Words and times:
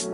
Hi, 0.00 0.08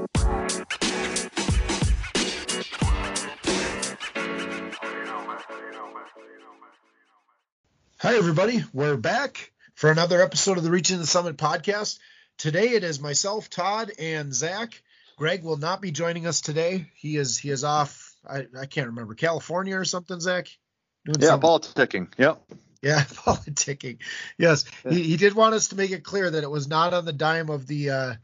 everybody. 8.04 8.64
We're 8.72 8.96
back 8.96 9.52
for 9.74 9.92
another 9.92 10.20
episode 10.20 10.58
of 10.58 10.64
the 10.64 10.72
Reaching 10.72 10.98
the 10.98 11.06
Summit 11.06 11.36
podcast. 11.36 12.00
Today 12.36 12.70
it 12.70 12.82
is 12.82 12.98
myself, 12.98 13.48
Todd, 13.48 13.92
and 13.96 14.34
Zach. 14.34 14.82
Greg 15.16 15.44
will 15.44 15.56
not 15.56 15.80
be 15.80 15.92
joining 15.92 16.26
us 16.26 16.40
today. 16.40 16.90
He 16.96 17.16
is 17.16 17.38
he 17.38 17.50
is 17.50 17.62
off. 17.62 18.12
I, 18.28 18.46
I 18.58 18.66
can't 18.66 18.88
remember 18.88 19.14
California 19.14 19.76
or 19.76 19.84
something. 19.84 20.18
Zach. 20.18 20.48
Doing 21.04 21.20
yeah, 21.20 21.28
something. 21.28 21.48
politicking. 21.48 22.08
Yep. 22.18 22.42
Yeah, 22.82 23.00
politicking. 23.04 23.98
Yes, 24.36 24.64
he, 24.88 25.04
he 25.04 25.16
did 25.16 25.34
want 25.34 25.54
us 25.54 25.68
to 25.68 25.76
make 25.76 25.92
it 25.92 26.02
clear 26.02 26.28
that 26.28 26.42
it 26.42 26.50
was 26.50 26.66
not 26.66 26.92
on 26.92 27.04
the 27.04 27.12
dime 27.12 27.50
of 27.50 27.68
the 27.68 27.90
uh, 27.90 28.14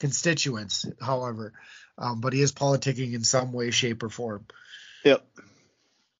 constituents. 0.00 0.86
However, 1.00 1.52
um, 1.96 2.20
but 2.20 2.32
he 2.32 2.40
is 2.40 2.52
politicking 2.52 3.14
in 3.14 3.22
some 3.22 3.52
way, 3.52 3.70
shape, 3.70 4.02
or 4.02 4.08
form. 4.08 4.46
Yep. 5.04 5.24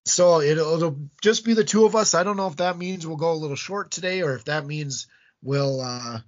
So 0.04 0.40
it'll, 0.40 0.76
it'll 0.76 0.96
just 1.22 1.44
be 1.44 1.54
the 1.54 1.64
two 1.64 1.84
of 1.84 1.96
us. 1.96 2.14
I 2.14 2.22
don't 2.22 2.36
know 2.36 2.46
if 2.46 2.56
that 2.56 2.78
means 2.78 3.06
we'll 3.06 3.16
go 3.16 3.32
a 3.32 3.34
little 3.34 3.56
short 3.56 3.90
today, 3.90 4.22
or 4.22 4.34
if 4.34 4.44
that 4.44 4.66
means 4.66 5.08
we'll 5.42 5.80
uh, 5.80 6.20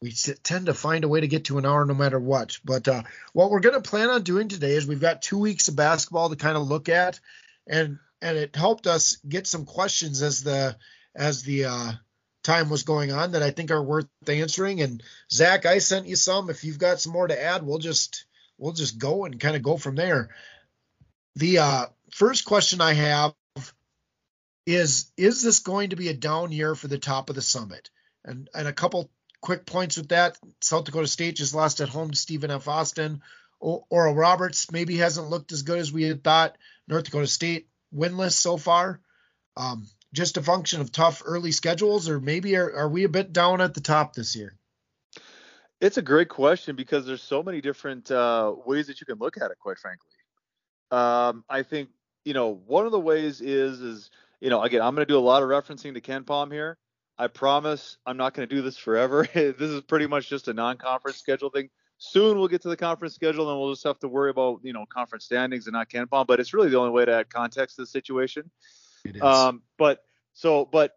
we 0.00 0.12
tend 0.12 0.66
to 0.66 0.74
find 0.74 1.04
a 1.04 1.08
way 1.08 1.20
to 1.20 1.28
get 1.28 1.46
to 1.46 1.58
an 1.58 1.66
hour 1.66 1.84
no 1.84 1.94
matter 1.94 2.18
what. 2.18 2.58
But 2.64 2.88
uh, 2.88 3.02
what 3.32 3.50
we're 3.50 3.60
going 3.60 3.80
to 3.80 3.88
plan 3.88 4.10
on 4.10 4.22
doing 4.22 4.48
today 4.48 4.72
is 4.72 4.86
we've 4.86 5.00
got 5.00 5.22
two 5.22 5.38
weeks 5.38 5.68
of 5.68 5.76
basketball 5.76 6.30
to 6.30 6.36
kind 6.36 6.56
of 6.56 6.68
look 6.68 6.88
at, 6.88 7.20
and 7.66 7.98
and 8.22 8.36
it 8.36 8.56
helped 8.56 8.86
us 8.86 9.16
get 9.28 9.46
some 9.46 9.66
questions 9.66 10.22
as 10.22 10.42
the 10.42 10.76
as 11.14 11.42
the 11.42 11.66
uh, 11.66 11.92
time 12.42 12.70
was 12.70 12.82
going 12.82 13.12
on 13.12 13.32
that 13.32 13.42
I 13.42 13.50
think 13.50 13.70
are 13.70 13.82
worth 13.82 14.06
answering. 14.26 14.80
And 14.80 15.02
Zach, 15.30 15.66
I 15.66 15.78
sent 15.78 16.06
you 16.06 16.16
some. 16.16 16.50
If 16.50 16.64
you've 16.64 16.78
got 16.78 17.00
some 17.00 17.12
more 17.12 17.26
to 17.26 17.42
add, 17.42 17.64
we'll 17.64 17.78
just 17.78 18.24
we'll 18.58 18.72
just 18.72 18.98
go 18.98 19.24
and 19.24 19.40
kind 19.40 19.56
of 19.56 19.62
go 19.62 19.76
from 19.76 19.94
there. 19.94 20.30
The 21.36 21.58
uh, 21.58 21.86
first 22.12 22.44
question 22.44 22.80
I 22.80 22.94
have 22.94 23.34
is 24.66 25.10
is 25.16 25.42
this 25.42 25.60
going 25.60 25.90
to 25.90 25.96
be 25.96 26.08
a 26.08 26.14
down 26.14 26.52
year 26.52 26.74
for 26.74 26.88
the 26.88 26.98
top 26.98 27.28
of 27.28 27.36
the 27.36 27.42
summit? 27.42 27.90
And 28.24 28.48
and 28.54 28.68
a 28.68 28.72
couple 28.72 29.10
quick 29.40 29.66
points 29.66 29.96
with 29.96 30.08
that. 30.08 30.38
South 30.60 30.84
Dakota 30.84 31.06
State 31.06 31.36
just 31.36 31.54
lost 31.54 31.80
at 31.80 31.88
home 31.88 32.10
to 32.10 32.16
Stephen 32.16 32.50
F. 32.50 32.68
Austin. 32.68 33.22
Oral 33.60 34.14
Roberts 34.14 34.72
maybe 34.72 34.96
hasn't 34.96 35.28
looked 35.28 35.52
as 35.52 35.62
good 35.62 35.78
as 35.78 35.92
we 35.92 36.04
had 36.04 36.24
thought. 36.24 36.56
North 36.88 37.04
Dakota 37.04 37.26
State 37.26 37.68
winless 37.94 38.32
so 38.32 38.56
far. 38.56 39.00
Um, 39.56 39.86
just 40.12 40.36
a 40.36 40.42
function 40.42 40.80
of 40.80 40.92
tough 40.92 41.22
early 41.24 41.52
schedules, 41.52 42.08
or 42.08 42.20
maybe 42.20 42.56
are, 42.56 42.74
are 42.74 42.88
we 42.88 43.04
a 43.04 43.08
bit 43.08 43.32
down 43.32 43.60
at 43.60 43.74
the 43.74 43.80
top 43.80 44.14
this 44.14 44.34
year? 44.34 44.56
It's 45.80 45.96
a 45.96 46.02
great 46.02 46.28
question 46.28 46.76
because 46.76 47.06
there's 47.06 47.22
so 47.22 47.42
many 47.42 47.60
different 47.60 48.10
uh, 48.10 48.54
ways 48.66 48.88
that 48.88 49.00
you 49.00 49.06
can 49.06 49.18
look 49.18 49.36
at 49.38 49.50
it. 49.50 49.58
Quite 49.58 49.78
frankly, 49.78 50.10
um, 50.90 51.44
I 51.48 51.62
think 51.62 51.88
you 52.24 52.34
know 52.34 52.60
one 52.66 52.84
of 52.84 52.92
the 52.92 53.00
ways 53.00 53.40
is 53.40 53.80
is 53.80 54.10
you 54.40 54.50
know 54.50 54.60
again 54.62 54.82
I'm 54.82 54.94
going 54.94 55.06
to 55.06 55.12
do 55.12 55.18
a 55.18 55.20
lot 55.20 55.42
of 55.42 55.48
referencing 55.48 55.94
to 55.94 56.00
KenPom 56.00 56.52
here. 56.52 56.76
I 57.16 57.28
promise 57.28 57.96
I'm 58.04 58.16
not 58.16 58.34
going 58.34 58.48
to 58.48 58.54
do 58.54 58.62
this 58.62 58.76
forever. 58.76 59.26
this 59.34 59.58
is 59.58 59.80
pretty 59.82 60.06
much 60.06 60.28
just 60.28 60.48
a 60.48 60.52
non-conference 60.52 61.18
schedule 61.18 61.50
thing. 61.50 61.70
Soon 61.98 62.38
we'll 62.38 62.48
get 62.48 62.62
to 62.62 62.68
the 62.68 62.76
conference 62.76 63.14
schedule 63.14 63.50
and 63.50 63.60
we'll 63.60 63.72
just 63.72 63.84
have 63.84 63.98
to 64.00 64.08
worry 64.08 64.30
about 64.30 64.60
you 64.62 64.74
know 64.74 64.84
conference 64.86 65.24
standings 65.24 65.66
and 65.66 65.72
not 65.72 65.88
KenPom. 65.88 66.26
But 66.26 66.40
it's 66.40 66.52
really 66.52 66.68
the 66.68 66.78
only 66.78 66.90
way 66.90 67.06
to 67.06 67.12
add 67.12 67.30
context 67.30 67.76
to 67.76 67.82
the 67.82 67.86
situation. 67.86 68.50
It 69.04 69.16
is. 69.16 69.22
Um, 69.22 69.62
but 69.78 70.02
so 70.34 70.64
but 70.64 70.96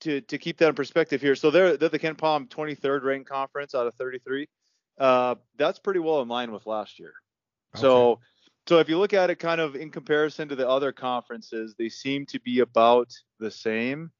to 0.00 0.20
to 0.22 0.38
keep 0.38 0.58
that 0.58 0.68
in 0.68 0.74
perspective 0.74 1.20
here, 1.20 1.34
so 1.34 1.50
they're 1.50 1.76
they're 1.76 1.88
the 1.88 1.98
KenPom 1.98 2.48
23rd 2.48 3.02
ranked 3.02 3.28
conference 3.28 3.74
out 3.74 3.86
of 3.86 3.94
33. 3.94 4.48
Uh, 4.98 5.34
that's 5.56 5.78
pretty 5.78 6.00
well 6.00 6.22
in 6.22 6.28
line 6.28 6.52
with 6.52 6.66
last 6.66 6.98
year. 6.98 7.12
Okay. 7.74 7.82
So 7.82 8.20
so 8.66 8.78
if 8.78 8.88
you 8.88 8.98
look 8.98 9.12
at 9.12 9.30
it 9.30 9.36
kind 9.36 9.60
of 9.60 9.76
in 9.76 9.90
comparison 9.90 10.48
to 10.48 10.56
the 10.56 10.68
other 10.68 10.92
conferences, 10.92 11.74
they 11.78 11.88
seem 11.88 12.26
to 12.26 12.40
be 12.40 12.60
about 12.60 13.12
the 13.38 13.50
same. 13.50 14.10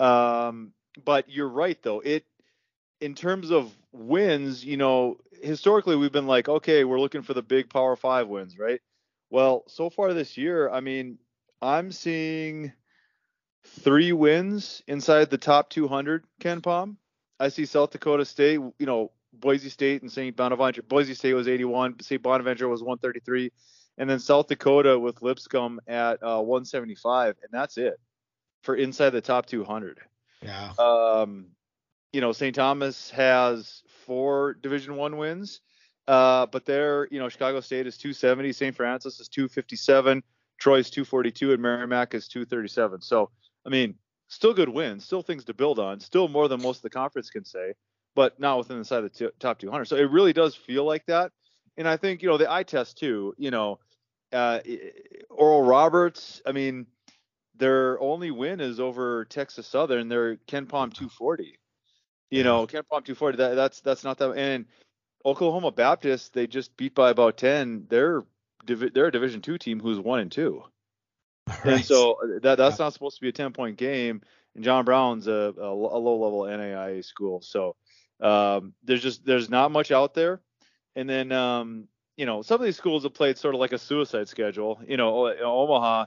Um, 0.00 0.72
but 1.04 1.28
you're 1.28 1.48
right 1.48 1.80
though. 1.82 2.00
It 2.00 2.24
in 3.00 3.14
terms 3.14 3.50
of 3.50 3.72
wins, 3.92 4.64
you 4.64 4.76
know, 4.76 5.18
historically 5.42 5.96
we've 5.96 6.12
been 6.12 6.26
like, 6.26 6.48
okay, 6.48 6.84
we're 6.84 7.00
looking 7.00 7.22
for 7.22 7.34
the 7.34 7.42
big 7.42 7.68
Power 7.68 7.96
Five 7.96 8.28
wins, 8.28 8.58
right? 8.58 8.80
Well, 9.28 9.64
so 9.66 9.90
far 9.90 10.14
this 10.14 10.36
year, 10.36 10.70
I 10.70 10.80
mean, 10.80 11.18
I'm 11.62 11.92
seeing 11.92 12.72
three 13.64 14.12
wins 14.12 14.82
inside 14.88 15.30
the 15.30 15.38
top 15.38 15.70
200. 15.70 16.24
KenPom. 16.40 16.96
I 17.38 17.48
see 17.48 17.64
South 17.64 17.90
Dakota 17.90 18.24
State, 18.24 18.60
you 18.78 18.86
know, 18.86 19.12
Boise 19.32 19.68
State 19.68 20.02
and 20.02 20.10
St. 20.12 20.36
Bonaventure. 20.36 20.82
Boise 20.82 21.14
State 21.14 21.34
was 21.34 21.48
81, 21.48 22.00
St. 22.00 22.22
Bonaventure 22.22 22.68
was 22.68 22.82
133, 22.82 23.50
and 23.98 24.10
then 24.10 24.18
South 24.18 24.48
Dakota 24.48 24.98
with 24.98 25.22
Lipscomb 25.22 25.80
at 25.86 26.22
uh, 26.22 26.40
175, 26.40 27.36
and 27.42 27.50
that's 27.52 27.78
it 27.78 27.98
for 28.62 28.74
inside 28.76 29.10
the 29.10 29.20
top 29.20 29.46
200. 29.46 30.00
Yeah. 30.42 30.72
Um, 30.78 31.46
you 32.12 32.20
know, 32.20 32.32
St. 32.32 32.54
Thomas 32.54 33.10
has 33.10 33.82
four 34.04 34.54
Division 34.54 34.96
One 34.96 35.16
wins, 35.16 35.60
uh, 36.06 36.46
but 36.46 36.66
there, 36.66 37.08
you 37.10 37.18
know, 37.18 37.28
Chicago 37.28 37.60
State 37.60 37.86
is 37.86 37.96
270, 37.96 38.52
St. 38.52 38.76
Francis 38.76 39.18
is 39.20 39.28
257, 39.28 40.22
Troy's 40.62 40.90
242, 40.90 41.52
and 41.52 41.60
Merrimack 41.60 42.14
is 42.14 42.28
237. 42.28 43.00
So, 43.00 43.30
I 43.66 43.68
mean, 43.68 43.96
still 44.28 44.54
good 44.54 44.68
wins, 44.68 45.04
still 45.04 45.20
things 45.20 45.44
to 45.46 45.54
build 45.54 45.80
on, 45.80 45.98
still 45.98 46.28
more 46.28 46.46
than 46.46 46.62
most 46.62 46.76
of 46.76 46.82
the 46.82 46.90
conference 46.90 47.30
can 47.30 47.44
say, 47.44 47.74
but 48.14 48.38
not 48.38 48.58
within 48.58 48.78
the 48.78 48.84
side 48.84 49.02
of 49.02 49.12
the 49.12 49.26
t- 49.26 49.34
top 49.40 49.58
200. 49.58 49.86
So 49.86 49.96
it 49.96 50.08
really 50.08 50.32
does 50.32 50.54
feel 50.54 50.84
like 50.84 51.04
that. 51.06 51.32
And 51.76 51.88
I 51.88 51.96
think, 51.96 52.22
you 52.22 52.28
know, 52.28 52.38
the 52.38 52.50
eye 52.50 52.62
test 52.62 52.96
too, 52.96 53.34
you 53.38 53.50
know, 53.50 53.80
uh, 54.32 54.60
Oral 55.30 55.62
Roberts, 55.62 56.40
I 56.46 56.52
mean, 56.52 56.86
their 57.56 58.00
only 58.00 58.30
win 58.30 58.60
is 58.60 58.78
over 58.78 59.24
Texas 59.24 59.66
Southern. 59.66 60.08
They're 60.08 60.36
Palm 60.46 60.90
240. 60.90 61.58
You 62.30 62.44
know, 62.44 62.68
KenPom 62.68 63.04
240. 63.04 63.36
That, 63.38 63.54
that's 63.56 63.80
that's 63.80 64.04
not 64.04 64.16
that. 64.18 64.30
And 64.36 64.66
Oklahoma 65.26 65.72
Baptist, 65.72 66.32
they 66.32 66.46
just 66.46 66.76
beat 66.76 66.94
by 66.94 67.10
about 67.10 67.36
10. 67.36 67.86
They're 67.90 68.22
they're 68.64 69.06
a 69.06 69.12
Division 69.12 69.42
two 69.42 69.58
team 69.58 69.80
who's 69.80 69.98
one 69.98 70.20
and 70.20 70.32
two. 70.32 70.62
Right. 71.48 71.74
And 71.74 71.84
so 71.84 72.12
uh, 72.12 72.38
that 72.42 72.56
that's 72.56 72.78
yeah. 72.78 72.86
not 72.86 72.92
supposed 72.92 73.16
to 73.16 73.22
be 73.22 73.28
a 73.28 73.32
10 73.32 73.52
point 73.52 73.76
game. 73.76 74.22
And 74.54 74.62
John 74.64 74.84
Brown's 74.84 75.26
a, 75.26 75.54
a, 75.58 75.68
a 75.68 75.98
low 75.98 76.18
level 76.18 76.42
NAIA 76.42 77.04
school. 77.04 77.40
So 77.42 77.76
um, 78.20 78.74
there's 78.84 79.02
just 79.02 79.24
there's 79.24 79.50
not 79.50 79.72
much 79.72 79.90
out 79.90 80.14
there. 80.14 80.40
And 80.94 81.08
then 81.08 81.32
um, 81.32 81.88
you 82.16 82.26
know 82.26 82.42
some 82.42 82.60
of 82.60 82.64
these 82.64 82.76
schools 82.76 83.02
have 83.02 83.14
played 83.14 83.38
sort 83.38 83.54
of 83.54 83.60
like 83.60 83.72
a 83.72 83.78
suicide 83.78 84.28
schedule. 84.28 84.80
You 84.86 84.96
know, 84.96 85.28
Omaha 85.28 86.06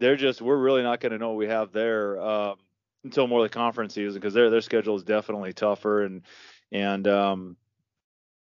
they're 0.00 0.16
just 0.16 0.42
we're 0.42 0.56
really 0.56 0.82
not 0.82 1.00
going 1.00 1.12
to 1.12 1.18
know 1.18 1.28
what 1.28 1.38
we 1.38 1.46
have 1.46 1.72
there 1.72 2.20
um, 2.20 2.56
until 3.04 3.26
more 3.26 3.44
of 3.44 3.50
the 3.50 3.54
conference 3.54 3.94
season 3.94 4.20
because 4.20 4.34
their 4.34 4.50
their 4.50 4.60
schedule 4.62 4.96
is 4.96 5.04
definitely 5.04 5.52
tougher 5.52 6.02
and 6.02 6.22
and 6.72 7.06
um, 7.06 7.56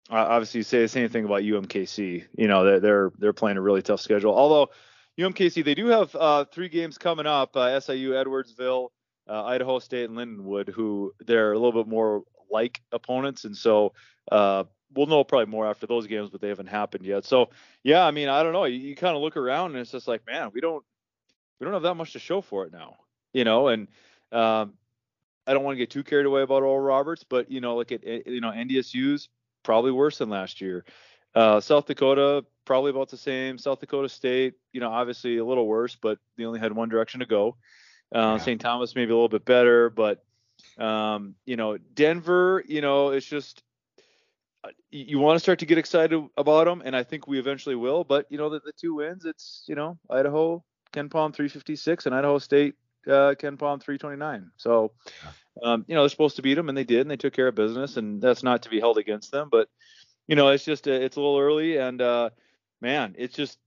obviously 0.09 0.59
you 0.59 0.63
say 0.63 0.81
the 0.81 0.87
same 0.87 1.09
thing 1.09 1.25
about 1.25 1.41
UMKC. 1.41 2.25
You 2.37 2.47
know 2.47 2.63
they're 2.63 2.79
they're 2.79 3.11
they're 3.17 3.33
playing 3.33 3.57
a 3.57 3.61
really 3.61 3.81
tough 3.81 4.01
schedule. 4.01 4.35
Although 4.35 4.71
UMKC 5.19 5.63
they 5.63 5.75
do 5.75 5.87
have 5.87 6.15
uh, 6.15 6.45
three 6.45 6.69
games 6.69 6.97
coming 6.97 7.25
up: 7.25 7.55
uh, 7.55 7.79
SIU, 7.79 8.11
Edwardsville, 8.11 8.89
uh, 9.27 9.43
Idaho 9.45 9.79
State, 9.79 10.09
and 10.09 10.17
Lindenwood, 10.17 10.69
who 10.69 11.13
they're 11.25 11.53
a 11.53 11.59
little 11.59 11.83
bit 11.83 11.89
more 11.89 12.23
like 12.51 12.81
opponents, 12.91 13.45
and 13.45 13.55
so 13.55 13.93
uh, 14.31 14.63
we'll 14.93 15.07
know 15.07 15.23
probably 15.23 15.47
more 15.47 15.67
after 15.67 15.87
those 15.87 16.07
games, 16.07 16.29
but 16.29 16.41
they 16.41 16.49
haven't 16.49 16.67
happened 16.67 17.05
yet. 17.05 17.25
So 17.25 17.49
yeah, 17.83 18.05
I 18.05 18.11
mean 18.11 18.29
I 18.29 18.43
don't 18.43 18.53
know. 18.53 18.65
You, 18.65 18.77
you 18.77 18.95
kind 18.95 19.15
of 19.15 19.21
look 19.21 19.37
around 19.37 19.71
and 19.71 19.79
it's 19.79 19.91
just 19.91 20.07
like 20.07 20.25
man, 20.25 20.51
we 20.53 20.61
don't 20.61 20.83
we 21.59 21.65
don't 21.65 21.73
have 21.73 21.83
that 21.83 21.95
much 21.95 22.13
to 22.13 22.19
show 22.19 22.41
for 22.41 22.65
it 22.65 22.71
now, 22.71 22.97
you 23.33 23.43
know. 23.43 23.67
And 23.69 23.87
um, 24.31 24.73
I 25.47 25.53
don't 25.53 25.63
want 25.63 25.75
to 25.75 25.79
get 25.79 25.89
too 25.89 26.03
carried 26.03 26.25
away 26.25 26.41
about 26.41 26.63
Oral 26.63 26.79
Roberts, 26.79 27.23
but 27.23 27.51
you 27.51 27.61
know, 27.61 27.75
like 27.75 27.91
at 27.91 28.03
you 28.05 28.41
know, 28.41 28.51
NDSU's 28.51 29.29
probably 29.65 29.91
worse 29.91 30.19
than 30.19 30.29
last 30.29 30.61
year. 30.61 30.85
Uh, 31.33 31.59
South 31.59 31.85
Dakota 31.85 32.45
probably 32.63 32.91
about 32.91 33.09
the 33.09 33.17
same. 33.17 33.57
South 33.57 33.79
Dakota 33.79 34.07
State, 34.07 34.53
you 34.71 34.79
know, 34.79 34.89
obviously 34.89 35.37
a 35.37 35.45
little 35.45 35.67
worse, 35.67 35.97
but 36.01 36.17
they 36.37 36.45
only 36.45 36.59
had 36.59 36.71
one 36.71 36.87
direction 36.87 37.19
to 37.19 37.25
go. 37.25 37.57
Uh, 38.13 38.19
yeah. 38.19 38.37
St. 38.37 38.61
Thomas 38.61 38.95
maybe 38.95 39.11
a 39.11 39.15
little 39.15 39.27
bit 39.27 39.43
better, 39.43 39.89
but 39.89 40.23
um, 40.77 41.35
you 41.45 41.57
know, 41.57 41.77
Denver, 41.77 42.63
you 42.65 42.79
know, 42.79 43.09
it's 43.09 43.25
just 43.25 43.61
uh, 44.63 44.69
you 44.91 45.19
want 45.19 45.35
to 45.35 45.39
start 45.39 45.59
to 45.59 45.65
get 45.65 45.77
excited 45.77 46.23
about 46.37 46.65
them, 46.65 46.81
and 46.85 46.95
I 46.95 47.03
think 47.03 47.27
we 47.27 47.39
eventually 47.39 47.75
will. 47.75 48.03
But 48.05 48.27
you 48.29 48.37
know, 48.37 48.49
the, 48.49 48.61
the 48.63 48.71
two 48.79 48.95
wins, 48.95 49.25
it's 49.25 49.63
you 49.67 49.75
know, 49.75 49.97
Idaho, 50.09 50.63
KenPom 50.93 51.33
356 51.33 52.05
and 52.05 52.15
Idaho 52.15 52.37
State 52.37 52.75
uh, 53.07 53.35
Palm 53.39 53.79
329. 53.79 54.51
So, 54.57 54.91
um, 55.63 55.85
you 55.87 55.95
know, 55.95 56.01
they're 56.01 56.09
supposed 56.09 56.35
to 56.35 56.41
beat 56.41 56.55
them, 56.55 56.69
and 56.69 56.77
they 56.77 56.83
did, 56.83 57.01
and 57.01 57.11
they 57.11 57.17
took 57.17 57.33
care 57.33 57.47
of 57.47 57.55
business, 57.55 57.97
and 57.97 58.21
that's 58.21 58.43
not 58.43 58.63
to 58.63 58.69
be 58.69 58.79
held 58.79 58.97
against 58.97 59.31
them. 59.31 59.49
But, 59.51 59.69
you 60.27 60.35
know, 60.35 60.49
it's 60.49 60.65
just 60.65 60.87
uh, 60.87 60.91
it's 60.91 61.15
a 61.15 61.21
little 61.21 61.39
early, 61.39 61.77
and 61.77 62.01
uh, 62.01 62.29
man, 62.81 63.15
it's 63.17 63.35
just 63.35 63.57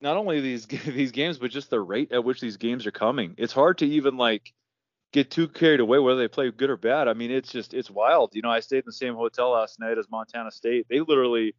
not 0.00 0.16
only 0.16 0.40
these 0.40 0.66
these 0.86 1.12
games, 1.12 1.38
but 1.38 1.50
just 1.50 1.70
the 1.70 1.80
rate 1.80 2.12
at 2.12 2.24
which 2.24 2.40
these 2.40 2.56
games 2.56 2.86
are 2.86 2.92
coming. 2.92 3.34
It's 3.38 3.52
hard 3.52 3.78
to 3.78 3.86
even 3.86 4.16
like 4.16 4.52
get 5.12 5.30
too 5.30 5.48
carried 5.48 5.80
away 5.80 5.98
whether 5.98 6.18
they 6.18 6.28
play 6.28 6.50
good 6.50 6.70
or 6.70 6.76
bad. 6.76 7.08
I 7.08 7.14
mean, 7.14 7.30
it's 7.30 7.50
just 7.50 7.74
it's 7.74 7.90
wild. 7.90 8.34
You 8.34 8.42
know, 8.42 8.50
I 8.50 8.60
stayed 8.60 8.78
in 8.78 8.86
the 8.86 8.92
same 8.92 9.14
hotel 9.14 9.50
last 9.50 9.80
night 9.80 9.98
as 9.98 10.10
Montana 10.10 10.50
State. 10.50 10.86
They 10.88 11.00
literally 11.00 11.54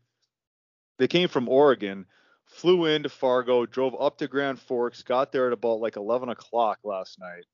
they 0.97 1.07
came 1.07 1.27
from 1.27 1.49
Oregon, 1.49 2.05
flew 2.45 2.85
into 2.85 3.09
Fargo, 3.09 3.65
drove 3.65 3.95
up 3.99 4.17
to 4.19 4.27
Grand 4.27 4.59
Forks, 4.59 5.03
got 5.03 5.31
there 5.31 5.47
at 5.47 5.53
about 5.53 5.79
like 5.79 5.97
11 5.97 6.29
o'clock 6.29 6.79
last 6.83 7.19
night. 7.19 7.45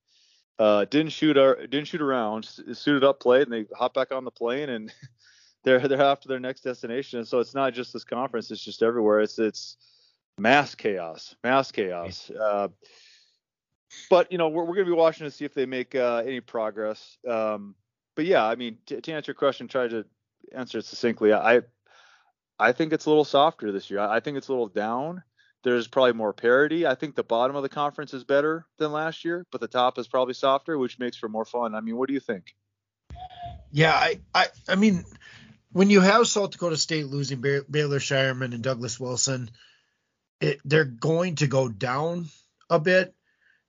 Uh, 0.62 0.86
didn't 0.86 1.12
shoot 1.12 1.40
our, 1.40 1.56
didn't 1.56 1.86
shoot 1.86 2.04
around, 2.04 2.46
suited 2.46 3.04
up, 3.04 3.20
played, 3.20 3.48
and 3.48 3.52
they 3.52 3.66
hop 3.76 3.96
back 3.96 4.12
on 4.12 4.24
the 4.24 4.30
plane 4.30 4.70
and 4.70 4.94
they're 5.64 5.88
they're 5.88 6.04
off 6.04 6.20
to 6.20 6.28
their 6.28 6.40
next 6.40 6.62
destination. 6.62 7.18
And 7.18 7.28
so 7.28 7.40
it's 7.40 7.56
not 7.56 7.74
just 7.74 7.94
this 7.94 8.04
conference; 8.04 8.52
it's 8.52 8.64
just 8.64 8.84
everywhere. 8.84 9.22
It's 9.22 9.40
it's 9.40 9.78
mass 10.38 10.76
chaos, 10.76 11.36
mass 11.44 11.72
chaos. 11.72 12.30
Uh, 12.30 12.68
but 14.08 14.32
you 14.32 14.38
know, 14.38 14.50
we're, 14.50 14.62
we're 14.64 14.76
going 14.76 14.86
to 14.86 14.92
be 14.92 14.96
watching 14.96 15.26
to 15.26 15.32
see 15.32 15.46
if 15.46 15.56
they 15.56 15.66
make 15.66 15.96
uh, 15.96 16.22
any 16.28 16.42
progress. 16.42 17.18
Um, 17.28 17.74
but 18.14 18.26
yeah, 18.26 18.46
I 18.46 18.54
mean, 18.54 18.78
to, 18.86 19.02
to 19.02 19.12
answer 19.14 19.32
your 19.32 19.36
question, 19.38 19.68
try 19.68 19.88
to 19.88 20.06
answer 20.54 20.78
it 20.78 20.86
succinctly. 20.86 21.34
I 21.34 21.62
I 22.60 22.72
think 22.72 22.94
it's 22.94 23.08
a 23.08 23.10
little 23.10 23.26
softer 23.26 23.72
this 23.72 23.90
year. 23.90 24.00
I, 24.00 24.18
I 24.18 24.20
think 24.20 24.38
it's 24.38 24.50
a 24.50 24.52
little 24.52 24.68
down. 24.68 25.24
There's 25.64 25.88
probably 25.88 26.14
more 26.14 26.34
parity. 26.34 26.88
I 26.88 26.96
think 26.96 27.16
the 27.16 27.24
bottom 27.24 27.56
of 27.56 27.62
the 27.62 27.70
conference 27.70 28.14
is 28.14 28.24
better 28.24 28.66
than 28.78 28.92
last 28.92 29.24
year, 29.24 29.46
but 29.52 29.62
the 29.62 29.68
top 29.68 30.00
is 30.00 30.08
probably 30.08 30.34
softer, 30.34 30.78
which 30.78 30.98
makes 30.98 31.18
for 31.18 31.30
more 31.30 31.46
fun. 31.46 31.76
I 31.76 31.82
mean, 31.82 31.98
what 31.98 32.08
do 32.08 32.14
you 32.14 32.20
think? 32.20 32.56
Yeah, 33.72 33.94
I, 33.94 34.20
I, 34.34 34.48
I 34.68 34.76
mean, 34.76 35.06
when 35.72 35.90
you 35.90 36.02
have 36.02 36.28
South 36.28 36.52
Dakota 36.52 36.78
State 36.78 37.06
losing 37.06 37.42
Baylor 37.42 38.00
Scheierman 38.00 38.54
and 38.54 38.64
Douglas 38.64 39.00
Wilson, 39.00 39.52
it, 40.40 40.60
they're 40.66 40.84
going 40.84 41.36
to 41.36 41.48
go 41.48 41.70
down 41.70 42.26
a 42.70 42.80
bit. 42.80 43.14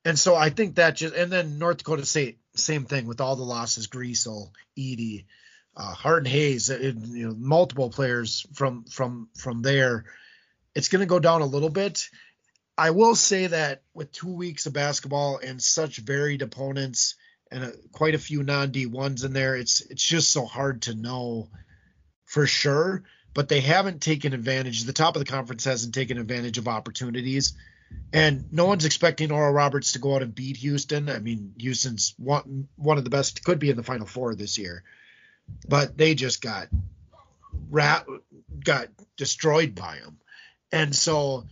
And 0.05 0.19
so 0.19 0.35
I 0.35 0.51
think 0.51 0.77
that 0.77 0.97
just, 0.97 1.15
and 1.15 1.31
then 1.31 1.59
North 1.59 1.77
Dakota 1.77 2.07
State, 2.07 2.39
same 2.57 2.87
thing 2.87 3.07
with 3.07 3.21
all 3.21 3.37
the 3.37 3.43
losses, 3.43 3.87
Griesel, 3.87 4.51
Eady, 4.75 5.27
uh, 5.77 5.93
Harden 5.93 6.31
Hayes, 6.31 6.71
it, 6.71 6.97
you 6.97 7.29
know, 7.29 7.35
multiple 7.37 7.91
players 7.91 8.47
from, 8.55 8.85
from, 8.85 9.29
from 9.37 9.63
there. 9.63 10.07
It's 10.75 10.89
going 10.89 11.01
to 11.01 11.07
go 11.07 11.19
down 11.19 11.43
a 11.43 11.47
little 11.47 11.71
bit. 11.71 12.09
I 12.77 12.91
will 12.91 13.15
say 13.15 13.49
that 13.49 13.83
with 13.95 14.13
two 14.13 14.33
weeks 14.35 14.67
of 14.67 14.73
basketball 14.73 15.39
and 15.39 15.63
such 15.63 15.99
varied 15.99 16.43
opponents 16.43 17.17
and 17.51 17.65
a, 17.65 17.73
quite 17.93 18.15
a 18.15 18.19
few 18.19 18.43
non 18.43 18.73
D1s 18.73 19.25
in 19.25 19.33
there, 19.33 19.57
it's, 19.57 19.83
it's 19.83 20.05
just 20.05 20.31
so 20.31 20.47
hard 20.47 20.83
to 20.83 20.95
know 20.95 21.49
for 22.25 22.47
sure, 22.47 23.05
but 23.35 23.49
they 23.49 23.61
haven't 23.61 24.01
taken 24.01 24.33
advantage. 24.33 24.85
The 24.85 24.95
top 24.95 25.17
of 25.17 25.21
the 25.21 25.31
conference 25.31 25.65
hasn't 25.65 25.95
taken 25.95 26.17
advantage 26.17 26.57
of 26.57 26.67
opportunities. 26.67 27.53
And 28.13 28.53
no 28.53 28.67
one's 28.67 28.87
expecting 28.87 29.33
Oral 29.33 29.53
Roberts 29.53 29.93
to 29.93 29.99
go 29.99 30.15
out 30.15 30.23
and 30.23 30.35
beat 30.35 30.57
Houston. 30.59 31.11
I 31.11 31.19
mean, 31.19 31.55
Houston's 31.59 32.15
one 32.19 32.69
one 32.77 32.99
of 32.99 33.05
the 33.05 33.11
best, 33.11 33.45
could 33.45 33.59
be 33.59 33.71
in 33.71 33.77
the 33.77 33.83
Final 33.83 34.07
Four 34.07 34.35
this 34.35 34.57
year, 34.57 34.83
but 35.69 35.97
they 35.97 36.15
just 36.15 36.41
got 36.41 36.69
rat 37.71 38.07
got 38.65 38.89
destroyed 39.17 39.75
by 39.75 39.99
them, 39.99 40.19
and 40.73 40.95
so, 40.95 41.45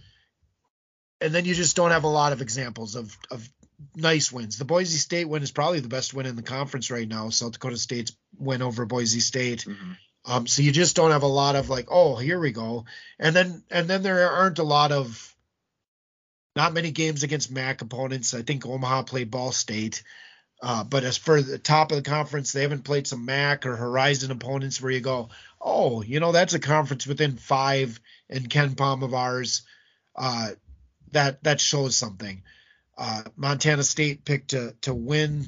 and 1.20 1.32
then 1.32 1.44
you 1.44 1.55
just 1.55 1.76
don't 1.76 1.90
have 1.90 2.05
a 2.05 2.08
lot 2.08 2.32
of 2.32 2.40
examples 2.40 2.96
of 2.96 3.17
of 3.31 3.49
nice 3.94 4.32
wins. 4.32 4.58
The 4.58 4.64
Boise 4.64 4.99
State 4.99 5.28
win 5.28 5.43
is 5.43 5.50
probably 5.50 5.81
the 5.81 5.88
best 5.88 6.14
win 6.14 6.26
in 6.26 6.37
the 6.37 6.43
conference 6.43 6.90
right 6.90 7.08
now. 7.08 7.28
South 7.31 7.52
Dakota 7.52 7.76
State's 7.76 8.12
win 8.38 8.62
over 8.62 8.87
Boise 8.87 9.20
State. 9.20 9.64
Mm-hmm. 9.67 9.93
Um, 10.26 10.46
so 10.46 10.62
you 10.62 10.70
just 10.72 10.96
don't 10.96 11.12
have 11.12 11.22
a 11.22 11.28
lot 11.28 11.56
of 11.56 11.70
like, 11.70 11.87
oh, 11.90 12.17
here 12.17 12.38
we 12.38 12.52
go, 12.52 12.84
and 13.19 13.34
then 13.34 13.62
and 13.70 13.88
then 13.88 14.02
there 14.02 14.31
aren't 14.31 14.58
a 14.58 14.64
lot 14.64 14.93
of 14.93 15.34
not 16.56 16.75
many 16.75 16.90
games 16.90 17.23
against 17.23 17.50
MAC 17.50 17.81
opponents. 17.81 18.34
I 18.34 18.43
think 18.43 18.66
Omaha 18.66 19.05
played 19.05 19.31
Ball 19.31 19.52
State. 19.52 20.02
Uh, 20.62 20.85
but 20.85 21.05
as 21.05 21.17
for 21.17 21.41
the 21.41 21.59
top 21.59 21.91
of 21.91 21.97
the 21.97 22.11
conference, 22.11 22.53
they 22.53 22.62
haven't 22.62 22.85
played 22.85 23.07
some 23.07 23.25
MAC 23.25 23.65
or 23.65 23.77
Horizon 23.77 24.31
opponents 24.31 24.81
where 24.81 24.93
you 24.93 25.01
go, 25.01 25.31
oh, 25.61 26.03
you 26.03 26.21
know, 26.21 26.33
that's 26.33 26.55
a 26.55 26.59
conference 26.59 27.07
within 27.07 27.37
five 27.37 27.99
in 28.29 28.49
Palm 28.77 29.03
of 29.03 29.15
ours. 29.15 29.62
Uh, 30.15 30.51
that 31.12 31.43
that 31.45 31.61
shows 31.61 31.97
something. 31.97 32.43
Uh, 32.97 33.23
Montana 33.37 33.83
State 33.83 34.25
picked 34.25 34.51
to 34.51 34.75
to 34.83 34.93
win 34.93 35.47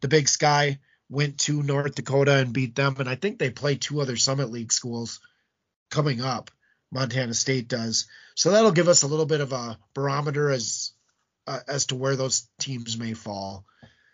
the 0.00 0.08
Big 0.08 0.28
Sky 0.28 0.78
went 1.10 1.38
to 1.38 1.62
North 1.62 1.94
Dakota 1.94 2.36
and 2.36 2.52
beat 2.52 2.74
them. 2.74 2.96
And 2.98 3.08
I 3.08 3.14
think 3.14 3.38
they 3.38 3.50
play 3.50 3.76
two 3.76 4.00
other 4.00 4.16
Summit 4.16 4.50
League 4.50 4.72
schools 4.72 5.20
coming 5.90 6.20
up. 6.20 6.50
Montana 6.90 7.34
State 7.34 7.68
does. 7.68 8.06
So 8.34 8.50
that'll 8.50 8.72
give 8.72 8.88
us 8.88 9.02
a 9.02 9.06
little 9.06 9.26
bit 9.26 9.40
of 9.40 9.52
a 9.52 9.78
barometer 9.94 10.50
as 10.50 10.92
uh, 11.46 11.60
as 11.68 11.86
to 11.86 11.96
where 11.96 12.16
those 12.16 12.48
teams 12.58 12.96
may 12.96 13.14
fall. 13.14 13.64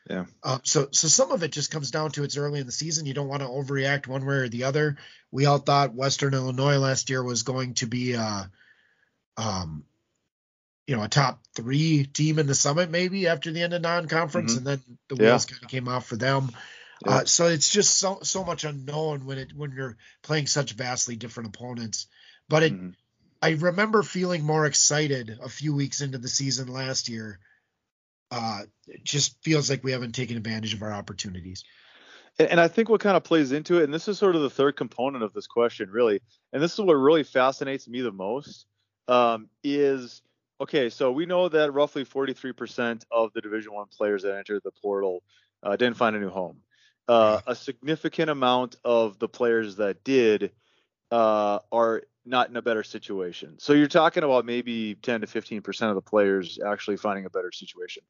Yeah. 0.09 0.25
Uh, 0.43 0.59
so 0.65 0.89
so 0.93 1.09
some 1.09 1.31
of 1.31 1.43
it 1.43 1.53
just 1.53 1.71
comes 1.71 1.91
down 1.91 2.11
to 2.13 2.25
it's 2.25 2.37
early 2.37 2.61
in 2.61 2.67
the 2.67 2.73
season. 2.73 3.07
You 3.07 3.15
don't 3.15 3.29
want 3.29 3.43
to 3.43 3.49
overreact 3.49 4.07
one 4.07 4.25
way 4.25 4.37
or 4.37 4.49
the 4.49 4.65
other. 4.65 4.97
We 5.31 5.47
all 5.47 5.59
thought 5.59 5.95
Western 5.95 6.35
Illinois 6.35 6.79
last 6.79 7.11
year 7.11 7.23
was 7.23 7.43
going 7.43 7.75
to 7.75 7.87
be 7.87 8.17
uh 8.17 8.45
um 9.37 9.85
you 10.87 10.97
know 10.97 11.03
a 11.03 11.09
top 11.09 11.41
three 11.55 12.05
team 12.05 12.39
in 12.39 12.47
the 12.47 12.55
summit 12.55 12.91
maybe 12.91 13.29
after 13.29 13.53
the 13.53 13.63
end 13.63 13.75
of 13.75 13.83
non-conference, 13.83 14.57
mm-hmm. 14.57 14.67
and 14.67 14.81
then 14.81 14.99
the 15.09 15.17
wheels 15.17 15.47
yeah. 15.47 15.53
kind 15.53 15.65
of 15.65 15.71
came 15.71 15.89
off 15.89 16.07
for 16.07 16.17
them. 16.17 16.51
Yeah. 17.07 17.13
Uh, 17.13 17.25
so 17.27 17.47
it's 17.47 17.71
just 17.71 17.97
so 17.97 18.19
so 18.23 18.45
much 18.45 18.65
unknown 18.65 19.25
when 19.25 19.39
it 19.39 19.53
when 19.55 19.73
you're 19.73 19.97
playing 20.23 20.49
such 20.49 20.73
vastly 20.73 21.17
different 21.17 21.55
opponents. 21.55 22.07
But 22.49 22.63
it, 22.65 22.73
mm-hmm. 22.73 22.91
I 23.41 23.51
remember 23.51 24.03
feeling 24.03 24.43
more 24.43 24.67
excited 24.67 25.39
a 25.43 25.49
few 25.49 25.75
weeks 25.75 26.01
into 26.01 26.19
the 26.19 26.29
season 26.29 26.67
last 26.67 27.09
year. 27.09 27.39
Uh, 28.31 28.63
it 28.87 29.05
just 29.05 29.43
feels 29.43 29.69
like 29.69 29.83
we 29.83 29.93
haven't 29.93 30.13
taken 30.13 30.37
advantage 30.37 30.75
of 30.75 30.83
our 30.83 30.93
opportunities. 30.93 31.65
And, 32.39 32.49
and 32.51 32.61
I 32.61 32.69
think 32.69 32.89
what 32.89 33.01
kind 33.01 33.17
of 33.17 33.25
plays 33.25 33.53
into 33.53 33.81
it, 33.81 33.85
and 33.85 33.95
this 33.95 34.09
is 34.09 34.19
sort 34.19 34.37
of 34.37 34.43
the 34.43 34.51
third 34.51 34.77
component 34.77 35.25
of 35.25 35.33
this 35.33 35.47
question, 35.47 35.91
really, 35.91 36.21
and 36.53 36.63
this 36.63 36.73
is 36.73 36.81
what 36.81 36.95
really 36.95 37.25
fascinates 37.25 37.89
me 37.89 38.01
the 38.01 38.13
most, 38.13 38.67
um, 39.09 39.49
is 39.65 40.23
okay. 40.61 40.91
So 40.91 41.11
we 41.11 41.27
know 41.27 41.49
that 41.49 41.73
roughly 41.73 42.05
43% 42.05 43.03
of 43.11 43.33
the 43.33 43.41
Division 43.41 43.73
One 43.73 43.87
players 43.87 44.23
that 44.23 44.37
entered 44.37 44.63
the 44.65 44.73
portal 44.83 45.23
uh, 45.63 45.77
didn't 45.77 45.97
find 45.97 46.15
a 46.15 46.21
new 46.21 46.31
home 46.31 46.63
uh, 47.11 47.41
a 47.45 47.57
significant 47.57 48.31
amount 48.31 48.77
of 48.85 49.19
the 49.19 49.29
players 49.29 49.77
that 49.77 50.05
did 50.05 50.53
uh, 51.11 51.59
are 51.73 52.03
not 52.25 52.49
in 52.49 52.57
a 52.57 52.63
better 52.63 52.83
situation. 52.83 53.59
So 53.59 53.73
you're 53.73 53.89
talking 53.89 54.23
about 54.23 54.45
maybe 54.45 54.95
10 54.97 55.23
to 55.23 55.27
15 55.27 55.63
percent 55.63 55.91
of 55.91 55.95
the 55.95 56.03
players 56.03 56.59
actually 56.65 56.97
finding 56.97 57.25
a 57.25 57.31
better 57.31 57.53
situation. 57.53 58.03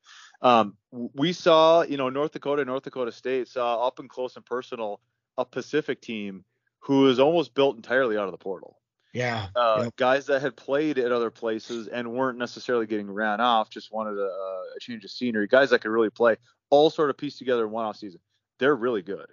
Um, 0.42 0.76
we 0.90 1.32
saw, 1.32 1.82
you 1.82 1.96
know, 1.96 2.08
North 2.08 2.32
Dakota, 2.32 2.64
North 2.64 2.82
Dakota 2.82 3.12
State 3.12 3.48
saw 3.48 3.86
up 3.86 3.98
and 3.98 4.08
close 4.08 4.36
and 4.36 4.44
personal 4.44 5.00
a 5.38 5.44
Pacific 5.44 6.00
team 6.00 6.44
who 6.80 7.08
is 7.08 7.18
almost 7.18 7.54
built 7.54 7.76
entirely 7.76 8.16
out 8.16 8.24
of 8.24 8.32
the 8.32 8.38
portal. 8.38 8.78
Yeah. 9.12 9.48
Uh, 9.56 9.82
yep. 9.84 9.96
Guys 9.96 10.26
that 10.26 10.40
had 10.40 10.56
played 10.56 10.98
at 10.98 11.12
other 11.12 11.30
places 11.30 11.88
and 11.88 12.12
weren't 12.12 12.38
necessarily 12.38 12.86
getting 12.86 13.10
ran 13.10 13.40
off, 13.40 13.68
just 13.68 13.92
wanted 13.92 14.18
a, 14.18 14.22
a 14.22 14.80
change 14.80 15.04
of 15.04 15.10
scenery. 15.10 15.48
Guys 15.48 15.70
that 15.70 15.80
could 15.80 15.90
really 15.90 16.10
play, 16.10 16.36
all 16.70 16.90
sort 16.90 17.10
of 17.10 17.18
pieced 17.18 17.38
together 17.38 17.64
in 17.64 17.70
one 17.70 17.84
off 17.84 17.96
season 17.96 18.20
they're 18.60 18.76
really 18.76 19.02
good. 19.02 19.26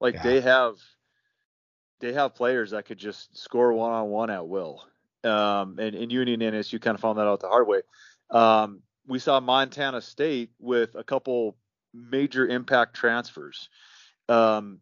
Like 0.00 0.14
yeah. 0.14 0.22
they 0.22 0.40
have 0.42 0.74
they 2.00 2.12
have 2.12 2.34
players 2.34 2.70
that 2.70 2.84
could 2.84 2.98
just 2.98 3.36
score 3.36 3.72
one 3.72 3.92
on 3.92 4.08
one 4.08 4.30
at 4.30 4.46
will. 4.46 4.84
Um, 5.24 5.78
and, 5.78 5.94
in 5.94 6.10
Union 6.10 6.42
and 6.42 6.54
NSU 6.54 6.80
kind 6.80 6.94
of 6.94 7.00
found 7.00 7.18
that 7.18 7.26
out 7.26 7.40
the 7.40 7.48
hard 7.48 7.66
way. 7.66 7.80
Um, 8.30 8.82
we 9.06 9.18
saw 9.18 9.40
Montana 9.40 10.00
State 10.00 10.50
with 10.58 10.94
a 10.94 11.02
couple 11.02 11.56
major 11.94 12.46
impact 12.46 12.94
transfers. 12.94 13.68
Um, 14.28 14.80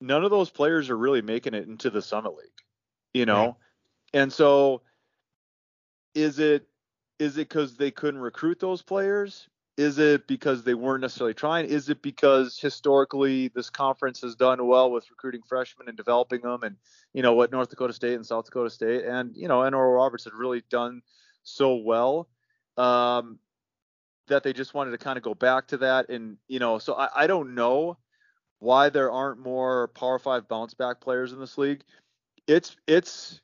none 0.00 0.24
of 0.24 0.30
those 0.30 0.50
players 0.50 0.90
are 0.90 0.96
really 0.96 1.22
making 1.22 1.54
it 1.54 1.66
into 1.66 1.90
the 1.90 2.02
Summit 2.02 2.34
League, 2.36 2.62
you 3.12 3.26
know? 3.26 3.56
Yeah. 4.12 4.22
And 4.22 4.32
so 4.32 4.82
is 6.14 6.38
it 6.38 6.66
is 7.18 7.36
it 7.36 7.48
because 7.48 7.76
they 7.76 7.90
couldn't 7.90 8.20
recruit 8.20 8.60
those 8.60 8.82
players? 8.82 9.48
Is 9.76 9.98
it 9.98 10.28
because 10.28 10.62
they 10.62 10.74
weren't 10.74 11.00
necessarily 11.00 11.34
trying? 11.34 11.66
Is 11.66 11.88
it 11.88 12.00
because 12.00 12.58
historically 12.60 13.48
this 13.48 13.70
conference 13.70 14.20
has 14.20 14.36
done 14.36 14.64
well 14.66 14.90
with 14.92 15.10
recruiting 15.10 15.42
freshmen 15.42 15.88
and 15.88 15.96
developing 15.96 16.42
them, 16.42 16.62
and 16.62 16.76
you 17.12 17.22
know 17.22 17.34
what 17.34 17.50
North 17.50 17.70
Dakota 17.70 17.92
State 17.92 18.14
and 18.14 18.24
South 18.24 18.44
Dakota 18.44 18.70
State 18.70 19.04
and 19.04 19.36
you 19.36 19.48
know 19.48 19.62
and 19.62 19.74
Oral 19.74 19.94
Roberts 19.94 20.24
had 20.24 20.32
really 20.32 20.62
done 20.70 21.02
so 21.42 21.74
well 21.74 22.28
um, 22.76 23.40
that 24.28 24.44
they 24.44 24.52
just 24.52 24.74
wanted 24.74 24.92
to 24.92 24.98
kind 24.98 25.16
of 25.16 25.24
go 25.24 25.34
back 25.34 25.66
to 25.68 25.78
that, 25.78 26.08
and 26.08 26.36
you 26.46 26.60
know 26.60 26.78
so 26.78 26.94
I, 26.94 27.24
I 27.24 27.26
don't 27.26 27.56
know 27.56 27.98
why 28.60 28.90
there 28.90 29.10
aren't 29.10 29.40
more 29.40 29.88
Power 29.88 30.20
Five 30.20 30.46
bounce 30.46 30.74
back 30.74 31.00
players 31.00 31.32
in 31.32 31.40
this 31.40 31.58
league. 31.58 31.82
It's 32.46 32.76
it's 32.86 33.40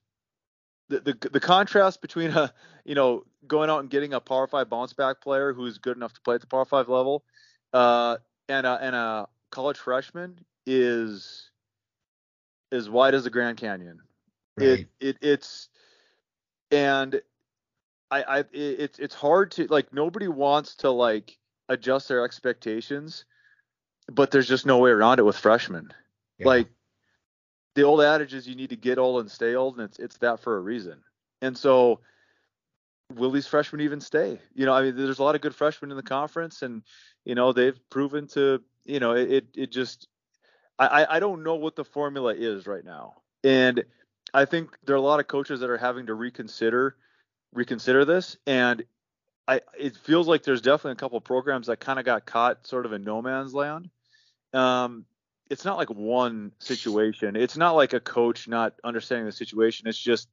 the, 0.88 1.00
the 1.00 1.28
the 1.28 1.40
contrast 1.40 2.00
between 2.00 2.30
a 2.30 2.52
you 2.84 2.94
know 2.94 3.24
going 3.46 3.70
out 3.70 3.80
and 3.80 3.90
getting 3.90 4.12
a 4.12 4.20
Power 4.20 4.46
Five 4.46 4.68
bounce 4.68 4.92
back 4.92 5.20
player 5.20 5.52
who's 5.52 5.78
good 5.78 5.96
enough 5.96 6.12
to 6.14 6.20
play 6.20 6.34
at 6.34 6.40
the 6.40 6.46
Power 6.46 6.64
Five 6.64 6.88
level, 6.88 7.24
uh, 7.72 8.16
and 8.48 8.66
a, 8.66 8.78
and 8.80 8.94
a 8.96 9.28
college 9.50 9.78
freshman 9.78 10.38
is 10.66 11.50
as 12.72 12.88
wide 12.88 13.14
as 13.14 13.24
the 13.24 13.30
Grand 13.30 13.56
Canyon. 13.56 14.00
Right. 14.56 14.68
It 14.68 14.88
it 15.00 15.16
it's 15.20 15.68
and 16.70 17.20
I 18.10 18.22
I 18.22 18.44
it's 18.52 18.98
it's 18.98 19.14
hard 19.14 19.52
to 19.52 19.66
like 19.66 19.92
nobody 19.92 20.28
wants 20.28 20.76
to 20.76 20.90
like 20.90 21.36
adjust 21.68 22.08
their 22.08 22.24
expectations, 22.24 23.24
but 24.10 24.30
there's 24.30 24.48
just 24.48 24.66
no 24.66 24.78
way 24.78 24.90
around 24.90 25.18
it 25.18 25.24
with 25.24 25.36
freshmen. 25.36 25.92
Yeah. 26.38 26.46
Like 26.46 26.68
the 27.74 27.82
old 27.82 28.02
adage 28.02 28.34
is 28.34 28.48
you 28.48 28.56
need 28.56 28.70
to 28.70 28.76
get 28.76 28.98
old 28.98 29.20
and 29.20 29.30
stay 29.30 29.54
old, 29.54 29.78
and 29.78 29.84
it's 29.84 29.98
it's 29.98 30.18
that 30.18 30.40
for 30.40 30.56
a 30.56 30.60
reason. 30.60 31.00
And 31.42 31.56
so, 31.56 32.00
will 33.14 33.30
these 33.30 33.46
freshmen 33.46 33.80
even 33.80 34.00
stay? 34.00 34.40
You 34.54 34.66
know, 34.66 34.72
I 34.72 34.82
mean, 34.82 34.96
there's 34.96 35.18
a 35.18 35.22
lot 35.22 35.34
of 35.34 35.40
good 35.40 35.54
freshmen 35.54 35.90
in 35.90 35.96
the 35.96 36.02
conference, 36.02 36.62
and 36.62 36.82
you 37.24 37.34
know 37.34 37.52
they've 37.52 37.78
proven 37.90 38.26
to, 38.28 38.62
you 38.84 39.00
know, 39.00 39.12
it 39.12 39.46
it 39.54 39.70
just, 39.70 40.08
I 40.78 41.06
I 41.08 41.20
don't 41.20 41.42
know 41.42 41.56
what 41.56 41.76
the 41.76 41.84
formula 41.84 42.34
is 42.34 42.66
right 42.66 42.84
now, 42.84 43.16
and 43.44 43.84
I 44.32 44.44
think 44.44 44.76
there 44.84 44.94
are 44.94 44.98
a 44.98 45.02
lot 45.02 45.20
of 45.20 45.26
coaches 45.26 45.60
that 45.60 45.70
are 45.70 45.78
having 45.78 46.06
to 46.06 46.14
reconsider 46.14 46.96
reconsider 47.52 48.04
this, 48.04 48.36
and 48.46 48.84
I 49.48 49.60
it 49.78 49.96
feels 49.96 50.28
like 50.28 50.42
there's 50.42 50.62
definitely 50.62 50.92
a 50.92 50.96
couple 50.96 51.20
programs 51.20 51.66
that 51.66 51.80
kind 51.80 51.98
of 51.98 52.04
got 52.04 52.26
caught 52.26 52.66
sort 52.66 52.86
of 52.86 52.92
in 52.92 53.04
no 53.04 53.20
man's 53.20 53.54
land. 53.54 53.90
Um, 54.52 55.04
it's 55.48 55.64
not 55.64 55.76
like 55.76 55.90
one 55.90 56.52
situation. 56.60 57.34
It's 57.34 57.56
not 57.56 57.72
like 57.72 57.92
a 57.92 58.00
coach 58.00 58.46
not 58.46 58.74
understanding 58.84 59.26
the 59.26 59.32
situation. 59.32 59.88
It's 59.88 59.98
just 59.98 60.28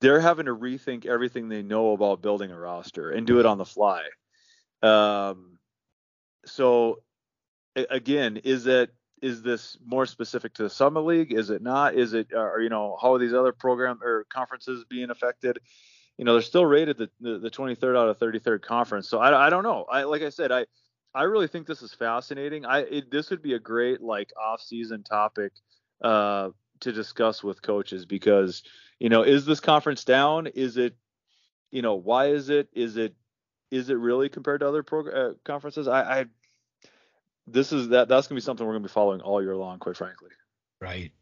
they're 0.00 0.20
having 0.20 0.46
to 0.46 0.54
rethink 0.54 1.06
everything 1.06 1.48
they 1.48 1.62
know 1.62 1.92
about 1.92 2.22
building 2.22 2.50
a 2.50 2.58
roster 2.58 3.10
and 3.10 3.26
do 3.26 3.40
it 3.40 3.46
on 3.46 3.58
the 3.58 3.64
fly. 3.64 4.02
Um, 4.82 5.58
so 6.46 7.02
again, 7.74 8.38
is 8.38 8.66
it 8.66 8.90
is 9.20 9.42
this 9.42 9.76
more 9.84 10.06
specific 10.06 10.54
to 10.54 10.62
the 10.62 10.70
Summit 10.70 11.00
League? 11.00 11.32
Is 11.32 11.50
it 11.50 11.62
not? 11.62 11.94
Is 11.94 12.14
it 12.14 12.28
or 12.32 12.60
you 12.60 12.68
know 12.68 12.96
how 13.00 13.14
are 13.14 13.18
these 13.18 13.34
other 13.34 13.52
program 13.52 13.98
or 14.02 14.24
conferences 14.32 14.84
being 14.88 15.10
affected? 15.10 15.58
You 16.16 16.24
know 16.24 16.34
they're 16.34 16.42
still 16.42 16.66
rated 16.66 16.98
the 16.98 17.10
the, 17.20 17.38
the 17.38 17.50
23rd 17.50 17.96
out 17.96 18.08
of 18.08 18.18
33rd 18.18 18.62
conference. 18.62 19.08
So 19.08 19.18
I, 19.18 19.46
I 19.46 19.50
don't 19.50 19.64
know. 19.64 19.84
I 19.90 20.04
like 20.04 20.22
I 20.22 20.30
said 20.30 20.52
I 20.52 20.66
I 21.14 21.24
really 21.24 21.48
think 21.48 21.66
this 21.66 21.82
is 21.82 21.92
fascinating. 21.94 22.64
I 22.64 22.80
it, 22.80 23.10
this 23.10 23.30
would 23.30 23.42
be 23.42 23.54
a 23.54 23.58
great 23.58 24.00
like 24.00 24.30
off 24.40 24.60
season 24.60 25.02
topic 25.02 25.52
uh, 26.02 26.50
to 26.80 26.92
discuss 26.92 27.42
with 27.42 27.62
coaches 27.62 28.06
because 28.06 28.62
you 28.98 29.08
know 29.08 29.22
is 29.22 29.46
this 29.46 29.60
conference 29.60 30.04
down? 30.04 30.46
Is 30.46 30.76
it 30.76 30.96
you 31.70 31.82
know 31.82 31.94
why 31.94 32.28
is 32.28 32.48
it? 32.48 32.68
Is 32.72 32.96
it 32.96 33.14
is 33.70 33.90
it 33.90 33.94
really 33.94 34.28
compared 34.28 34.60
to 34.60 34.68
other 34.68 34.82
pro- 34.82 35.08
uh, 35.08 35.34
conferences? 35.44 35.88
I, 35.88 36.20
I 36.20 36.26
this 37.46 37.72
is 37.72 37.88
that 37.88 38.08
that's 38.08 38.26
gonna 38.26 38.38
be 38.38 38.42
something 38.42 38.66
we're 38.66 38.74
gonna 38.74 38.84
be 38.84 38.88
following 38.88 39.20
all 39.20 39.42
year 39.42 39.56
long, 39.56 39.78
quite 39.78 39.96
frankly. 39.96 40.30
Right. 40.80 41.12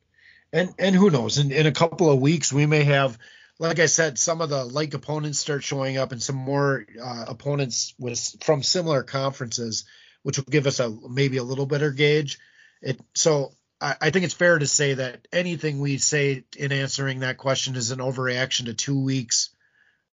And 0.53 0.75
and 0.79 0.95
who 0.95 1.11
knows? 1.11 1.39
In 1.39 1.53
in 1.53 1.67
a 1.67 1.73
couple 1.73 2.11
of 2.11 2.21
weeks 2.21 2.53
we 2.53 2.67
may 2.67 2.85
have 2.85 3.19
like 3.59 3.79
I 3.79 3.87
said, 3.87 4.19
some 4.19 4.41
of 4.41 4.51
the 4.51 4.65
like 4.65 4.93
opponents 4.95 5.39
start 5.39 5.65
showing 5.65 5.97
up, 5.97 6.13
and 6.13 6.23
some 6.23 6.37
more 6.37 6.85
uh, 7.03 7.25
opponents 7.29 7.95
with 7.99 8.37
from 8.43 8.63
similar 8.63 9.03
conferences, 9.03 9.85
which 10.23 10.37
will 10.37 10.45
give 10.45 10.67
us 10.67 10.81
a 10.81 10.91
maybe 11.09 11.39
a 11.39 11.43
little 11.43 11.67
better 11.67 11.91
gauge. 11.91 12.39
It 12.83 13.01
so 13.15 13.53
I, 13.81 13.97
I 14.01 14.11
think 14.11 14.25
it's 14.25 14.35
fair 14.35 14.59
to 14.59 14.67
say 14.67 14.95
that 14.95 15.27
anything 15.33 15.81
we 15.81 15.99
say 15.99 16.45
in 16.57 16.73
answering 16.73 17.21
that 17.21 17.39
question 17.39 17.77
is 17.77 17.91
an 17.91 17.99
overreaction 17.99 18.67
to 18.67 18.75
two 18.75 19.01
weeks 19.01 19.51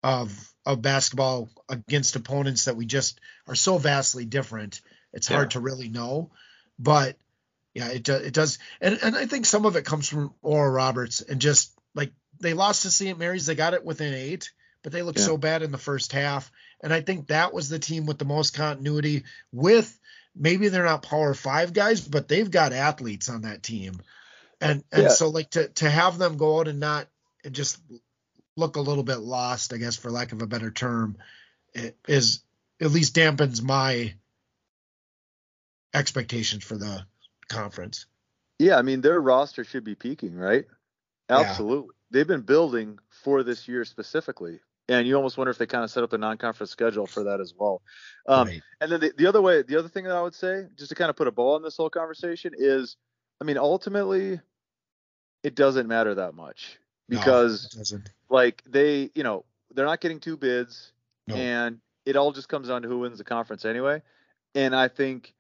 of 0.03 0.53
of 0.65 0.83
basketball 0.83 1.49
against 1.69 2.17
opponents 2.17 2.65
that 2.65 2.77
we 2.77 2.87
just 2.87 3.21
are 3.47 3.55
so 3.55 3.79
vastly 3.79 4.25
different. 4.25 4.81
It's 5.13 5.29
hard 5.29 5.53
to 5.53 5.61
really 5.61 5.89
know, 5.89 6.31
but 6.79 7.17
yeah, 7.77 7.89
it 7.89 8.03
does. 8.03 8.23
It 8.23 8.33
does, 8.35 8.59
and 8.81 8.99
and 9.03 9.15
I 9.15 9.27
think 9.27 9.45
some 9.45 9.67
of 9.67 9.77
it 9.77 9.85
comes 9.85 10.09
from 10.09 10.35
Oral 10.43 10.73
Roberts 10.73 11.21
and 11.21 11.41
just 11.41 11.73
like 11.95 12.13
they 12.41 12.55
lost 12.55 12.83
to 12.83 12.91
St. 12.91 13.19
Mary's. 13.19 13.47
They 13.47 13.55
got 13.55 13.75
it 13.75 13.85
within 13.85 14.15
eight, 14.15 14.51
but 14.83 14.93
they 14.93 15.03
looked 15.03 15.19
yeah. 15.19 15.27
so 15.27 15.37
bad 15.37 15.63
in 15.63 15.73
the 15.73 15.79
first 15.79 16.13
half. 16.13 16.51
And 16.83 16.93
I 16.93 17.01
think 17.01 17.27
that 17.27 17.53
was 17.53 17.69
the 17.69 17.79
team 17.79 18.07
with 18.07 18.19
the 18.19 18.25
most 18.25 18.55
continuity. 18.55 19.25
With 19.53 19.99
maybe 20.37 20.69
they're 20.69 20.85
not 20.85 21.03
Power 21.03 21.35
Five 21.35 21.73
guys, 21.73 22.01
but 22.01 22.29
they've 22.29 22.51
got 22.51 22.73
athletes 22.73 23.29
on 23.29 23.43
that 23.43 23.63
team. 23.63 24.01
And 24.61 24.85
and 24.93 25.05
yeah. 25.05 25.09
so 25.09 25.29
like 25.29 25.51
to 25.51 25.69
to 25.69 25.91
have 25.91 26.19
them 26.19 26.37
go 26.37 26.61
out 26.61 26.69
and 26.69 26.81
not 26.81 27.09
and 27.45 27.55
just 27.55 27.79
look 28.57 28.77
a 28.77 28.81
little 28.81 29.03
bit 29.03 29.19
lost, 29.19 29.73
I 29.73 29.77
guess 29.77 29.97
for 29.97 30.11
lack 30.11 30.33
of 30.33 30.43
a 30.43 30.47
better 30.47 30.71
term, 30.71 31.17
is 32.09 32.41
at 32.81 32.91
least 32.91 33.15
dampens 33.15 33.63
my 33.63 34.15
expectations 35.93 36.65
for 36.65 36.77
the 36.77 37.05
conference. 37.49 38.07
Yeah, 38.59 38.77
I 38.77 38.83
mean 38.83 39.01
their 39.01 39.21
roster 39.21 39.65
should 39.65 39.85
be 39.85 39.95
peaking, 39.95 40.35
right? 40.35 40.65
Absolutely. 41.29 41.89
Yeah. 41.89 41.93
They've 42.11 42.29
been 42.29 42.43
building 42.43 42.99
for 43.11 43.43
this 43.43 43.69
year 43.69 43.85
specifically. 43.85 44.61
And 44.89 45.07
you 45.07 45.17
almost 45.17 45.37
wonder 45.37 45.51
if 45.51 45.59
they 45.59 45.67
kind 45.67 45.83
of 45.83 45.91
set 45.91 46.05
up 46.05 46.11
their 46.11 46.19
non-conference 46.19 46.71
schedule 46.71 47.07
for 47.07 47.25
that 47.25 47.41
as 47.41 47.53
well. 47.57 47.83
Um, 48.29 48.47
right. 48.47 48.63
And 48.81 48.93
then 48.93 49.01
the, 49.01 49.13
the 49.17 49.27
other 49.27 49.43
way, 49.43 49.63
the 49.63 49.77
other 49.77 49.89
thing 49.89 50.05
that 50.05 50.15
I 50.15 50.23
would 50.23 50.35
say, 50.35 50.67
just 50.77 50.91
to 50.91 50.95
kind 50.95 51.11
of 51.11 51.17
put 51.17 51.27
a 51.27 51.33
ball 51.33 51.57
on 51.57 51.63
this 51.63 51.77
whole 51.77 51.91
conversation, 51.91 52.53
is, 52.57 52.97
I 53.41 53.45
mean, 53.45 53.59
ultimately, 53.59 54.41
it 55.43 55.57
doesn't 55.57 55.89
matter 55.89 56.15
that 56.15 56.35
much 56.35 56.79
because, 57.09 57.93
no, 57.93 57.99
like, 58.31 58.63
they, 58.65 59.11
you 59.15 59.25
know, 59.25 59.45
they're 59.75 59.87
not 59.87 60.01
getting 60.01 60.21
two 60.21 60.37
bids, 60.37 60.93
no. 61.27 61.35
and 61.35 61.81
it 62.05 62.15
all 62.15 62.31
just 62.31 62.49
comes 62.49 62.69
down 62.69 62.83
to 62.83 62.89
who 62.89 63.01
wins 63.01 63.19
the 63.19 63.25
conference 63.25 63.65
anyway. 63.65 64.03
And 64.55 64.75
I 64.75 64.87
think 64.87 65.35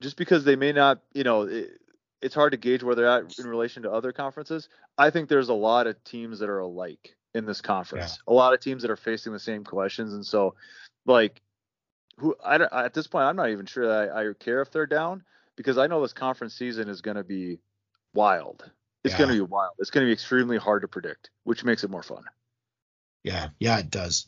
just 0.00 0.16
because 0.16 0.44
they 0.44 0.56
may 0.56 0.72
not, 0.72 1.00
you 1.12 1.24
know, 1.24 1.42
it, 1.42 1.80
it's 2.22 2.34
hard 2.34 2.52
to 2.52 2.56
gauge 2.56 2.82
where 2.82 2.94
they're 2.94 3.08
at 3.08 3.38
in 3.38 3.46
relation 3.46 3.82
to 3.82 3.90
other 3.90 4.12
conferences. 4.12 4.68
I 4.96 5.10
think 5.10 5.28
there's 5.28 5.48
a 5.48 5.54
lot 5.54 5.86
of 5.86 6.02
teams 6.04 6.38
that 6.38 6.48
are 6.48 6.60
alike 6.60 7.16
in 7.34 7.46
this 7.46 7.60
conference. 7.60 8.18
Yeah. 8.26 8.32
A 8.32 8.34
lot 8.34 8.54
of 8.54 8.60
teams 8.60 8.82
that 8.82 8.90
are 8.90 8.96
facing 8.96 9.32
the 9.32 9.38
same 9.38 9.64
questions, 9.64 10.14
and 10.14 10.24
so 10.24 10.54
like 11.06 11.40
who 12.18 12.36
I 12.44 12.58
don't, 12.58 12.72
at 12.72 12.94
this 12.94 13.06
point 13.06 13.24
I'm 13.24 13.36
not 13.36 13.50
even 13.50 13.66
sure 13.66 13.88
that 13.88 14.14
I, 14.14 14.30
I 14.30 14.32
care 14.38 14.62
if 14.62 14.70
they're 14.70 14.86
down 14.86 15.24
because 15.56 15.78
I 15.78 15.86
know 15.86 16.00
this 16.00 16.12
conference 16.12 16.54
season 16.54 16.88
is 16.88 17.00
going 17.00 17.16
to 17.16 17.24
be 17.24 17.58
wild. 18.14 18.70
It's 19.02 19.12
yeah. 19.12 19.18
going 19.18 19.30
to 19.30 19.34
be 19.34 19.40
wild. 19.40 19.72
It's 19.78 19.90
going 19.90 20.04
to 20.04 20.08
be 20.08 20.12
extremely 20.12 20.56
hard 20.56 20.82
to 20.82 20.88
predict, 20.88 21.30
which 21.44 21.64
makes 21.64 21.84
it 21.84 21.90
more 21.90 22.02
fun. 22.02 22.24
Yeah, 23.22 23.48
yeah, 23.58 23.78
it 23.78 23.90
does. 23.90 24.26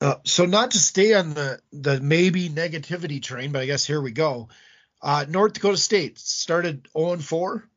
Uh, 0.00 0.16
so 0.24 0.46
not 0.46 0.72
to 0.72 0.78
stay 0.78 1.14
on 1.14 1.34
the 1.34 1.60
the 1.72 2.00
maybe 2.00 2.48
negativity 2.48 3.22
train, 3.22 3.52
but 3.52 3.62
I 3.62 3.66
guess 3.66 3.86
here 3.86 4.00
we 4.00 4.10
go. 4.10 4.48
Uh, 5.00 5.26
North 5.28 5.52
Dakota 5.54 5.76
State 5.76 6.18
started 6.18 6.88
0 6.96 7.18
4. 7.18 7.68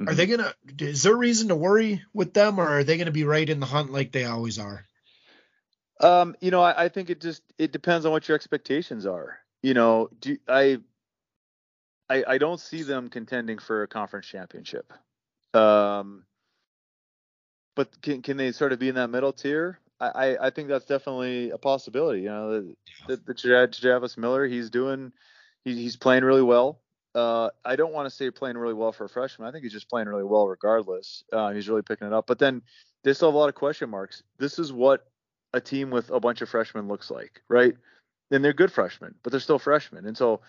Mm-hmm. 0.00 0.08
Are 0.08 0.14
they 0.14 0.26
gonna? 0.26 0.54
Is 0.78 1.02
there 1.02 1.14
reason 1.14 1.48
to 1.48 1.56
worry 1.56 2.02
with 2.14 2.32
them, 2.32 2.58
or 2.58 2.66
are 2.66 2.84
they 2.84 2.96
gonna 2.96 3.10
be 3.10 3.24
right 3.24 3.48
in 3.48 3.60
the 3.60 3.66
hunt 3.66 3.92
like 3.92 4.12
they 4.12 4.24
always 4.24 4.58
are? 4.58 4.86
Um, 6.00 6.34
you 6.40 6.50
know, 6.50 6.62
I, 6.62 6.84
I 6.84 6.88
think 6.88 7.10
it 7.10 7.20
just 7.20 7.42
it 7.58 7.70
depends 7.70 8.06
on 8.06 8.12
what 8.12 8.26
your 8.26 8.34
expectations 8.34 9.04
are. 9.04 9.38
You 9.62 9.74
know, 9.74 10.08
do 10.18 10.38
I, 10.48 10.78
I 12.08 12.24
I 12.26 12.38
don't 12.38 12.58
see 12.58 12.82
them 12.82 13.10
contending 13.10 13.58
for 13.58 13.82
a 13.82 13.88
conference 13.88 14.26
championship. 14.26 14.90
Um, 15.52 16.24
but 17.76 18.00
can 18.00 18.22
can 18.22 18.38
they 18.38 18.52
sort 18.52 18.72
of 18.72 18.78
be 18.78 18.88
in 18.88 18.94
that 18.94 19.10
middle 19.10 19.34
tier? 19.34 19.80
I 20.00 20.38
I, 20.40 20.48
think 20.48 20.68
that's 20.68 20.86
definitely 20.86 21.50
a 21.50 21.58
possibility. 21.58 22.22
You 22.22 22.30
know, 22.30 22.50
the, 23.06 23.16
the, 23.16 23.34
the 23.34 23.68
Travis 23.68 24.16
Miller, 24.16 24.46
he's 24.46 24.70
doing 24.70 25.12
he, 25.62 25.74
he's 25.74 25.96
playing 25.96 26.24
really 26.24 26.42
well. 26.42 26.80
Uh, 27.14 27.50
I 27.64 27.76
don't 27.76 27.92
want 27.92 28.06
to 28.06 28.14
say 28.14 28.30
playing 28.30 28.56
really 28.56 28.74
well 28.74 28.92
for 28.92 29.04
a 29.04 29.08
freshman. 29.08 29.48
I 29.48 29.52
think 29.52 29.64
he's 29.64 29.72
just 29.72 29.88
playing 29.88 30.08
really 30.08 30.24
well 30.24 30.46
regardless. 30.46 31.24
Uh, 31.32 31.50
he's 31.50 31.68
really 31.68 31.82
picking 31.82 32.06
it 32.06 32.12
up. 32.12 32.26
But 32.26 32.38
then 32.38 32.62
they 33.02 33.12
still 33.12 33.28
have 33.28 33.34
a 33.34 33.38
lot 33.38 33.48
of 33.48 33.54
question 33.54 33.90
marks. 33.90 34.22
This 34.38 34.58
is 34.58 34.72
what 34.72 35.06
a 35.52 35.60
team 35.60 35.90
with 35.90 36.10
a 36.10 36.20
bunch 36.20 36.40
of 36.40 36.48
freshmen 36.48 36.88
looks 36.88 37.10
like, 37.10 37.42
right? 37.48 37.74
And 38.30 38.44
they're 38.44 38.52
good 38.52 38.72
freshmen, 38.72 39.14
but 39.22 39.32
they're 39.32 39.40
still 39.40 39.58
freshmen. 39.58 40.06
And 40.06 40.16
so 40.16 40.40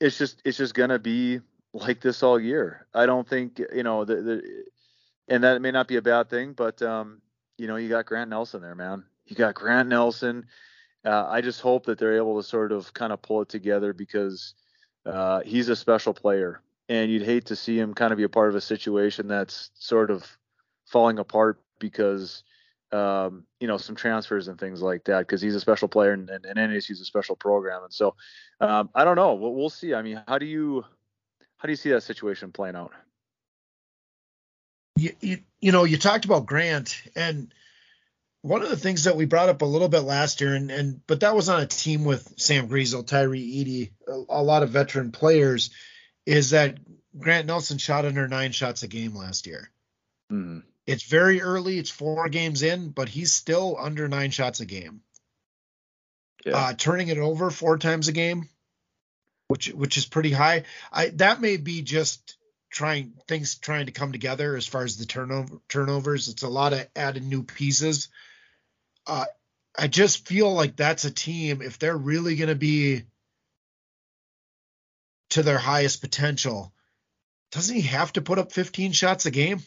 it's 0.00 0.16
just 0.16 0.40
it's 0.44 0.56
just 0.56 0.74
gonna 0.74 0.98
be 0.98 1.40
like 1.74 2.00
this 2.00 2.22
all 2.22 2.40
year. 2.40 2.86
I 2.94 3.04
don't 3.04 3.28
think 3.28 3.60
you 3.74 3.82
know 3.82 4.04
the, 4.04 4.16
the 4.16 4.64
and 5.28 5.44
that 5.44 5.60
may 5.60 5.70
not 5.70 5.88
be 5.88 5.96
a 5.96 6.02
bad 6.02 6.30
thing, 6.30 6.54
but 6.54 6.80
um, 6.80 7.20
you 7.58 7.66
know 7.66 7.76
you 7.76 7.90
got 7.90 8.06
Grant 8.06 8.30
Nelson 8.30 8.62
there, 8.62 8.74
man. 8.74 9.04
You 9.26 9.36
got 9.36 9.54
Grant 9.54 9.90
Nelson 9.90 10.46
uh, 11.04 11.26
I 11.28 11.40
just 11.40 11.60
hope 11.60 11.86
that 11.86 11.98
they're 11.98 12.16
able 12.16 12.40
to 12.40 12.48
sort 12.48 12.72
of 12.72 12.92
kind 12.94 13.12
of 13.12 13.20
pull 13.20 13.42
it 13.42 13.48
together 13.48 13.92
because 13.92 14.54
uh, 15.06 15.40
he's 15.40 15.68
a 15.68 15.76
special 15.76 16.14
player, 16.14 16.60
and 16.88 17.10
you'd 17.10 17.22
hate 17.22 17.46
to 17.46 17.56
see 17.56 17.78
him 17.78 17.94
kind 17.94 18.12
of 18.12 18.18
be 18.18 18.24
a 18.24 18.28
part 18.28 18.48
of 18.48 18.54
a 18.54 18.60
situation 18.60 19.28
that's 19.28 19.70
sort 19.74 20.10
of 20.10 20.26
falling 20.86 21.18
apart 21.18 21.60
because 21.78 22.42
um, 22.92 23.44
you 23.60 23.66
know 23.66 23.76
some 23.76 23.96
transfers 23.96 24.48
and 24.48 24.58
things 24.58 24.80
like 24.80 25.04
that 25.04 25.20
because 25.20 25.42
he's 25.42 25.54
a 25.54 25.60
special 25.60 25.88
player 25.88 26.12
and, 26.12 26.30
and, 26.30 26.44
and 26.46 26.72
a 26.72 26.80
special 26.80 27.36
program, 27.36 27.82
and 27.84 27.92
so 27.92 28.14
um, 28.60 28.90
I 28.94 29.04
don't 29.04 29.16
know. 29.16 29.34
We'll, 29.34 29.54
we'll 29.54 29.70
see. 29.70 29.94
I 29.94 30.02
mean, 30.02 30.22
how 30.26 30.38
do 30.38 30.46
you 30.46 30.84
how 31.58 31.66
do 31.66 31.72
you 31.72 31.76
see 31.76 31.90
that 31.90 32.02
situation 32.02 32.52
playing 32.52 32.76
out? 32.76 32.92
You, 34.96 35.10
you, 35.20 35.38
you 35.60 35.72
know, 35.72 35.84
you 35.84 35.96
talked 35.98 36.24
about 36.24 36.46
Grant 36.46 37.02
and 37.16 37.52
one 38.44 38.60
of 38.60 38.68
the 38.68 38.76
things 38.76 39.04
that 39.04 39.16
we 39.16 39.24
brought 39.24 39.48
up 39.48 39.62
a 39.62 39.64
little 39.64 39.88
bit 39.88 40.00
last 40.00 40.42
year, 40.42 40.54
and, 40.54 40.70
and 40.70 41.00
but 41.06 41.20
that 41.20 41.34
was 41.34 41.48
on 41.48 41.62
a 41.62 41.66
team 41.66 42.04
with 42.04 42.34
Sam 42.36 42.68
Griesel, 42.68 43.06
Tyree 43.06 43.40
Eady, 43.40 43.92
a, 44.06 44.12
a, 44.28 44.42
lot 44.42 44.62
of 44.62 44.68
veteran 44.68 45.12
players, 45.12 45.70
is 46.26 46.50
that 46.50 46.76
Grant 47.18 47.46
Nelson 47.46 47.78
shot 47.78 48.04
under 48.04 48.28
nine 48.28 48.52
shots 48.52 48.82
a 48.82 48.86
game 48.86 49.14
last 49.14 49.46
year. 49.46 49.70
Mm-hmm. 50.30 50.58
It's 50.86 51.04
very 51.04 51.40
early; 51.40 51.78
it's 51.78 51.88
four 51.88 52.28
games 52.28 52.62
in, 52.62 52.90
but 52.90 53.08
he's 53.08 53.32
still 53.32 53.78
under 53.80 54.08
nine 54.08 54.30
shots 54.30 54.60
a 54.60 54.66
game. 54.66 55.00
Yeah. 56.44 56.58
Uh, 56.58 56.74
turning 56.74 57.08
it 57.08 57.16
over 57.16 57.50
four 57.50 57.78
times 57.78 58.08
a 58.08 58.12
game, 58.12 58.50
which 59.48 59.68
which 59.68 59.96
is 59.96 60.04
pretty 60.04 60.32
high. 60.32 60.64
I 60.92 61.08
that 61.14 61.40
may 61.40 61.56
be 61.56 61.80
just 61.80 62.36
trying 62.70 63.14
things 63.26 63.54
trying 63.54 63.86
to 63.86 63.92
come 63.92 64.12
together 64.12 64.54
as 64.54 64.66
far 64.66 64.84
as 64.84 64.98
the 64.98 65.06
turnover 65.06 65.62
turnovers. 65.66 66.28
It's 66.28 66.42
a 66.42 66.48
lot 66.48 66.74
of 66.74 66.86
adding 66.94 67.30
new 67.30 67.42
pieces. 67.42 68.10
Uh, 69.06 69.24
I 69.76 69.88
just 69.88 70.26
feel 70.26 70.52
like 70.52 70.76
that's 70.76 71.04
a 71.04 71.10
team 71.10 71.62
if 71.62 71.78
they're 71.78 71.96
really 71.96 72.36
going 72.36 72.48
to 72.48 72.54
be 72.54 73.02
to 75.30 75.42
their 75.42 75.58
highest 75.58 76.00
potential. 76.00 76.72
Doesn't 77.50 77.74
he 77.74 77.82
have 77.82 78.12
to 78.14 78.22
put 78.22 78.38
up 78.38 78.52
15 78.52 78.92
shots 78.92 79.26
a 79.26 79.30
game? 79.30 79.60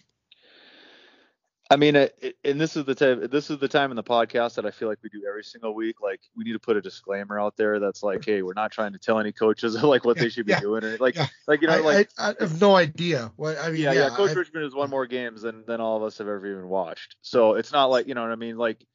I 1.70 1.76
mean, 1.76 1.96
and 1.96 2.62
this 2.62 2.78
is 2.78 2.86
the 2.86 2.96
time. 2.96 3.28
This 3.30 3.50
is 3.50 3.58
the 3.58 3.68
time 3.68 3.92
in 3.92 3.98
the 3.98 4.04
podcast 4.04 4.56
that 4.56 4.66
I 4.66 4.72
feel 4.72 4.88
like 4.88 5.00
we 5.04 5.10
do 5.10 5.24
every 5.28 5.44
single 5.44 5.74
week. 5.76 6.00
Like 6.02 6.22
we 6.36 6.46
need 6.46 6.54
to 6.54 6.60
put 6.60 6.78
a 6.78 6.82
disclaimer 6.82 7.38
out 7.38 7.58
there 7.58 7.80
that's 7.80 8.04
like, 8.04 8.24
"Hey, 8.24 8.42
we're 8.42 8.54
not 8.54 8.72
trying 8.72 8.94
to 8.94 9.00
tell 9.00 9.20
any 9.20 9.34
coaches 9.34 9.76
like 9.84 10.06
what 10.06 10.16
yeah, 10.16 10.24
they 10.24 10.30
should 10.30 10.46
be 10.46 10.54
yeah, 10.54 10.62
doing." 10.62 10.86
Or 10.86 10.98
like, 10.98 11.16
yeah. 11.16 11.28
like 11.46 11.62
you 11.62 11.68
know, 11.68 11.82
like 11.82 12.10
I, 12.18 12.30
I, 12.30 12.36
have 12.40 12.62
no 12.62 12.76
idea. 12.76 13.32
What 13.36 13.58
I 13.58 13.72
mean, 13.72 13.82
yeah, 13.82 13.92
yeah. 13.92 14.10
Coach 14.10 14.32
I, 14.32 14.34
Richman 14.34 14.64
has 14.64 14.74
won 14.74 14.90
more 14.90 15.08
games 15.08 15.42
than 15.42 15.66
than 15.66 15.82
all 15.82 15.98
of 15.98 16.04
us 16.04 16.20
have 16.20 16.28
ever 16.28 16.46
even 16.48 16.70
watched. 16.70 17.18
So 17.22 17.56
it's 17.56 17.74
not 17.74 17.86
like 17.88 18.08
you 18.08 18.14
know 18.14 18.22
what 18.22 18.32
I 18.32 18.36
mean. 18.36 18.58
Like, 18.58 18.86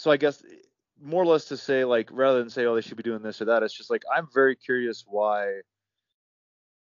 so 0.00 0.10
I 0.10 0.16
guess 0.16 0.42
more 1.00 1.22
or 1.22 1.26
less 1.26 1.46
to 1.46 1.56
say 1.56 1.84
like 1.84 2.08
rather 2.12 2.38
than 2.38 2.50
say, 2.50 2.66
"Oh, 2.66 2.74
they 2.74 2.80
should 2.80 2.96
be 2.96 3.02
doing 3.02 3.22
this 3.22 3.40
or 3.40 3.46
that," 3.46 3.62
it's 3.62 3.76
just 3.76 3.90
like 3.90 4.02
I'm 4.14 4.28
very 4.32 4.56
curious 4.56 5.04
why. 5.06 5.60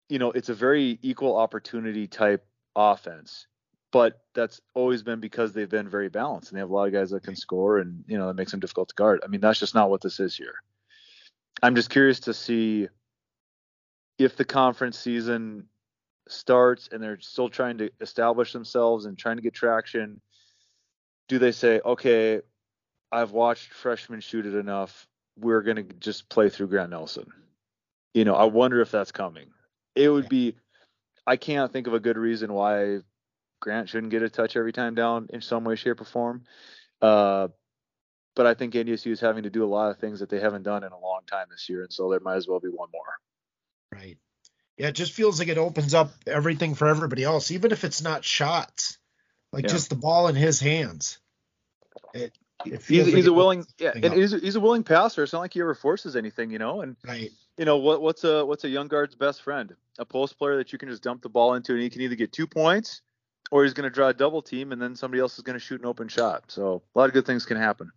You 0.08 0.18
know, 0.18 0.32
it's 0.32 0.48
a 0.48 0.54
very 0.54 0.98
equal 1.02 1.36
opportunity 1.36 2.08
type 2.08 2.44
offense 2.74 3.46
but 3.92 4.20
that's 4.34 4.60
always 4.74 5.02
been 5.02 5.20
because 5.20 5.52
they've 5.52 5.68
been 5.68 5.88
very 5.88 6.08
balanced 6.08 6.50
and 6.50 6.56
they 6.56 6.60
have 6.60 6.70
a 6.70 6.72
lot 6.72 6.86
of 6.86 6.92
guys 6.92 7.10
that 7.10 7.22
can 7.22 7.34
score 7.34 7.78
and 7.78 8.04
you 8.06 8.16
know 8.16 8.28
that 8.28 8.34
makes 8.34 8.50
them 8.50 8.60
difficult 8.60 8.88
to 8.88 8.94
guard. 8.94 9.20
I 9.24 9.26
mean, 9.26 9.40
that's 9.40 9.58
just 9.58 9.74
not 9.74 9.90
what 9.90 10.00
this 10.00 10.20
is 10.20 10.36
here. 10.36 10.54
I'm 11.62 11.74
just 11.74 11.90
curious 11.90 12.20
to 12.20 12.34
see 12.34 12.88
if 14.18 14.36
the 14.36 14.44
conference 14.44 14.98
season 14.98 15.64
starts 16.28 16.88
and 16.92 17.02
they're 17.02 17.20
still 17.20 17.48
trying 17.48 17.78
to 17.78 17.90
establish 18.00 18.52
themselves 18.52 19.06
and 19.06 19.18
trying 19.18 19.36
to 19.36 19.42
get 19.42 19.54
traction. 19.54 20.20
Do 21.28 21.38
they 21.38 21.52
say, 21.52 21.80
okay, 21.84 22.42
I've 23.12 23.32
watched 23.32 23.72
freshmen 23.72 24.20
shoot 24.20 24.46
it 24.46 24.54
enough. 24.54 25.06
We're 25.38 25.62
going 25.62 25.76
to 25.76 25.82
just 25.82 26.28
play 26.28 26.48
through 26.48 26.68
Grant 26.68 26.90
Nelson. 26.90 27.32
You 28.14 28.24
know, 28.24 28.34
I 28.34 28.44
wonder 28.44 28.80
if 28.80 28.90
that's 28.90 29.12
coming. 29.12 29.48
It 29.94 30.08
would 30.08 30.28
be, 30.28 30.56
I 31.26 31.36
can't 31.36 31.72
think 31.72 31.86
of 31.86 31.94
a 31.94 32.00
good 32.00 32.16
reason 32.16 32.52
why 32.52 33.00
Grant 33.60 33.88
shouldn't 33.88 34.10
get 34.10 34.22
a 34.22 34.28
touch 34.28 34.56
every 34.56 34.72
time 34.72 34.94
down 34.94 35.28
in 35.32 35.40
some 35.40 35.64
way, 35.64 35.76
shape, 35.76 36.00
or 36.00 36.04
form. 36.04 36.44
Uh, 37.00 37.48
but 38.34 38.46
I 38.46 38.54
think 38.54 38.74
NDSU 38.74 39.12
is 39.12 39.20
having 39.20 39.42
to 39.44 39.50
do 39.50 39.64
a 39.64 39.66
lot 39.66 39.90
of 39.90 39.98
things 39.98 40.20
that 40.20 40.28
they 40.28 40.40
haven't 40.40 40.62
done 40.62 40.84
in 40.84 40.92
a 40.92 40.98
long 40.98 41.20
time 41.30 41.46
this 41.50 41.68
year, 41.68 41.82
and 41.82 41.92
so 41.92 42.10
there 42.10 42.20
might 42.20 42.36
as 42.36 42.48
well 42.48 42.60
be 42.60 42.68
one 42.68 42.88
more. 42.92 43.18
Right. 43.92 44.18
Yeah, 44.78 44.88
it 44.88 44.94
just 44.94 45.12
feels 45.12 45.38
like 45.38 45.48
it 45.48 45.58
opens 45.58 45.94
up 45.94 46.10
everything 46.26 46.74
for 46.74 46.88
everybody 46.88 47.22
else, 47.22 47.50
even 47.50 47.70
if 47.70 47.84
it's 47.84 48.02
not 48.02 48.24
shots, 48.24 48.98
like 49.52 49.64
yeah. 49.64 49.70
just 49.70 49.90
the 49.90 49.96
ball 49.96 50.28
in 50.28 50.34
his 50.34 50.58
hands. 50.60 51.18
It 52.14 52.32
he's, 52.64 53.06
like 53.06 53.14
he's 53.14 53.26
a 53.26 53.32
willing, 53.32 53.66
yeah, 53.78 53.92
and 53.94 54.12
he's, 54.12 54.32
he's 54.32 54.56
a 54.56 54.60
willing 54.60 54.84
passer. 54.84 55.22
It's 55.22 55.32
not 55.32 55.40
like 55.40 55.54
he 55.54 55.60
ever 55.60 55.74
forces 55.74 56.16
anything, 56.16 56.50
you 56.50 56.58
know. 56.58 56.82
And 56.82 56.96
right. 57.06 57.30
you 57.56 57.64
know 57.64 57.78
what? 57.78 58.02
What's 58.02 58.24
a 58.24 58.44
what's 58.44 58.64
a 58.64 58.68
young 58.68 58.88
guard's 58.88 59.14
best 59.14 59.42
friend? 59.42 59.74
A 59.98 60.04
post 60.04 60.38
player 60.38 60.56
that 60.56 60.72
you 60.72 60.78
can 60.78 60.88
just 60.88 61.02
dump 61.02 61.22
the 61.22 61.28
ball 61.28 61.54
into, 61.54 61.72
and 61.72 61.82
he 61.82 61.90
can 61.90 62.02
either 62.02 62.14
get 62.14 62.32
two 62.32 62.46
points 62.46 63.02
or 63.50 63.64
he's 63.64 63.74
going 63.74 63.84
to 63.84 63.90
draw 63.90 64.08
a 64.08 64.14
double 64.14 64.42
team 64.42 64.72
and 64.72 64.80
then 64.80 64.94
somebody 64.94 65.20
else 65.20 65.36
is 65.36 65.42
going 65.42 65.58
to 65.58 65.64
shoot 65.64 65.80
an 65.80 65.86
open 65.86 66.08
shot. 66.08 66.44
So 66.48 66.82
a 66.94 66.98
lot 66.98 67.06
of 67.06 67.12
good 67.12 67.26
things 67.26 67.46
can 67.46 67.56
happen. 67.56 67.90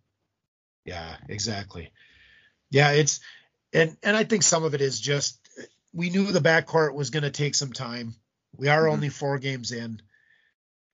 Yeah, 0.84 1.16
exactly. 1.28 1.92
Yeah, 2.70 2.92
it's 2.92 3.20
and 3.72 3.96
and 4.02 4.16
I 4.16 4.24
think 4.24 4.42
some 4.42 4.64
of 4.64 4.74
it 4.74 4.80
is 4.80 5.00
just 5.00 5.38
we 5.92 6.10
knew 6.10 6.30
the 6.30 6.40
backcourt 6.40 6.94
was 6.94 7.10
going 7.10 7.22
to 7.22 7.30
take 7.30 7.54
some 7.54 7.72
time. 7.72 8.14
We 8.56 8.68
are 8.68 8.82
mm-hmm. 8.82 8.92
only 8.92 9.08
four 9.08 9.38
games 9.38 9.72
in. 9.72 10.02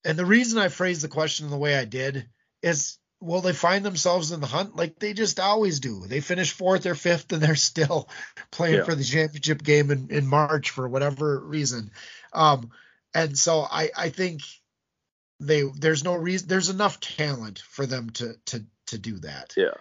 And 0.04 0.18
the 0.18 0.24
reason 0.24 0.58
I 0.58 0.68
phrased 0.68 1.02
the 1.02 1.08
question 1.08 1.50
the 1.50 1.56
way 1.58 1.76
I 1.76 1.84
did 1.84 2.28
is 2.62 2.98
will 3.20 3.42
they 3.42 3.52
find 3.52 3.84
themselves 3.84 4.32
in 4.32 4.40
the 4.40 4.46
hunt 4.46 4.76
like 4.76 4.98
they 4.98 5.12
just 5.12 5.38
always 5.38 5.80
do? 5.80 6.06
They 6.06 6.20
finish 6.20 6.52
fourth 6.52 6.86
or 6.86 6.94
fifth 6.94 7.32
and 7.32 7.42
they're 7.42 7.54
still 7.56 8.08
playing 8.50 8.76
yeah. 8.76 8.84
for 8.84 8.94
the 8.94 9.04
championship 9.04 9.62
game 9.62 9.90
in, 9.90 10.08
in 10.10 10.26
March 10.26 10.70
for 10.70 10.88
whatever 10.88 11.38
reason. 11.38 11.90
Um, 12.32 12.70
and 13.14 13.36
so 13.36 13.60
I 13.60 13.90
I 13.96 14.08
think 14.10 14.42
they 15.38 15.62
there's 15.62 16.04
no 16.04 16.14
reason 16.14 16.48
there's 16.48 16.68
enough 16.68 17.00
talent 17.00 17.60
for 17.68 17.86
them 17.86 18.10
to 18.10 18.34
to 18.46 18.64
to 18.86 18.98
do 18.98 19.18
that. 19.18 19.54
Yeah. 19.56 19.74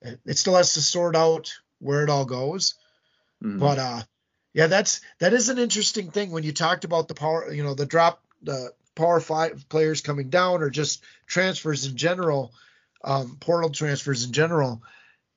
It, 0.00 0.20
it 0.24 0.38
still 0.38 0.54
has 0.56 0.74
to 0.74 0.82
sort 0.82 1.16
out 1.16 1.54
where 1.80 2.04
it 2.04 2.10
all 2.10 2.24
goes. 2.24 2.74
Mm-hmm. 3.42 3.58
But 3.58 3.78
uh 3.78 4.02
yeah, 4.54 4.66
that's 4.66 5.00
that 5.18 5.34
is 5.34 5.48
an 5.50 5.58
interesting 5.58 6.10
thing 6.10 6.30
when 6.30 6.44
you 6.44 6.52
talked 6.52 6.84
about 6.84 7.08
the 7.08 7.14
power, 7.14 7.52
you 7.52 7.62
know, 7.62 7.74
the 7.74 7.86
drop 7.86 8.22
the 8.42 8.72
power 8.94 9.20
five 9.20 9.68
players 9.68 10.00
coming 10.00 10.30
down 10.30 10.62
or 10.62 10.70
just 10.70 11.02
transfers 11.26 11.86
in 11.86 11.96
general, 11.96 12.52
um, 13.04 13.36
portal 13.40 13.70
transfers 13.70 14.24
in 14.24 14.32
general. 14.32 14.82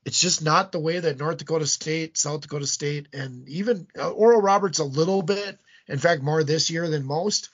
It's 0.03 0.19
just 0.19 0.43
not 0.43 0.71
the 0.71 0.79
way 0.79 0.99
that 0.99 1.19
North 1.19 1.37
Dakota 1.37 1.67
State, 1.67 2.17
South 2.17 2.41
Dakota 2.41 2.65
State, 2.65 3.07
and 3.13 3.47
even 3.47 3.87
uh, 3.97 4.09
Oral 4.09 4.41
Roberts 4.41 4.79
a 4.79 4.83
little 4.83 5.21
bit 5.21 5.59
in 5.91 5.99
fact, 5.99 6.23
more 6.23 6.43
this 6.43 6.69
year 6.69 6.89
than 6.89 7.05
most. 7.05 7.49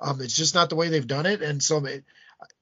Um, 0.00 0.20
it's 0.20 0.36
just 0.36 0.54
not 0.54 0.70
the 0.70 0.76
way 0.76 0.88
they've 0.88 1.06
done 1.06 1.26
it, 1.26 1.42
and 1.42 1.62
so 1.62 1.84
it, 1.84 2.04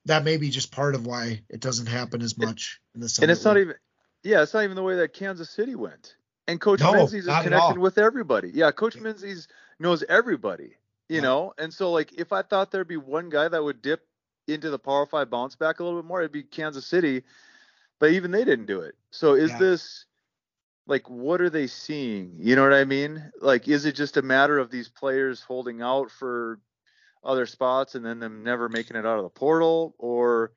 that 0.05 0.25
may 0.25 0.37
be 0.37 0.51
just 0.51 0.71
part 0.71 0.95
of 0.95 1.07
why 1.07 1.43
it 1.49 1.61
doesn't 1.61 1.87
happen 1.87 2.23
as 2.23 2.37
much 2.37 2.81
in 2.95 3.01
the. 3.01 3.19
And 3.23 3.31
it's 3.31 3.45
not 3.45 3.57
even, 3.57 3.75
yeah, 4.23 4.43
it's 4.43 4.53
not 4.53 4.65
even 4.65 4.77
the 4.77 4.83
way 4.83 4.97
that 4.97 5.15
Kansas 5.15 5.51
City 5.51 5.75
went. 5.75 6.17
And 6.47 6.61
Coach 6.61 6.81
no, 6.81 6.93
Menzies 6.93 7.27
is 7.27 7.43
connected 7.43 7.79
with 7.79 7.99
everybody. 7.99 8.51
Yeah, 8.53 8.71
Coach 8.73 8.97
Menzies 8.97 9.49
knows 9.79 10.03
everybody, 10.03 10.77
you 11.09 11.17
yeah. 11.17 11.21
know. 11.21 11.55
And 11.57 11.73
so, 11.73 11.93
like, 11.93 12.13
if 12.13 12.33
I 12.33 12.43
thought 12.43 12.71
there'd 12.71 12.89
be 12.89 12.97
one 12.97 13.31
guy 13.31 13.49
that 13.49 13.63
would 13.63 13.81
dip 13.81 14.07
into 14.49 14.71
the 14.71 14.79
Power 14.79 15.07
Five 15.07 15.31
bounce 15.31 15.57
back 15.57 15.81
a 15.81 15.85
little 15.85 16.01
bit 16.01 16.09
more, 16.09 16.21
it'd 16.21 16.33
be 16.33 16.43
Kansas 16.43 16.87
City. 16.87 17.23
But 17.99 18.11
even 18.13 18.31
they 18.31 18.45
didn't 18.45 18.67
do 18.67 18.81
it. 18.81 18.95
So 19.11 19.35
is 19.35 19.51
yeah. 19.51 19.59
this 19.59 20.07
like 20.87 21.09
what 21.09 21.41
are 21.41 21.51
they 21.51 21.67
seeing? 21.67 22.35
You 22.39 22.57
know 22.57 22.63
what 22.63 22.73
I 22.73 22.85
mean? 22.85 23.31
Like 23.41 23.69
is 23.69 23.85
it 23.85 23.95
just 23.95 24.17
a 24.17 24.23
matter 24.23 24.59
of 24.59 24.71
these 24.71 24.89
players 24.89 25.41
holding 25.41 25.83
out 25.83 26.11
for 26.11 26.59
other 27.25 27.47
spots 27.47 27.95
and 27.95 28.05
then 28.05 28.19
them 28.19 28.43
never 28.43 28.69
making 28.69 28.97
it 28.97 29.07
out 29.07 29.19
of 29.19 29.23
the 29.23 29.31
portal 29.31 29.95
or 29.99 30.53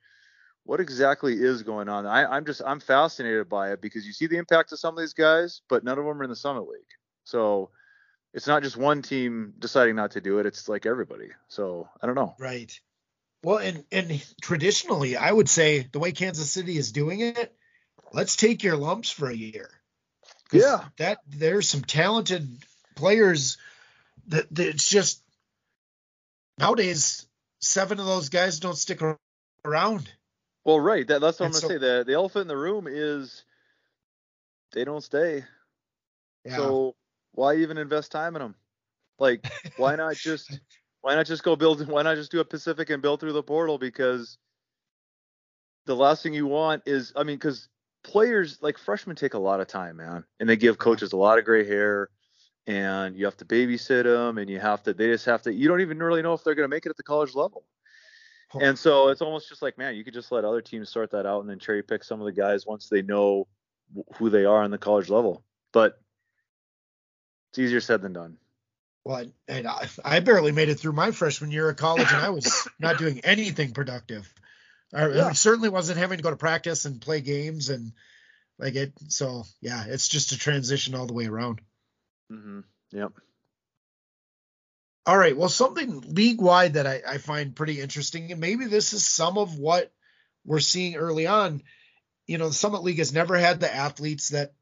what 0.64 0.80
exactly 0.80 1.34
is 1.34 1.62
going 1.62 1.88
on? 1.88 2.06
I, 2.06 2.36
am 2.36 2.44
just 2.44 2.60
I'm 2.66 2.80
fascinated 2.80 3.48
by 3.48 3.72
it 3.72 3.80
because 3.80 4.04
you 4.04 4.12
see 4.12 4.26
the 4.26 4.36
impact 4.36 4.72
of 4.72 4.80
some 4.80 4.94
of 4.94 5.00
these 5.00 5.14
guys, 5.14 5.62
but 5.68 5.84
none 5.84 5.98
of 5.98 6.04
them 6.04 6.20
are 6.20 6.24
in 6.24 6.30
the 6.30 6.36
Summit 6.36 6.68
League. 6.68 6.82
So 7.22 7.70
it's 8.34 8.48
not 8.48 8.62
just 8.62 8.76
one 8.76 9.00
team 9.00 9.54
deciding 9.58 9.96
not 9.96 10.10
to 10.12 10.20
do 10.20 10.38
it; 10.40 10.46
it's 10.46 10.68
like 10.68 10.84
everybody. 10.84 11.28
So 11.48 11.88
I 12.02 12.06
don't 12.06 12.16
know. 12.16 12.34
Right. 12.38 12.78
Well, 13.42 13.58
and 13.58 13.84
and 13.92 14.24
traditionally, 14.40 15.16
I 15.16 15.30
would 15.30 15.48
say 15.48 15.88
the 15.92 15.98
way 15.98 16.12
Kansas 16.12 16.50
City 16.50 16.76
is 16.76 16.92
doing 16.92 17.20
it, 17.20 17.54
let's 18.12 18.36
take 18.36 18.64
your 18.64 18.76
lumps 18.76 19.10
for 19.10 19.28
a 19.28 19.36
year. 19.36 19.70
Yeah, 20.52 20.84
that 20.98 21.18
there's 21.28 21.68
some 21.68 21.82
talented 21.82 22.48
players 22.94 23.58
that, 24.28 24.52
that 24.54 24.68
it's 24.68 24.88
just 24.88 25.22
nowadays 26.58 27.26
seven 27.60 28.00
of 28.00 28.06
those 28.06 28.28
guys 28.28 28.60
don't 28.60 28.76
stick 28.76 29.00
around. 29.64 30.10
Well, 30.64 30.80
right. 30.80 31.06
That, 31.06 31.20
that's 31.20 31.38
what 31.38 31.46
and 31.46 31.54
I'm 31.54 31.60
gonna 31.60 31.74
say. 31.74 31.78
The 31.78 32.04
the 32.04 32.14
elephant 32.14 32.42
in 32.42 32.48
the 32.48 32.56
room 32.56 32.86
is 32.88 33.44
they 34.72 34.84
don't 34.84 35.02
stay. 35.02 35.44
Yeah. 36.44 36.56
So 36.56 36.96
why 37.32 37.56
even 37.56 37.78
invest 37.78 38.12
time 38.12 38.36
in 38.36 38.42
them? 38.42 38.54
Like, 39.18 39.44
why 39.76 39.96
not 39.96 40.16
just 40.16 40.58
why 41.06 41.14
not 41.14 41.24
just 41.24 41.44
go 41.44 41.54
build? 41.54 41.86
Why 41.88 42.02
not 42.02 42.16
just 42.16 42.32
do 42.32 42.40
a 42.40 42.44
Pacific 42.44 42.90
and 42.90 43.00
build 43.00 43.20
through 43.20 43.32
the 43.32 43.40
portal? 43.40 43.78
Because 43.78 44.38
the 45.84 45.94
last 45.94 46.20
thing 46.20 46.34
you 46.34 46.48
want 46.48 46.82
is, 46.84 47.12
I 47.14 47.22
mean, 47.22 47.36
because 47.36 47.68
players 48.02 48.58
like 48.60 48.76
freshmen 48.76 49.14
take 49.14 49.34
a 49.34 49.38
lot 49.38 49.60
of 49.60 49.68
time, 49.68 49.98
man, 49.98 50.24
and 50.40 50.48
they 50.48 50.56
give 50.56 50.78
coaches 50.78 51.12
a 51.12 51.16
lot 51.16 51.38
of 51.38 51.44
gray 51.44 51.64
hair, 51.64 52.08
and 52.66 53.14
you 53.14 53.24
have 53.24 53.36
to 53.36 53.44
babysit 53.44 54.02
them, 54.02 54.38
and 54.38 54.50
you 54.50 54.58
have 54.58 54.82
to. 54.82 54.94
They 54.94 55.06
just 55.06 55.26
have 55.26 55.42
to. 55.42 55.54
You 55.54 55.68
don't 55.68 55.80
even 55.80 56.00
really 56.00 56.22
know 56.22 56.32
if 56.32 56.42
they're 56.42 56.56
going 56.56 56.68
to 56.68 56.74
make 56.74 56.86
it 56.86 56.90
at 56.90 56.96
the 56.96 57.04
college 57.04 57.36
level. 57.36 57.62
And 58.60 58.76
so 58.76 59.06
it's 59.06 59.22
almost 59.22 59.48
just 59.48 59.62
like, 59.62 59.78
man, 59.78 59.94
you 59.94 60.02
could 60.02 60.14
just 60.14 60.32
let 60.32 60.44
other 60.44 60.60
teams 60.60 60.90
sort 60.90 61.12
that 61.12 61.24
out 61.24 61.40
and 61.40 61.48
then 61.48 61.60
cherry 61.60 61.84
pick 61.84 62.02
some 62.02 62.20
of 62.20 62.26
the 62.26 62.32
guys 62.32 62.66
once 62.66 62.88
they 62.88 63.02
know 63.02 63.46
who 64.16 64.28
they 64.28 64.44
are 64.44 64.64
on 64.64 64.72
the 64.72 64.78
college 64.78 65.08
level. 65.08 65.44
But 65.72 66.00
it's 67.50 67.60
easier 67.60 67.80
said 67.80 68.02
than 68.02 68.12
done. 68.12 68.38
Well, 69.06 69.24
and 69.46 69.68
I, 69.68 69.86
I 70.04 70.18
barely 70.18 70.50
made 70.50 70.68
it 70.68 70.80
through 70.80 70.94
my 70.94 71.12
freshman 71.12 71.52
year 71.52 71.68
of 71.68 71.76
college, 71.76 72.08
and 72.12 72.16
I 72.16 72.30
was 72.30 72.66
not 72.80 72.98
doing 72.98 73.20
anything 73.20 73.72
productive. 73.72 74.28
I, 74.92 75.06
yeah. 75.10 75.32
certainly 75.32 75.68
wasn't 75.68 75.98
having 75.98 76.16
to 76.16 76.24
go 76.24 76.30
to 76.30 76.36
practice 76.36 76.86
and 76.86 77.00
play 77.00 77.20
games 77.20 77.68
and 77.68 77.92
like 78.58 78.74
it. 78.74 78.94
So 79.06 79.44
yeah, 79.60 79.84
it's 79.86 80.08
just 80.08 80.32
a 80.32 80.38
transition 80.38 80.96
all 80.96 81.06
the 81.06 81.12
way 81.12 81.26
around. 81.26 81.60
Mm-hmm. 82.32 82.60
Yep. 82.90 83.12
All 85.06 85.16
right. 85.16 85.36
Well, 85.36 85.50
something 85.50 86.02
league 86.08 86.40
wide 86.40 86.72
that 86.72 86.88
I, 86.88 87.00
I 87.06 87.18
find 87.18 87.54
pretty 87.54 87.80
interesting, 87.80 88.32
and 88.32 88.40
maybe 88.40 88.66
this 88.66 88.92
is 88.92 89.06
some 89.06 89.38
of 89.38 89.56
what 89.56 89.92
we're 90.44 90.58
seeing 90.58 90.96
early 90.96 91.28
on. 91.28 91.62
You 92.26 92.38
know, 92.38 92.48
the 92.48 92.54
Summit 92.54 92.82
League 92.82 92.98
has 92.98 93.12
never 93.12 93.36
had 93.36 93.60
the 93.60 93.72
athletes 93.72 94.30
that, 94.30 94.52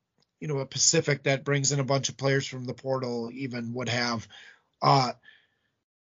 you 0.41 0.49
know, 0.49 0.59
a 0.59 0.67
Pacific 0.67 1.25
that 1.25 1.45
brings 1.45 1.73
in 1.73 1.81
a 1.81 1.85
bunch 1.85 2.09
of 2.09 2.17
players 2.17 2.47
from 2.47 2.65
the 2.65 2.75
portal 2.75 3.31
even 3.33 3.75
would 3.75 3.89
have. 3.89 4.27
Uh, 4.83 5.13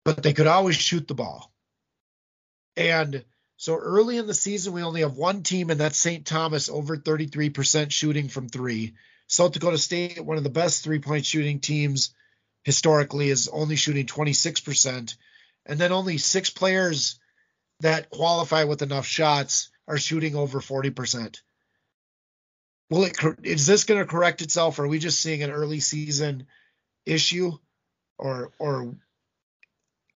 but 0.05 0.23
they 0.23 0.33
could 0.33 0.47
always 0.47 0.75
shoot 0.75 1.07
the 1.07 1.13
ball. 1.13 1.51
And 2.75 3.23
so 3.57 3.77
early 3.77 4.17
in 4.17 4.27
the 4.27 4.33
season, 4.33 4.73
we 4.73 4.83
only 4.83 5.01
have 5.01 5.15
one 5.15 5.43
team, 5.43 5.69
and 5.69 5.79
that's 5.79 5.97
St. 5.97 6.25
Thomas, 6.25 6.69
over 6.69 6.97
33% 6.97 7.91
shooting 7.91 8.27
from 8.27 8.49
three. 8.49 8.95
South 9.27 9.53
Dakota 9.53 9.77
State, 9.77 10.23
one 10.23 10.37
of 10.37 10.43
the 10.43 10.49
best 10.49 10.83
three 10.83 10.99
point 10.99 11.25
shooting 11.25 11.59
teams 11.59 12.13
historically, 12.63 13.29
is 13.29 13.47
only 13.47 13.75
shooting 13.75 14.05
26%. 14.05 15.15
And 15.65 15.79
then 15.79 15.91
only 15.91 16.17
six 16.17 16.49
players 16.49 17.19
that 17.79 18.09
qualify 18.09 18.65
with 18.65 18.81
enough 18.81 19.05
shots 19.05 19.69
are 19.87 19.97
shooting 19.97 20.35
over 20.35 20.59
40%. 20.59 21.41
Will 22.93 23.05
it 23.05 23.17
is 23.41 23.65
this 23.65 23.85
going 23.85 23.99
to 23.99 24.05
correct 24.05 24.43
itself 24.43 24.77
or 24.77 24.85
are 24.85 24.87
we 24.87 24.99
just 24.99 25.19
seeing 25.19 25.41
an 25.41 25.49
early 25.49 25.79
season 25.79 26.45
issue 27.07 27.53
or 28.19 28.51
or 28.59 28.93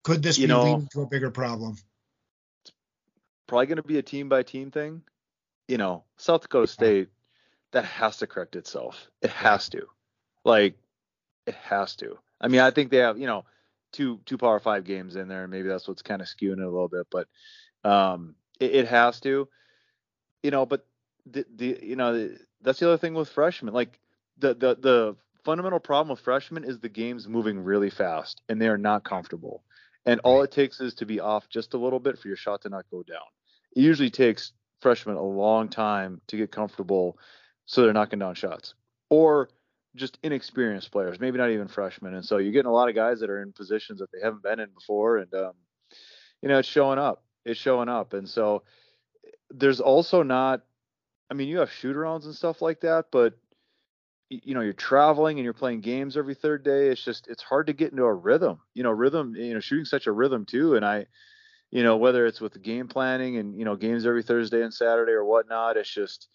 could 0.03 0.23
this 0.23 0.37
you 0.37 0.47
be 0.47 0.53
know, 0.53 0.62
leading 0.62 0.89
to 0.93 1.01
a 1.01 1.07
bigger 1.07 1.31
problem? 1.31 1.79
It's 2.62 2.73
probably 3.47 3.65
going 3.65 3.77
to 3.79 3.83
be 3.83 3.97
a 3.97 4.03
team 4.03 4.29
by 4.29 4.43
team 4.43 4.71
thing. 4.71 5.01
You 5.69 5.79
know, 5.79 6.05
South 6.19 6.43
Dakota 6.43 6.67
State 6.67 7.09
that 7.73 7.87
has 7.87 8.19
to 8.19 8.27
correct 8.27 8.57
itself. 8.57 9.09
It 9.23 9.31
has 9.31 9.71
to. 9.71 9.87
Like 10.45 10.75
it 11.47 11.55
has 11.55 11.97
to. 11.97 12.19
I 12.43 12.49
mean, 12.49 12.61
I 12.61 12.73
think 12.73 12.91
they 12.91 12.99
have, 12.99 13.19
you 13.19 13.27
know, 13.27 13.47
two 13.93 14.21
two 14.27 14.37
power 14.37 14.61
five 14.61 14.85
games 14.85 15.17
in 15.17 15.29
there, 15.29 15.45
and 15.45 15.51
maybe 15.51 15.69
that's 15.69 15.89
what's 15.89 16.03
kind 16.03 16.21
of 16.21 16.29
skewing 16.29 16.59
it 16.59 16.67
a 16.67 16.69
little 16.69 16.89
bit, 16.89 17.07
but 17.11 17.27
um 17.91 18.35
it, 18.61 18.75
it 18.75 18.89
has 18.89 19.19
to. 19.21 19.49
You 20.43 20.51
know, 20.51 20.67
but 20.67 20.85
the, 21.25 21.47
the 21.57 21.81
you 21.83 21.97
know 21.97 22.37
that's 22.62 22.81
the 22.81 22.87
other 22.87 22.99
thing 22.99 23.14
with 23.14 23.29
freshmen. 23.29 23.75
Like 23.75 23.99
the 24.38 24.55
the 24.55 24.77
the 24.77 25.16
fundamental 25.45 25.79
problem 25.79 26.11
with 26.11 26.21
freshmen 26.21 26.64
is 26.64 26.81
the 26.81 26.88
game's 26.88 27.29
moving 27.29 27.61
really 27.61 27.90
fast 27.90 28.42
and 28.49 28.61
they 28.61 28.69
are 28.69 28.79
not 28.79 29.05
comfortable. 29.05 29.62
And 30.05 30.21
all 30.21 30.42
it 30.42 30.53
takes 30.53 30.81
is 30.81 30.95
to 30.95 31.07
be 31.07 31.21
off 31.21 31.49
just 31.49 31.75
a 31.75 31.79
little 31.79 32.01
bit 32.01 32.19
for 32.19 32.29
your 32.29 32.37
shot 32.37 32.62
to 32.62 32.69
not 32.69 32.85
go 32.90 33.03
down. 33.03 33.27
It 33.75 33.83
usually 33.83 34.11
takes 34.11 34.53
freshmen 34.81 35.16
a 35.16 35.23
long 35.23 35.69
time 35.69 36.21
to 36.29 36.37
get 36.37 36.53
comfortable 36.53 37.19
so 37.66 37.83
they're 37.83 37.92
knocking 37.92 38.21
down 38.21 38.35
shots. 38.35 38.75
Or 39.11 39.49
just 39.97 40.19
inexperienced 40.23 40.90
players, 40.92 41.19
maybe 41.19 41.38
not 41.38 41.51
even 41.51 41.69
freshmen. 41.69 42.14
And 42.14 42.25
so 42.25 42.38
you're 42.38 42.53
getting 42.53 42.71
a 42.71 42.73
lot 42.73 42.88
of 42.88 42.95
guys 42.95 43.21
that 43.21 43.31
are 43.31 43.42
in 43.42 43.53
positions 43.53 44.01
that 44.01 44.11
they 44.12 44.21
haven't 44.23 44.42
been 44.42 44.61
in 44.61 44.69
before. 44.71 45.19
And, 45.19 45.33
um, 45.35 45.53
you 46.42 46.49
know, 46.49 46.59
it's 46.59 46.69
showing 46.69 46.99
up. 46.99 47.25
It's 47.45 47.59
showing 47.59 47.88
up. 47.88 48.12
And 48.12 48.29
so 48.29 48.62
there's 49.51 49.81
also 49.81 50.23
not 50.23 50.62
I 51.31 51.35
mean, 51.35 51.49
you 51.49 51.59
have 51.59 51.73
shoot 51.73 51.97
arounds 51.97 52.25
and 52.25 52.35
stuff 52.35 52.62
like 52.62 52.81
that, 52.81 53.07
but 53.11 53.35
you 54.29 54.55
know, 54.55 54.61
you're 54.61 54.73
traveling 54.73 55.39
and 55.39 55.45
you're 55.45 55.53
playing 55.53 55.81
games 55.81 56.17
every 56.17 56.35
third 56.35 56.65
day. 56.65 56.89
It's 56.89 57.05
just 57.05 57.29
it's 57.29 57.43
hard 57.43 57.69
to 57.69 57.73
get 57.73 57.93
into 57.93 58.05
a 58.05 58.15
rhythm. 58.15 58.59
You 58.75 58.83
know, 58.83 58.91
rhythm. 58.91 59.35
You 59.37 59.55
know, 59.55 59.61
shooting 59.61 59.85
such 59.85 60.07
a 60.07 60.12
rhythm 60.12 60.45
too. 60.45 60.75
And 60.75 60.85
I, 60.85 61.07
you 61.71 61.83
know, 61.83 61.97
whether 61.97 62.27
it's 62.27 62.41
with 62.41 62.53
the 62.53 62.59
game 62.59 62.89
planning 62.89 63.37
and 63.37 63.57
you 63.57 63.65
know 63.65 63.77
games 63.77 64.05
every 64.07 64.23
Thursday 64.23 64.62
and 64.62 64.75
Saturday 64.75 65.12
or 65.12 65.25
whatnot, 65.25 65.77
it's 65.77 65.93
just 65.93 66.29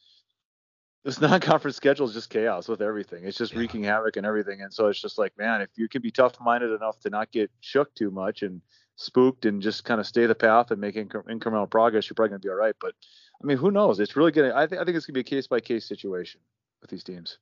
this 1.03 1.19
non-conference 1.19 1.75
schedule 1.77 2.07
is 2.07 2.13
just 2.13 2.29
chaos 2.29 2.67
with 2.67 2.81
everything. 2.81 3.25
It's 3.25 3.37
just 3.37 3.53
yeah. 3.53 3.59
wreaking 3.59 3.83
havoc 3.83 4.15
and 4.15 4.25
everything. 4.25 4.61
And 4.61 4.73
so 4.73 4.87
it's 4.87 5.01
just 5.01 5.17
like, 5.17 5.37
man, 5.37 5.61
if 5.61 5.69
you 5.75 5.89
can 5.89 6.01
be 6.01 6.11
tough-minded 6.11 6.71
enough 6.71 6.99
to 7.01 7.09
not 7.09 7.31
get 7.31 7.51
shook 7.59 7.93
too 7.95 8.11
much 8.11 8.41
and 8.43 8.61
spooked 8.95 9.45
and 9.45 9.61
just 9.61 9.83
kind 9.83 9.99
of 9.99 10.07
stay 10.07 10.27
the 10.27 10.35
path 10.35 10.71
and 10.71 10.79
make 10.79 10.95
inc- 10.95 11.27
incremental 11.27 11.69
progress, 11.69 12.09
you're 12.09 12.15
probably 12.15 12.29
gonna 12.29 12.39
be 12.39 12.49
all 12.49 12.55
right. 12.55 12.75
But 12.79 12.93
I 13.41 13.45
mean, 13.45 13.57
who 13.57 13.71
knows? 13.71 13.99
It's 13.99 14.15
really 14.15 14.31
gonna. 14.31 14.53
I 14.55 14.67
think 14.67 14.81
I 14.81 14.85
think 14.85 14.97
it's 14.97 15.05
gonna 15.05 15.15
be 15.15 15.21
a 15.21 15.23
case 15.23 15.47
by 15.47 15.59
case 15.59 15.85
situation 15.85 16.41
with 16.81 16.89
these 16.89 17.03
teams. 17.03 17.37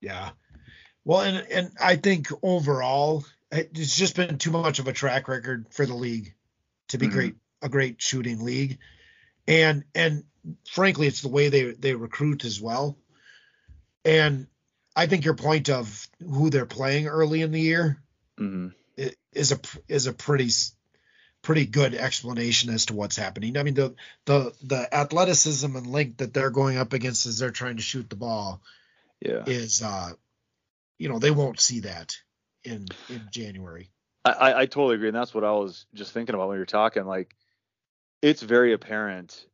Yeah. 0.00 0.30
Well, 1.04 1.20
and 1.20 1.46
and 1.50 1.70
I 1.80 1.96
think 1.96 2.28
overall, 2.42 3.24
it's 3.50 3.96
just 3.96 4.16
been 4.16 4.38
too 4.38 4.50
much 4.50 4.78
of 4.78 4.88
a 4.88 4.92
track 4.92 5.28
record 5.28 5.66
for 5.70 5.86
the 5.86 5.94
league 5.94 6.34
to 6.88 6.98
be 6.98 7.06
mm-hmm. 7.06 7.14
great, 7.14 7.34
a 7.62 7.68
great 7.68 8.02
shooting 8.02 8.44
league, 8.44 8.78
and 9.46 9.84
and 9.94 10.24
frankly, 10.70 11.06
it's 11.06 11.22
the 11.22 11.28
way 11.28 11.48
they 11.48 11.72
they 11.72 11.94
recruit 11.94 12.44
as 12.44 12.60
well. 12.60 12.98
And 14.04 14.46
I 14.94 15.06
think 15.06 15.24
your 15.24 15.34
point 15.34 15.70
of 15.70 16.08
who 16.18 16.50
they're 16.50 16.66
playing 16.66 17.06
early 17.06 17.42
in 17.42 17.52
the 17.52 17.60
year 17.60 18.02
mm-hmm. 18.38 18.68
is 19.32 19.52
a 19.52 19.60
is 19.88 20.06
a 20.06 20.12
pretty 20.12 20.50
pretty 21.42 21.66
good 21.66 21.94
explanation 21.94 22.70
as 22.70 22.86
to 22.86 22.94
what's 22.94 23.16
happening. 23.16 23.56
I 23.56 23.62
mean, 23.62 23.74
the 23.74 23.94
the 24.26 24.52
the 24.62 24.94
athleticism 24.94 25.74
and 25.74 25.86
length 25.86 26.18
that 26.18 26.34
they're 26.34 26.50
going 26.50 26.76
up 26.76 26.92
against 26.92 27.26
as 27.26 27.38
they're 27.38 27.50
trying 27.50 27.76
to 27.76 27.82
shoot 27.82 28.08
the 28.10 28.16
ball, 28.16 28.62
yeah, 29.20 29.44
is 29.46 29.82
uh, 29.82 30.10
you 30.98 31.08
know, 31.08 31.18
they 31.18 31.30
won't 31.30 31.60
see 31.60 31.80
that 31.80 32.16
in 32.64 32.86
in 33.08 33.22
January. 33.32 33.90
I, 34.22 34.52
I 34.52 34.66
totally 34.66 34.96
agree, 34.96 35.08
and 35.08 35.16
that's 35.16 35.32
what 35.32 35.44
I 35.44 35.52
was 35.52 35.86
just 35.94 36.12
thinking 36.12 36.34
about 36.34 36.48
when 36.48 36.58
you're 36.58 36.66
talking. 36.66 37.06
Like, 37.06 37.34
it's 38.20 38.42
very 38.42 38.74
apparent. 38.74 39.46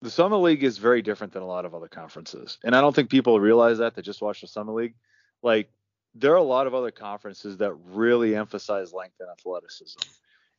The 0.00 0.10
Summit 0.10 0.38
League 0.38 0.64
is 0.64 0.78
very 0.78 1.02
different 1.02 1.34
than 1.34 1.42
a 1.42 1.46
lot 1.46 1.66
of 1.66 1.74
other 1.74 1.88
conferences, 1.88 2.58
and 2.64 2.74
I 2.74 2.80
don't 2.80 2.96
think 2.96 3.10
people 3.10 3.38
realize 3.38 3.78
that. 3.78 3.94
They 3.94 4.00
just 4.02 4.22
watch 4.22 4.40
the 4.40 4.46
Summit 4.46 4.72
League. 4.72 4.94
Like, 5.42 5.70
there 6.14 6.32
are 6.32 6.36
a 6.36 6.42
lot 6.42 6.66
of 6.66 6.74
other 6.74 6.90
conferences 6.90 7.58
that 7.58 7.74
really 7.74 8.34
emphasize 8.34 8.94
length 8.94 9.16
and 9.20 9.28
athleticism 9.28 10.00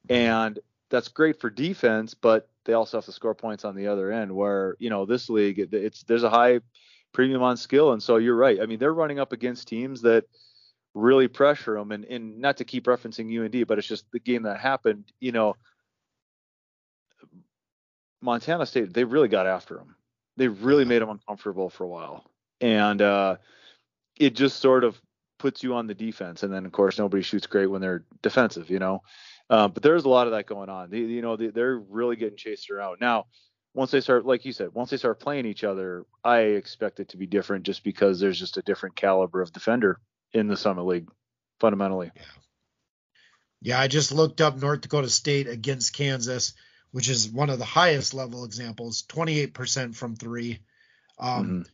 and 0.10 0.60
that's 0.90 1.08
great 1.08 1.40
for 1.40 1.50
defense, 1.50 2.14
but 2.14 2.50
they 2.66 2.74
also 2.74 2.98
have 2.98 3.06
to 3.06 3.12
score 3.12 3.36
points 3.36 3.64
on 3.64 3.76
the 3.76 3.88
other 3.88 4.12
end. 4.12 4.36
Where 4.36 4.76
you 4.80 4.90
know 4.90 5.06
this 5.06 5.30
league, 5.30 5.60
it, 5.60 5.74
it's 5.74 6.04
there's 6.04 6.24
a 6.24 6.30
high 6.30 6.60
premium 7.14 7.44
on 7.44 7.58
skill, 7.58 7.94
and 7.94 8.02
so 8.02 8.18
you're 8.18 8.36
right. 8.36 8.60
I 8.62 8.66
mean, 8.66 8.80
they're 8.80 8.94
running 8.94 9.20
up 9.20 9.32
against 9.32 9.68
teams 9.68 10.02
that 10.02 10.26
really 10.96 11.28
pressure 11.28 11.76
them, 11.76 11.92
and 11.92 12.06
and 12.06 12.40
not 12.40 12.58
to 12.58 12.66
keep 12.66 12.86
referencing 12.86 13.30
UND, 13.38 13.68
but 13.68 13.78
it's 13.78 13.88
just 13.88 14.12
the 14.12 14.20
game 14.20 14.44
that 14.44 14.60
happened. 14.60 15.06
You 15.20 15.32
know, 15.32 15.56
Montana 18.22 18.66
State, 18.66 18.94
they 18.94 19.04
really 19.04 19.30
got 19.30 19.48
after 19.48 19.76
them. 19.76 19.96
They 20.38 20.48
really 20.48 20.86
made 20.86 21.02
them 21.02 21.10
uncomfortable 21.10 21.70
for 21.70 21.84
a 21.84 21.88
while, 21.88 22.26
and 22.60 23.02
uh, 23.02 23.38
it 24.20 24.36
just 24.36 24.60
sort 24.60 24.84
of 24.84 25.00
puts 25.38 25.64
you 25.64 25.74
on 25.74 25.88
the 25.88 25.96
defense. 25.96 26.44
And 26.44 26.54
then 26.54 26.66
of 26.66 26.72
course 26.72 27.00
nobody 27.00 27.24
shoots 27.24 27.48
great 27.48 27.68
when 27.68 27.82
they're 27.82 28.04
defensive, 28.22 28.70
you 28.70 28.78
know. 28.78 29.02
Uh, 29.50 29.68
but 29.68 29.82
there's 29.82 30.06
a 30.06 30.10
lot 30.10 30.28
of 30.28 30.34
that 30.34 30.46
going 30.46 30.70
on. 30.70 30.90
They, 30.90 31.00
you 31.00 31.22
know, 31.22 31.36
they, 31.36 31.48
they're 31.48 31.78
really 31.78 32.16
getting 32.16 32.38
chased 32.38 32.70
around 32.70 32.98
now. 33.02 33.26
Once 33.74 33.92
they 33.92 34.02
start, 34.02 34.26
like 34.26 34.46
you 34.46 34.54
said, 34.54 34.74
once 34.74 34.90
they 34.90 34.98
start 34.98 35.20
playing 35.20 35.46
each 35.46 35.64
other, 35.64 36.06
I 36.24 36.40
expect 36.40 37.00
it 37.00 37.10
to 37.10 37.18
be 37.18 37.28
different, 37.28 37.66
just 37.66 37.84
because 37.84 38.20
there's 38.20 38.40
just 38.40 38.58
a 38.58 38.62
different 38.62 38.96
caliber 38.96 39.42
of 39.42 39.54
defender 39.54 40.00
in 40.34 40.48
the 40.48 40.58
Summit 40.58 40.84
League, 40.84 41.10
fundamentally. 41.60 42.12
Yeah. 42.16 42.22
Yeah, 43.62 43.80
I 43.80 43.88
just 43.88 44.12
looked 44.12 44.40
up 44.40 44.58
North 44.58 44.82
Dakota 44.82 45.10
State 45.10 45.48
against 45.48 45.94
Kansas, 45.94 46.54
which 46.92 47.10
is 47.10 47.30
one 47.30 47.50
of 47.50 47.60
the 47.60 47.66
highest 47.66 48.14
level 48.14 48.46
examples, 48.46 49.04
28% 49.10 49.96
from 49.96 50.16
three. 50.16 50.60
Um, 51.20 51.66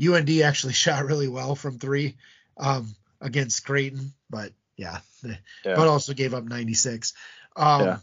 mm-hmm. 0.00 0.14
UND 0.14 0.30
actually 0.42 0.72
shot 0.74 1.04
really 1.04 1.28
well 1.28 1.56
from 1.56 1.78
three 1.78 2.16
um, 2.56 2.94
against 3.20 3.66
Creighton, 3.66 4.12
but 4.30 4.52
yeah, 4.76 4.98
yeah. 5.24 5.36
but 5.64 5.88
also 5.88 6.14
gave 6.14 6.34
up 6.34 6.44
96. 6.44 7.12
Um, 7.56 7.80
yeah. 7.80 7.98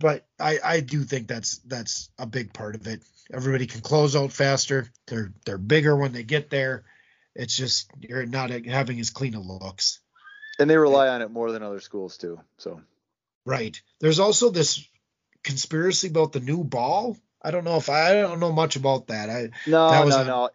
But 0.00 0.26
I, 0.38 0.58
I 0.64 0.80
do 0.80 1.02
think 1.02 1.26
that's 1.26 1.58
that's 1.58 2.10
a 2.18 2.26
big 2.26 2.52
part 2.52 2.76
of 2.76 2.86
it. 2.86 3.02
Everybody 3.32 3.66
can 3.66 3.80
close 3.80 4.14
out 4.14 4.32
faster. 4.32 4.88
They're 5.08 5.32
they're 5.44 5.58
bigger 5.58 5.96
when 5.96 6.12
they 6.12 6.22
get 6.22 6.50
there. 6.50 6.84
It's 7.34 7.56
just 7.56 7.90
you're 8.00 8.26
not 8.26 8.50
having 8.50 9.00
as 9.00 9.10
clean 9.10 9.34
a 9.34 9.40
looks. 9.40 9.98
And 10.58 10.70
they 10.70 10.76
rely 10.76 11.08
on 11.08 11.22
it 11.22 11.30
more 11.30 11.52
than 11.52 11.62
other 11.62 11.80
schools 11.80 12.16
too. 12.16 12.40
So. 12.58 12.80
Right. 13.44 13.80
There's 14.00 14.18
also 14.18 14.50
this 14.50 14.86
conspiracy 15.42 16.08
about 16.08 16.32
the 16.32 16.40
new 16.40 16.64
ball. 16.64 17.16
I 17.42 17.50
don't 17.50 17.64
know 17.64 17.76
if 17.76 17.88
I, 17.88 18.10
I 18.10 18.20
don't 18.20 18.40
know 18.40 18.52
much 18.52 18.76
about 18.76 19.08
that. 19.08 19.30
I 19.30 19.50
no 19.66 19.90
that 19.90 20.08
no 20.08 20.24
no. 20.24 20.50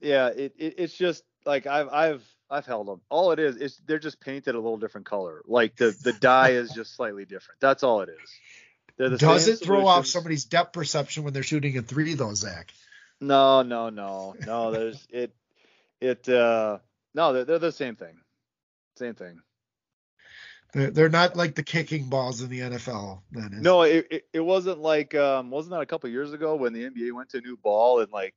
Yeah, 0.00 0.28
it, 0.28 0.54
it 0.56 0.74
it's 0.78 0.96
just 0.96 1.24
like 1.44 1.66
I've 1.66 1.88
I've 1.88 2.37
I've 2.50 2.66
held 2.66 2.88
them. 2.88 3.00
All 3.10 3.32
it 3.32 3.38
is 3.38 3.56
is 3.56 3.80
they're 3.86 3.98
just 3.98 4.20
painted 4.20 4.54
a 4.54 4.58
little 4.58 4.78
different 4.78 5.06
color. 5.06 5.42
Like 5.46 5.76
the 5.76 5.96
the 6.02 6.12
dye 6.12 6.50
is 6.50 6.70
just 6.70 6.96
slightly 6.96 7.24
different. 7.24 7.60
That's 7.60 7.82
all 7.82 8.00
it 8.00 8.08
is. 8.08 8.30
The 8.96 9.16
Does 9.16 9.46
it 9.46 9.60
throw 9.60 9.86
off 9.86 10.06
somebody's 10.06 10.44
depth 10.44 10.72
perception 10.72 11.22
when 11.22 11.32
they're 11.32 11.42
shooting 11.42 11.76
a 11.78 11.82
three 11.82 12.14
though, 12.14 12.34
Zach? 12.34 12.72
No, 13.20 13.62
no, 13.62 13.90
no, 13.90 14.34
no. 14.44 14.70
There's 14.72 15.06
it, 15.10 15.34
it. 16.00 16.28
uh 16.28 16.78
No, 17.14 17.32
they're, 17.32 17.44
they're 17.44 17.58
the 17.58 17.72
same 17.72 17.96
thing. 17.96 18.16
Same 18.96 19.14
thing. 19.14 19.40
They're, 20.72 20.90
they're 20.90 21.08
not 21.08 21.36
like 21.36 21.54
the 21.54 21.62
kicking 21.62 22.08
balls 22.08 22.42
in 22.42 22.50
the 22.50 22.60
NFL. 22.60 23.22
Then 23.30 23.62
no, 23.62 23.82
it, 23.82 24.06
it, 24.10 24.28
it 24.32 24.40
wasn't 24.40 24.80
like 24.80 25.14
um 25.14 25.50
wasn't 25.50 25.72
that 25.72 25.80
a 25.80 25.86
couple 25.86 26.10
years 26.10 26.32
ago 26.32 26.56
when 26.56 26.72
the 26.72 26.90
NBA 26.90 27.12
went 27.12 27.30
to 27.30 27.38
a 27.38 27.42
new 27.42 27.56
ball 27.56 28.00
and 28.00 28.10
like 28.10 28.34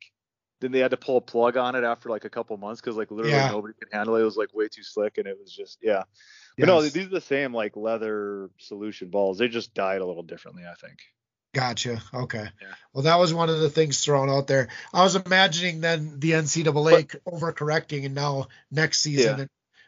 then 0.61 0.71
they 0.71 0.79
had 0.79 0.91
to 0.91 0.97
pull 0.97 1.17
a 1.17 1.21
plug 1.21 1.57
on 1.57 1.75
it 1.75 1.83
after 1.83 2.07
like 2.07 2.23
a 2.23 2.29
couple 2.29 2.55
months 2.55 2.79
because 2.79 2.95
like 2.95 3.11
literally 3.11 3.31
yeah. 3.35 3.49
nobody 3.49 3.73
could 3.73 3.89
handle 3.91 4.15
it. 4.15 4.21
It 4.21 4.25
was 4.25 4.37
like 4.37 4.53
way 4.53 4.67
too 4.69 4.83
slick 4.83 5.17
and 5.17 5.27
it 5.27 5.37
was 5.37 5.51
just 5.51 5.79
yeah. 5.81 6.03
But 6.57 6.67
yes. 6.67 6.67
no, 6.67 6.81
these 6.81 7.07
are 7.07 7.09
the 7.09 7.19
same 7.19 7.53
like 7.53 7.75
leather 7.75 8.49
solution 8.59 9.09
balls. 9.09 9.39
They 9.39 9.47
just 9.47 9.73
dyed 9.73 10.01
a 10.01 10.05
little 10.05 10.23
differently, 10.23 10.63
I 10.69 10.75
think. 10.75 10.99
Gotcha. 11.53 12.01
Okay. 12.13 12.47
Yeah. 12.61 12.67
Well, 12.93 13.03
that 13.03 13.19
was 13.19 13.33
one 13.33 13.49
of 13.49 13.59
the 13.59 13.69
things 13.69 14.03
thrown 14.03 14.29
out 14.29 14.47
there. 14.47 14.69
I 14.93 15.03
was 15.03 15.15
imagining 15.15 15.81
then 15.81 16.19
the 16.19 16.31
NCAA 16.31 17.19
but, 17.23 17.33
overcorrecting, 17.33 18.05
and 18.05 18.15
now 18.15 18.47
next 18.69 18.99
season 18.99 19.39
yeah. 19.39 19.45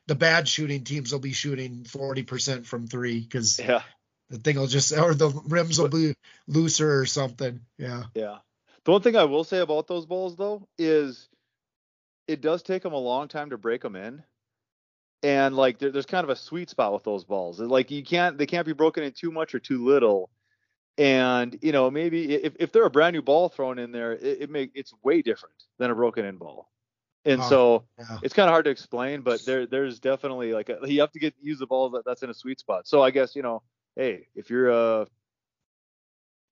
the 0.07 0.15
bad 0.15 0.47
shooting 0.47 0.83
teams 0.83 1.13
will 1.13 1.19
be 1.19 1.31
shooting 1.31 1.83
40% 1.83 2.65
from 2.65 2.87
three 2.87 3.21
because 3.21 3.59
yeah. 3.59 3.83
the 4.29 4.39
thing 4.39 4.57
will 4.57 4.67
just 4.67 4.91
or 4.91 5.13
the 5.13 5.29
rims 5.47 5.79
will 5.79 5.87
be 5.89 6.15
looser 6.47 6.99
or 6.99 7.05
something. 7.05 7.61
Yeah. 7.77 8.03
Yeah. 8.15 8.39
The 8.85 8.91
one 8.91 9.01
thing 9.01 9.15
I 9.17 9.25
will 9.25 9.43
say 9.43 9.59
about 9.59 9.87
those 9.87 10.05
balls 10.05 10.35
though 10.37 10.67
is 10.77 11.29
it 12.27 12.41
does 12.41 12.63
take 12.63 12.83
them 12.83 12.93
a 12.93 12.97
long 12.97 13.27
time 13.27 13.49
to 13.51 13.57
break 13.57 13.81
them 13.81 13.95
in. 13.95 14.23
And 15.23 15.55
like 15.55 15.79
there, 15.79 15.91
there's 15.91 16.05
kind 16.05 16.23
of 16.23 16.29
a 16.29 16.35
sweet 16.35 16.69
spot 16.69 16.93
with 16.93 17.03
those 17.03 17.23
balls. 17.23 17.59
Like 17.59 17.91
you 17.91 18.03
can't 18.03 18.37
they 18.37 18.45
can't 18.45 18.65
be 18.65 18.73
broken 18.73 19.03
in 19.03 19.13
too 19.13 19.31
much 19.31 19.55
or 19.55 19.59
too 19.59 19.83
little. 19.85 20.29
And 20.97 21.57
you 21.61 21.71
know 21.73 21.91
maybe 21.91 22.33
if, 22.33 22.55
if 22.59 22.71
they're 22.71 22.85
a 22.85 22.91
brand 22.91 23.15
new 23.15 23.21
ball 23.21 23.49
thrown 23.49 23.79
in 23.79 23.91
there, 23.91 24.13
it, 24.13 24.43
it 24.43 24.49
make 24.51 24.71
it's 24.75 24.93
way 25.03 25.21
different 25.21 25.63
than 25.79 25.91
a 25.91 25.95
broken 25.95 26.25
in 26.25 26.37
ball. 26.37 26.71
And 27.25 27.43
Oh, 27.43 27.49
so 27.49 27.85
Yeah. 27.99 28.19
it's 28.21 28.33
kind 28.35 28.49
of 28.49 28.53
hard 28.53 28.65
to 28.65 28.71
explain, 28.71 29.21
but 29.21 29.45
there 29.45 29.67
there's 29.67 29.99
definitely 29.99 30.53
like 30.53 30.69
a, 30.69 30.79
you 30.85 31.01
have 31.01 31.11
to 31.13 31.19
get 31.19 31.35
use 31.41 31.59
the 31.59 31.67
ball 31.67 31.89
that, 31.91 32.05
that's 32.05 32.23
in 32.23 32.29
a 32.29 32.33
sweet 32.35 32.59
spot. 32.59 32.87
So 32.87 33.01
I 33.03 33.11
guess 33.11 33.35
you 33.35 33.43
know, 33.43 33.63
hey, 33.95 34.27
if 34.35 34.49
you're 34.49 34.69
a 34.69 35.07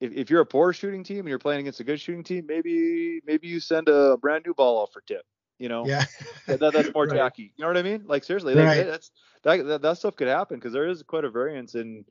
if, 0.01 0.11
if 0.13 0.29
you're 0.29 0.41
a 0.41 0.45
poor 0.45 0.73
shooting 0.73 1.03
team 1.03 1.19
and 1.19 1.29
you're 1.29 1.39
playing 1.39 1.61
against 1.61 1.79
a 1.79 1.83
good 1.85 2.01
shooting 2.01 2.23
team, 2.23 2.45
maybe 2.47 3.21
maybe 3.25 3.47
you 3.47 3.59
send 3.61 3.87
a 3.87 4.17
brand 4.17 4.43
new 4.45 4.53
ball 4.53 4.79
off 4.79 4.91
for 4.91 5.01
tip. 5.01 5.23
You 5.59 5.69
know, 5.69 5.85
Yeah. 5.87 6.05
that, 6.47 6.59
that- 6.59 6.73
that's 6.73 6.93
more 6.93 7.05
Right. 7.07 7.17
tacky. 7.17 7.53
You 7.55 7.61
know 7.63 7.67
what 7.67 7.77
I 7.77 7.83
mean? 7.83 8.03
Like 8.07 8.23
seriously, 8.23 8.55
Right. 8.55 8.85
that's 8.87 9.11
that, 9.43 9.65
that 9.67 9.81
that 9.83 9.97
stuff 9.97 10.15
could 10.15 10.27
happen 10.27 10.57
because 10.57 10.73
there 10.73 10.89
is 10.89 11.03
quite 11.03 11.23
a 11.23 11.29
variance 11.29 11.75
in 11.75 12.03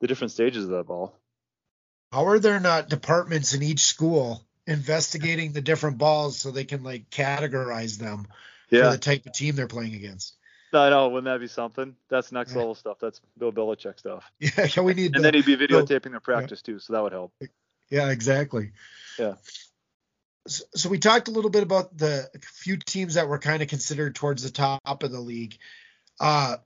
the 0.00 0.06
different 0.08 0.32
stages 0.32 0.64
of 0.64 0.70
that 0.70 0.84
ball. 0.84 1.14
How 2.12 2.26
are 2.26 2.38
there 2.38 2.60
not 2.60 2.88
departments 2.88 3.54
in 3.54 3.62
each 3.62 3.80
school 3.84 4.42
investigating 4.66 5.52
the 5.52 5.60
different 5.60 5.98
balls 5.98 6.38
so 6.38 6.50
they 6.50 6.64
can 6.64 6.82
like 6.82 7.08
categorize 7.10 7.98
them 7.98 8.26
for 8.68 8.90
the 8.90 8.98
type 8.98 9.26
of 9.26 9.32
team 9.32 9.54
they're 9.54 9.66
playing 9.68 9.94
against? 9.94 10.36
I 10.76 10.90
know. 10.90 11.08
Wouldn't 11.08 11.24
that 11.26 11.40
be 11.40 11.48
something? 11.48 11.96
That's 12.08 12.32
next 12.32 12.52
Yeah. 12.52 12.58
level 12.58 12.74
stuff. 12.74 12.98
That's 13.00 13.20
Bill 13.38 13.52
Belichick 13.52 13.98
stuff. 13.98 14.30
Yeah, 14.38 14.50
yeah, 14.76 14.82
we 14.82 14.94
need. 14.94 15.14
And 15.14 15.24
the- 15.24 15.30
then 15.30 15.34
he'd 15.34 15.46
be 15.46 15.56
videotaping 15.56 16.10
their 16.10 16.20
practice 16.20 16.62
too, 16.62 16.78
so 16.78 16.92
that 16.92 17.02
would 17.02 17.12
help. 17.12 17.32
Yeah, 17.90 18.10
exactly. 18.10 18.72
Yeah. 19.18 19.34
So, 20.48 20.64
so 20.74 20.88
we 20.88 20.98
talked 20.98 21.28
a 21.28 21.32
little 21.32 21.50
bit 21.50 21.62
about 21.62 21.96
the 21.96 22.28
few 22.40 22.76
teams 22.76 23.14
that 23.14 23.28
were 23.28 23.38
kind 23.38 23.62
of 23.62 23.68
considered 23.68 24.14
towards 24.14 24.42
the 24.42 24.50
top 24.50 25.02
of 25.02 25.10
the 25.10 25.20
league. 25.20 25.58
Uh, 26.20 26.56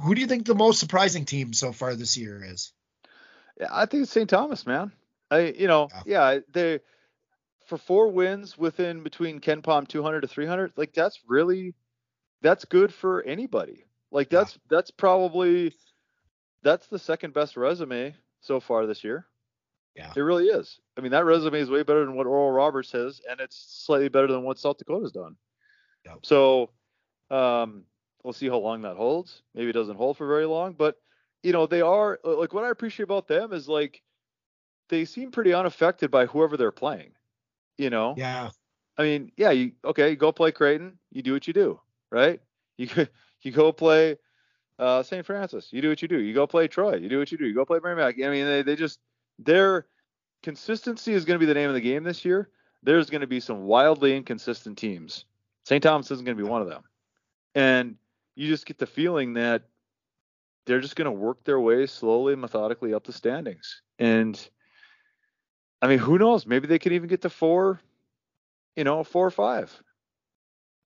who 0.00 0.14
do 0.14 0.20
you 0.20 0.26
think 0.26 0.46
the 0.46 0.54
most 0.54 0.80
surprising 0.80 1.24
team 1.24 1.52
so 1.52 1.72
far 1.72 1.94
this 1.94 2.16
year 2.16 2.42
is? 2.44 2.72
Yeah, 3.60 3.68
I 3.70 3.86
think 3.86 4.04
it's 4.04 4.12
St. 4.12 4.28
Thomas, 4.28 4.66
man. 4.66 4.92
I, 5.30 5.54
you 5.58 5.66
know, 5.66 5.88
yeah, 6.06 6.38
they 6.52 6.80
for 7.66 7.76
four 7.76 8.08
wins 8.08 8.56
within 8.56 9.02
between 9.02 9.40
KenPom 9.40 9.88
200 9.88 10.22
to 10.22 10.28
300, 10.28 10.72
like 10.76 10.94
that's 10.94 11.20
really 11.26 11.74
that's 12.42 12.64
good 12.64 12.92
for 12.92 13.22
anybody. 13.22 13.84
Like 14.10 14.30
Yeah. 14.30 14.40
that's 14.40 14.58
that's 14.68 14.90
probably 14.90 15.74
that's 16.62 16.86
the 16.88 16.98
second 16.98 17.34
best 17.34 17.56
resume 17.56 18.14
so 18.40 18.60
far 18.60 18.86
this 18.86 19.04
year. 19.04 19.26
Yeah. 19.94 20.12
It 20.14 20.20
really 20.20 20.46
is. 20.46 20.80
I 20.96 21.00
mean, 21.00 21.10
that 21.12 21.24
resume 21.24 21.58
is 21.58 21.70
way 21.70 21.82
better 21.82 22.04
than 22.04 22.14
what 22.14 22.26
Oral 22.26 22.52
Roberts 22.52 22.92
has, 22.92 23.20
and 23.28 23.40
it's 23.40 23.56
slightly 23.56 24.08
better 24.08 24.28
than 24.28 24.42
what 24.44 24.58
South 24.58 24.78
Dakota's 24.78 25.12
done. 25.12 25.36
Yep. 26.04 26.18
So, 26.24 26.70
um, 27.30 27.84
we'll 28.22 28.32
see 28.32 28.48
how 28.48 28.58
long 28.58 28.82
that 28.82 28.96
holds. 28.96 29.42
Maybe 29.54 29.70
it 29.70 29.74
doesn't 29.74 29.96
hold 29.96 30.16
for 30.16 30.26
very 30.28 30.46
long, 30.46 30.74
but 30.74 30.96
you 31.42 31.52
know, 31.52 31.66
they 31.66 31.80
are 31.80 32.18
like 32.24 32.52
what 32.52 32.64
I 32.64 32.70
appreciate 32.70 33.04
about 33.04 33.26
them 33.28 33.52
is 33.52 33.68
like 33.68 34.02
they 34.88 35.04
seem 35.04 35.30
pretty 35.30 35.52
unaffected 35.52 36.10
by 36.10 36.26
whoever 36.26 36.56
they're 36.56 36.72
playing. 36.72 37.12
You 37.76 37.90
know, 37.90 38.14
Yeah, 38.16 38.50
I 38.96 39.02
mean, 39.02 39.32
yeah, 39.36 39.50
you 39.50 39.72
okay, 39.84 40.10
you 40.10 40.16
go 40.16 40.32
play 40.32 40.52
Creighton, 40.52 40.98
you 41.10 41.22
do 41.22 41.32
what 41.32 41.46
you 41.46 41.52
do, 41.52 41.80
right? 42.10 42.40
You 42.76 42.86
go- 42.86 43.06
you 43.42 43.52
go 43.52 43.72
play 43.72 44.18
uh, 44.78 45.02
St. 45.02 45.26
Francis, 45.26 45.72
you 45.72 45.82
do 45.82 45.88
what 45.88 46.02
you 46.02 46.08
do. 46.08 46.18
You 46.20 46.34
go 46.34 46.46
play 46.46 46.68
Troy, 46.68 46.96
you 46.96 47.08
do 47.08 47.18
what 47.18 47.32
you 47.32 47.38
do. 47.38 47.46
You 47.46 47.54
go 47.54 47.64
play 47.64 47.80
Merrimack. 47.82 48.16
I 48.22 48.28
mean, 48.28 48.46
they, 48.46 48.62
they 48.62 48.76
just 48.76 49.00
their 49.38 49.86
consistency 50.42 51.12
is 51.12 51.24
going 51.24 51.38
to 51.38 51.44
be 51.44 51.46
the 51.46 51.54
name 51.54 51.68
of 51.68 51.74
the 51.74 51.80
game 51.80 52.04
this 52.04 52.24
year. 52.24 52.48
There's 52.82 53.10
going 53.10 53.22
to 53.22 53.26
be 53.26 53.40
some 53.40 53.64
wildly 53.64 54.16
inconsistent 54.16 54.78
teams. 54.78 55.24
St. 55.64 55.82
Thomas 55.82 56.10
isn't 56.10 56.24
going 56.24 56.36
to 56.36 56.42
be 56.42 56.48
one 56.48 56.62
of 56.62 56.68
them, 56.68 56.84
and 57.54 57.96
you 58.36 58.46
just 58.46 58.66
get 58.66 58.78
the 58.78 58.86
feeling 58.86 59.34
that 59.34 59.62
they're 60.64 60.80
just 60.80 60.96
going 60.96 61.06
to 61.06 61.12
work 61.12 61.42
their 61.44 61.58
way 61.58 61.86
slowly 61.86 62.36
methodically 62.36 62.94
up 62.94 63.04
the 63.04 63.12
standings. 63.12 63.82
And 63.98 64.48
I 65.82 65.88
mean, 65.88 65.98
who 65.98 66.18
knows? 66.18 66.46
Maybe 66.46 66.68
they 66.68 66.78
could 66.78 66.92
even 66.92 67.08
get 67.08 67.22
to 67.22 67.30
four, 67.30 67.80
you 68.76 68.84
know, 68.84 69.02
four 69.02 69.26
or 69.26 69.30
five. 69.30 69.76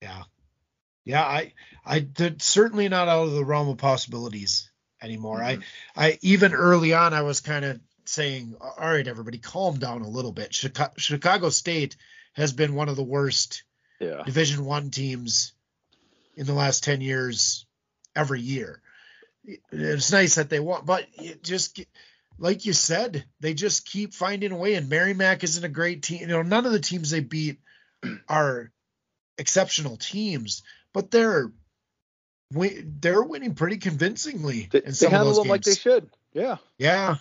yeah, 0.00 0.22
yeah. 1.04 1.22
I, 1.22 1.52
I, 1.84 2.06
certainly 2.38 2.88
not 2.88 3.08
out 3.08 3.26
of 3.28 3.32
the 3.32 3.44
realm 3.44 3.68
of 3.68 3.78
possibilities 3.78 4.70
anymore. 5.00 5.40
Mhm. 5.40 5.62
I, 5.96 6.06
I 6.06 6.18
even 6.22 6.54
early 6.54 6.94
on, 6.94 7.14
I 7.14 7.22
was 7.22 7.40
kind 7.40 7.64
of 7.64 7.80
saying, 8.04 8.56
all 8.60 8.74
right, 8.78 9.06
everybody, 9.06 9.38
calm 9.38 9.78
down 9.78 10.02
a 10.02 10.08
little 10.08 10.32
bit. 10.32 10.54
Chicago, 10.54 10.92
Chicago 10.96 11.48
State 11.50 11.96
has 12.34 12.52
been 12.52 12.74
one 12.74 12.88
of 12.88 12.96
the 12.96 13.02
worst 13.02 13.64
Yeah. 14.00 14.22
Division 14.24 14.64
One 14.64 14.90
teams 14.90 15.52
in 16.36 16.46
the 16.46 16.54
last 16.54 16.84
ten 16.84 17.00
years 17.00 17.66
every 18.16 18.40
year. 18.40 18.80
It's 19.70 20.12
nice 20.12 20.36
that 20.36 20.50
they 20.50 20.60
won, 20.60 20.84
but 20.84 21.06
it 21.14 21.42
just 21.42 21.80
like 22.38 22.64
you 22.64 22.72
said, 22.72 23.24
they 23.40 23.54
just 23.54 23.86
keep 23.86 24.14
finding 24.14 24.52
a 24.52 24.56
way. 24.56 24.74
And 24.74 24.88
Merrimack 24.88 25.44
isn't 25.44 25.64
a 25.64 25.68
great 25.68 26.02
team. 26.02 26.20
You 26.20 26.26
know, 26.28 26.42
none 26.42 26.66
of 26.66 26.72
the 26.72 26.80
teams 26.80 27.10
they 27.10 27.20
beat 27.20 27.58
are 28.28 28.70
exceptional 29.38 29.96
teams, 29.96 30.62
but 30.92 31.10
they're 31.10 31.52
they're 32.50 33.22
winning 33.22 33.54
pretty 33.54 33.78
convincingly 33.78 34.68
They, 34.70 34.78
in 34.78 34.84
they 34.86 34.92
some 34.92 35.06
of 35.06 35.12
handle 35.12 35.28
those 35.28 35.38
them 35.38 35.48
like 35.48 35.62
they 35.62 35.74
should. 35.74 36.10
Yeah. 36.32 36.56
Yeah. 36.78 37.16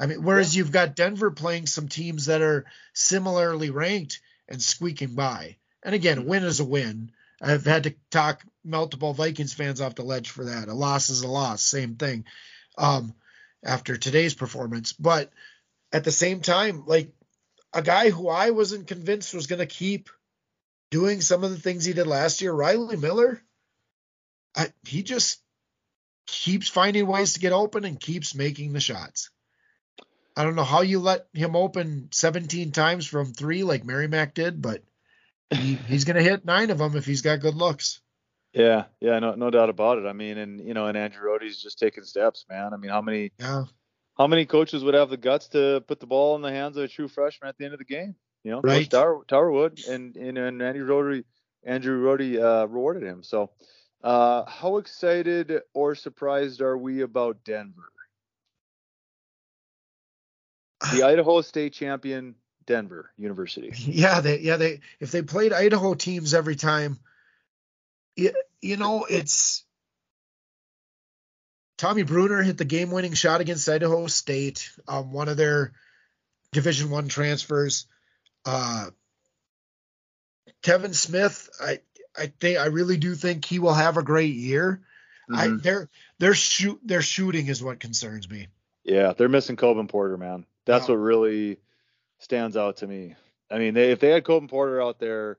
I 0.00 0.06
mean, 0.06 0.22
whereas 0.24 0.56
you've 0.56 0.72
got 0.72 0.96
Denver 0.96 1.30
playing 1.30 1.66
some 1.66 1.86
teams 1.86 2.26
that 2.26 2.42
are 2.42 2.64
similarly 2.92 3.70
ranked 3.70 4.20
and 4.48 4.60
squeaking 4.60 5.14
by. 5.14 5.56
And 5.82 5.94
again, 5.94 6.18
a 6.18 6.22
win 6.22 6.42
is 6.42 6.58
a 6.58 6.64
win. 6.64 7.12
I've 7.40 7.64
had 7.64 7.84
to 7.84 7.94
talk 8.10 8.42
multiple 8.64 9.14
Vikings 9.14 9.52
fans 9.52 9.80
off 9.80 9.94
the 9.94 10.02
ledge 10.04 10.30
for 10.30 10.44
that. 10.44 10.68
A 10.68 10.74
loss 10.74 11.10
is 11.10 11.22
a 11.22 11.28
loss, 11.28 11.62
same 11.62 11.96
thing. 11.96 12.24
Um, 12.78 13.14
after 13.64 13.96
today's 13.96 14.34
performance, 14.34 14.92
but 14.92 15.30
at 15.92 16.04
the 16.04 16.10
same 16.10 16.40
time, 16.40 16.84
like 16.86 17.12
a 17.72 17.82
guy 17.82 18.10
who 18.10 18.28
I 18.28 18.50
wasn't 18.50 18.88
convinced 18.88 19.34
was 19.34 19.46
going 19.46 19.60
to 19.60 19.66
keep 19.66 20.10
doing 20.92 21.22
some 21.22 21.42
of 21.42 21.50
the 21.50 21.58
things 21.58 21.84
he 21.84 21.94
did 21.94 22.06
last 22.06 22.42
year, 22.42 22.52
Riley 22.52 22.96
Miller. 22.96 23.42
I, 24.54 24.66
he 24.86 25.02
just 25.02 25.40
keeps 26.26 26.68
finding 26.68 27.06
ways 27.06 27.32
to 27.32 27.40
get 27.40 27.52
open 27.52 27.84
and 27.84 27.98
keeps 27.98 28.34
making 28.34 28.72
the 28.72 28.80
shots. 28.80 29.30
I 30.36 30.44
don't 30.44 30.54
know 30.54 30.64
how 30.64 30.82
you 30.82 31.00
let 31.00 31.26
him 31.32 31.56
open 31.56 32.08
17 32.12 32.72
times 32.72 33.06
from 33.06 33.32
three 33.32 33.64
like 33.64 33.84
Merrimack 33.84 34.34
did, 34.34 34.60
but 34.62 34.82
he, 35.50 35.74
he's 35.88 36.04
going 36.04 36.16
to 36.16 36.22
hit 36.22 36.44
nine 36.44 36.70
of 36.70 36.78
them 36.78 36.96
if 36.96 37.06
he's 37.06 37.22
got 37.22 37.40
good 37.40 37.54
looks. 37.54 38.00
Yeah. 38.52 38.84
Yeah. 39.00 39.18
No, 39.18 39.34
no 39.34 39.50
doubt 39.50 39.70
about 39.70 39.98
it. 39.98 40.06
I 40.06 40.12
mean, 40.12 40.36
and 40.36 40.60
you 40.60 40.74
know, 40.74 40.86
and 40.86 40.96
Andrew 40.96 41.26
Rohde's 41.26 41.62
just 41.62 41.78
taking 41.78 42.04
steps, 42.04 42.44
man. 42.50 42.74
I 42.74 42.76
mean, 42.76 42.90
how 42.90 43.00
many, 43.00 43.32
Yeah, 43.38 43.64
how 44.16 44.26
many 44.26 44.44
coaches 44.44 44.84
would 44.84 44.94
have 44.94 45.08
the 45.08 45.16
guts 45.16 45.48
to 45.48 45.82
put 45.86 46.00
the 46.00 46.06
ball 46.06 46.36
in 46.36 46.42
the 46.42 46.50
hands 46.50 46.76
of 46.76 46.84
a 46.84 46.88
true 46.88 47.08
freshman 47.08 47.48
at 47.48 47.56
the 47.56 47.64
end 47.64 47.72
of 47.72 47.78
the 47.78 47.86
game? 47.86 48.14
You 48.44 48.52
know, 48.52 48.60
Right. 48.62 48.88
Tauer, 48.88 49.24
Towerwood 49.26 49.88
and, 49.88 50.16
and, 50.16 50.36
and 50.36 50.62
Andrew 50.62 50.86
Rohde, 50.86 51.24
Andrew 51.64 52.02
Rohde, 52.02 52.40
uh, 52.42 52.66
rewarded 52.66 53.04
him. 53.04 53.22
So, 53.22 53.50
uh, 54.02 54.44
how 54.46 54.78
excited 54.78 55.60
or 55.74 55.94
surprised 55.94 56.60
are 56.60 56.76
we 56.76 57.02
about 57.02 57.44
Denver? 57.44 57.92
The 60.92 61.02
Idaho 61.04 61.40
State 61.42 61.72
champion, 61.72 62.34
Denver 62.66 63.10
University. 63.16 63.72
yeah, 63.76 64.20
they 64.20 64.40
yeah 64.40 64.56
they 64.56 64.80
if 64.98 65.12
they 65.12 65.22
played 65.22 65.52
Idaho 65.52 65.94
teams 65.94 66.34
every 66.34 66.56
time, 66.56 66.98
you, 68.16 68.32
you 68.60 68.76
know 68.76 69.04
it's 69.08 69.64
Tommy 71.78 72.02
Bruner 72.04 72.42
hit 72.42 72.58
the 72.58 72.64
game-winning 72.64 73.14
shot 73.14 73.40
against 73.40 73.68
Idaho 73.68 74.06
State, 74.06 74.70
um, 74.86 75.12
one 75.12 75.28
of 75.28 75.36
their 75.36 75.72
Division 76.52 76.90
One 76.90 77.08
transfers. 77.08 77.86
Uh, 78.44 78.90
Kevin 80.62 80.94
Smith, 80.94 81.48
I 81.60 81.80
I 82.16 82.26
think 82.26 82.58
I 82.58 82.66
really 82.66 82.96
do 82.96 83.14
think 83.14 83.44
he 83.44 83.58
will 83.58 83.74
have 83.74 83.96
a 83.96 84.02
great 84.02 84.34
year. 84.34 84.82
I 85.32 85.48
Mhm. 85.48 85.62
their 85.62 85.88
their 86.18 86.34
shoot 86.34 86.80
their 86.84 87.02
shooting 87.02 87.46
is 87.46 87.62
what 87.62 87.80
concerns 87.80 88.28
me. 88.28 88.48
Yeah, 88.84 89.12
they're 89.12 89.28
missing 89.28 89.56
Coban 89.56 89.88
Porter, 89.88 90.16
man. 90.16 90.46
That's 90.64 90.88
Yeah. 90.88 90.94
what 90.94 91.00
really 91.00 91.60
stands 92.18 92.56
out 92.56 92.78
to 92.78 92.86
me. 92.86 93.14
I 93.50 93.58
mean, 93.58 93.74
they, 93.74 93.92
if 93.92 94.00
they 94.00 94.10
had 94.10 94.24
Coban 94.24 94.48
Porter 94.48 94.82
out 94.82 94.98
there, 94.98 95.38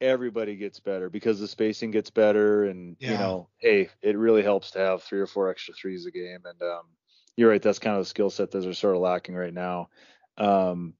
everybody 0.00 0.56
gets 0.56 0.80
better 0.80 1.08
because 1.10 1.38
the 1.38 1.48
spacing 1.48 1.90
gets 1.90 2.10
better, 2.10 2.64
and 2.64 2.96
you 3.00 3.18
know, 3.18 3.48
hey, 3.58 3.88
it 4.02 4.16
really 4.16 4.42
helps 4.42 4.72
to 4.72 4.78
have 4.78 5.02
three 5.02 5.20
or 5.20 5.26
four 5.26 5.50
extra 5.50 5.74
threes 5.74 6.06
a 6.06 6.10
game. 6.10 6.40
And 6.44 6.60
um, 6.62 6.86
you're 7.36 7.50
right, 7.50 7.62
that's 7.62 7.78
kind 7.78 7.96
of 7.96 8.02
the 8.02 8.08
skill 8.08 8.30
set 8.30 8.50
that 8.50 8.60
they're 8.60 8.72
sort 8.72 8.96
of 8.96 9.02
lacking 9.02 9.34
right 9.34 9.54
now. 9.54 9.90
Um, 10.36 10.94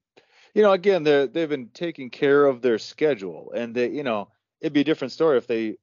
you 0.53 0.61
know, 0.61 0.71
again, 0.71 1.03
they 1.03 1.27
they've 1.27 1.49
been 1.49 1.69
taking 1.69 2.09
care 2.09 2.45
of 2.45 2.61
their 2.61 2.79
schedule, 2.79 3.51
and 3.55 3.73
they, 3.75 3.89
you 3.89 4.03
know, 4.03 4.29
it'd 4.59 4.73
be 4.73 4.81
a 4.81 4.85
different 4.85 5.13
story 5.13 5.37
if 5.37 5.47
they 5.47 5.77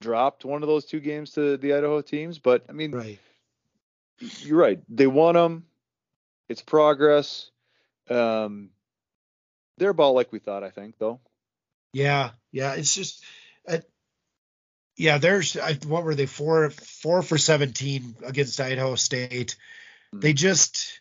dropped 0.00 0.44
one 0.44 0.62
of 0.62 0.68
those 0.68 0.86
two 0.86 1.00
games 1.00 1.32
to 1.32 1.56
the 1.56 1.74
Idaho 1.74 2.00
teams. 2.00 2.38
But 2.38 2.64
I 2.68 2.72
mean, 2.72 2.92
Right. 2.92 3.18
you're 4.18 4.58
right. 4.58 4.80
They 4.88 5.06
won 5.06 5.34
them. 5.34 5.66
It's 6.48 6.62
progress. 6.62 7.50
Um, 8.08 8.70
they're 9.78 9.90
about 9.90 10.14
like 10.14 10.32
we 10.32 10.38
thought, 10.38 10.64
I 10.64 10.70
think, 10.70 10.96
though. 10.98 11.20
Yeah, 11.92 12.30
yeah. 12.52 12.74
It's 12.74 12.94
just, 12.94 13.24
uh, 13.68 13.78
yeah. 14.96 15.18
There's 15.18 15.56
I, 15.56 15.74
what 15.86 16.04
were 16.04 16.14
they 16.14 16.26
four 16.26 16.70
four 16.70 17.22
for 17.22 17.38
seventeen 17.38 18.16
against 18.24 18.60
Idaho 18.60 18.94
State. 18.94 19.56
Mm-hmm. 20.14 20.20
They 20.20 20.32
just 20.32 20.99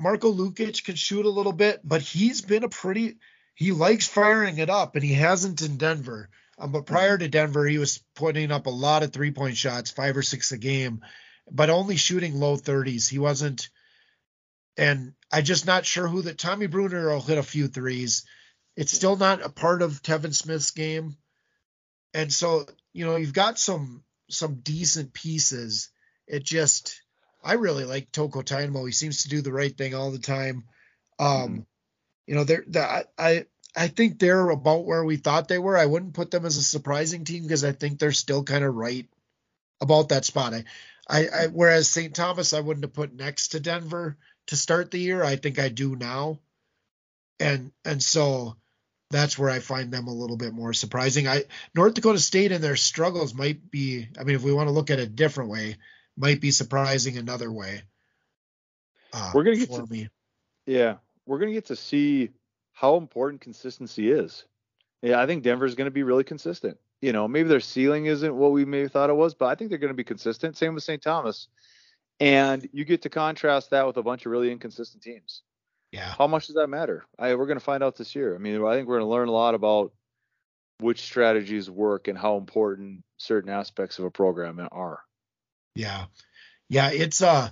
Marko 0.00 0.32
Lukic 0.32 0.84
can 0.84 0.96
shoot 0.96 1.26
a 1.26 1.30
little 1.30 1.52
bit, 1.52 1.80
but 1.84 2.02
he's 2.02 2.40
been 2.40 2.64
a 2.64 2.68
pretty 2.68 3.16
he 3.54 3.72
likes 3.72 4.06
firing 4.06 4.58
it 4.58 4.70
up, 4.70 4.96
and 4.96 5.04
he 5.04 5.14
hasn't 5.14 5.62
in 5.62 5.76
Denver. 5.76 6.30
Um, 6.58 6.72
but 6.72 6.86
prior 6.86 7.18
to 7.18 7.28
Denver, 7.28 7.66
he 7.66 7.78
was 7.78 7.98
putting 8.14 8.50
up 8.50 8.66
a 8.66 8.70
lot 8.70 9.02
of 9.02 9.12
three 9.12 9.30
point 9.30 9.56
shots, 9.56 9.90
five 9.90 10.16
or 10.16 10.22
six 10.22 10.52
a 10.52 10.58
game, 10.58 11.02
but 11.50 11.70
only 11.70 11.96
shooting 11.96 12.38
low 12.38 12.56
30s. 12.56 13.08
He 13.08 13.18
wasn't, 13.18 13.68
and 14.76 15.14
I'm 15.30 15.44
just 15.44 15.66
not 15.66 15.86
sure 15.86 16.08
who 16.08 16.22
that 16.22 16.38
Tommy 16.38 16.66
Bruner 16.66 17.08
will 17.08 17.20
hit 17.20 17.38
a 17.38 17.42
few 17.42 17.68
threes. 17.68 18.24
It's 18.76 18.92
still 18.92 19.16
not 19.16 19.42
a 19.42 19.48
part 19.48 19.82
of 19.82 20.02
Tevin 20.02 20.34
Smith's 20.34 20.70
game, 20.70 21.16
and 22.14 22.32
so 22.32 22.66
you 22.92 23.04
know 23.04 23.16
you've 23.16 23.34
got 23.34 23.58
some 23.58 24.02
some 24.30 24.60
decent 24.62 25.12
pieces. 25.12 25.90
It 26.26 26.42
just 26.42 27.02
I 27.42 27.54
really 27.54 27.84
like 27.84 28.12
Touko 28.12 28.44
Tainamo. 28.44 28.86
He 28.86 28.92
seems 28.92 29.22
to 29.22 29.28
do 29.28 29.40
the 29.40 29.52
right 29.52 29.76
thing 29.76 29.94
all 29.94 30.10
the 30.10 30.18
time. 30.18 30.64
Um, 31.18 31.28
mm-hmm 31.28 31.60
you 32.26 32.34
know, 32.34 32.44
they're 32.44 32.64
the, 32.66 33.06
I 33.18 33.46
I 33.76 33.88
think 33.88 34.18
they're 34.18 34.50
about 34.50 34.84
where 34.84 35.04
we 35.04 35.16
thought 35.16 35.48
they 35.48 35.58
were. 35.58 35.76
I 35.76 35.86
wouldn't 35.86 36.14
put 36.14 36.30
them 36.30 36.44
as 36.44 36.56
a 36.56 36.62
surprising 36.62 37.24
team 37.24 37.42
because 37.42 37.64
I 37.64 37.72
think 37.72 37.98
they're 37.98 38.12
still 38.12 38.44
kind 38.44 38.64
of 38.64 38.74
right 38.74 39.08
about 39.80 40.10
that 40.10 40.24
spot. 40.24 40.54
I, 40.54 40.64
I, 41.08 41.26
I 41.26 41.46
whereas 41.48 41.88
St. 41.88 42.14
Thomas 42.14 42.52
I 42.52 42.60
wouldn't 42.60 42.84
have 42.84 42.92
put 42.92 43.14
next 43.14 43.48
to 43.48 43.60
Denver 43.60 44.16
to 44.48 44.56
start 44.56 44.90
the 44.90 44.98
year. 44.98 45.24
I 45.24 45.36
think 45.36 45.58
I 45.58 45.68
do 45.68 45.96
now, 45.96 46.38
and 47.40 47.72
and 47.84 48.02
so 48.02 48.56
that's 49.10 49.38
where 49.38 49.50
I 49.50 49.58
find 49.58 49.92
them 49.92 50.06
a 50.06 50.14
little 50.14 50.36
bit 50.36 50.54
more 50.54 50.72
surprising. 50.72 51.26
I 51.26 51.44
North 51.74 51.94
Dakota 51.94 52.18
State 52.18 52.52
and 52.52 52.62
their 52.62 52.76
struggles 52.76 53.34
might 53.34 53.70
be. 53.70 54.06
I 54.18 54.24
mean, 54.24 54.36
if 54.36 54.42
we 54.42 54.52
want 54.52 54.68
to 54.68 54.74
look 54.74 54.90
at 54.90 55.00
it 55.00 55.08
a 55.08 55.10
different 55.10 55.50
way, 55.50 55.76
might 56.16 56.40
be 56.40 56.50
surprising 56.50 57.16
another 57.16 57.50
way. 57.50 57.82
Uh, 59.12 59.30
We're 59.34 59.44
gonna 59.44 59.56
get 59.56 59.72
to, 59.72 59.86
me. 59.86 60.08
Yeah, 60.66 60.96
we're 61.26 61.38
going 61.38 61.50
to 61.50 61.54
get 61.54 61.66
to 61.66 61.76
see 61.76 62.30
how 62.72 62.96
important 62.96 63.40
consistency 63.40 64.10
is. 64.10 64.44
Yeah, 65.02 65.20
I 65.20 65.26
think 65.26 65.42
Denver's 65.42 65.74
going 65.74 65.86
to 65.86 65.92
be 65.92 66.02
really 66.02 66.24
consistent. 66.24 66.78
You 67.00 67.12
know, 67.12 67.26
maybe 67.26 67.48
their 67.48 67.60
ceiling 67.60 68.06
isn't 68.06 68.34
what 68.34 68.52
we 68.52 68.64
maybe 68.64 68.88
thought 68.88 69.10
it 69.10 69.16
was, 69.16 69.34
but 69.34 69.46
I 69.46 69.54
think 69.56 69.70
they're 69.70 69.78
going 69.78 69.88
to 69.88 69.94
be 69.94 70.04
consistent. 70.04 70.56
Same 70.56 70.74
with 70.74 70.84
St. 70.84 71.02
Thomas. 71.02 71.48
And 72.20 72.68
you 72.72 72.84
get 72.84 73.02
to 73.02 73.08
contrast 73.08 73.70
that 73.70 73.86
with 73.86 73.96
a 73.96 74.02
bunch 74.02 74.24
of 74.24 74.32
really 74.32 74.52
inconsistent 74.52 75.02
teams. 75.02 75.42
Yeah. 75.90 76.14
How 76.16 76.28
much 76.28 76.46
does 76.46 76.54
that 76.54 76.68
matter? 76.68 77.04
I, 77.18 77.34
we're 77.34 77.46
going 77.46 77.58
to 77.58 77.64
find 77.64 77.82
out 77.82 77.96
this 77.96 78.14
year. 78.14 78.34
I 78.34 78.38
mean, 78.38 78.64
I 78.64 78.74
think 78.74 78.86
we're 78.86 78.98
going 78.98 79.08
to 79.08 79.12
learn 79.12 79.28
a 79.28 79.32
lot 79.32 79.54
about 79.54 79.92
which 80.78 81.02
strategies 81.02 81.68
work 81.68 82.06
and 82.06 82.16
how 82.16 82.36
important 82.36 83.02
certain 83.16 83.50
aspects 83.50 83.98
of 83.98 84.04
a 84.04 84.10
program 84.10 84.66
are. 84.70 85.00
Yeah. 85.74 86.06
Yeah, 86.68 86.90
it's 86.90 87.22
uh 87.22 87.50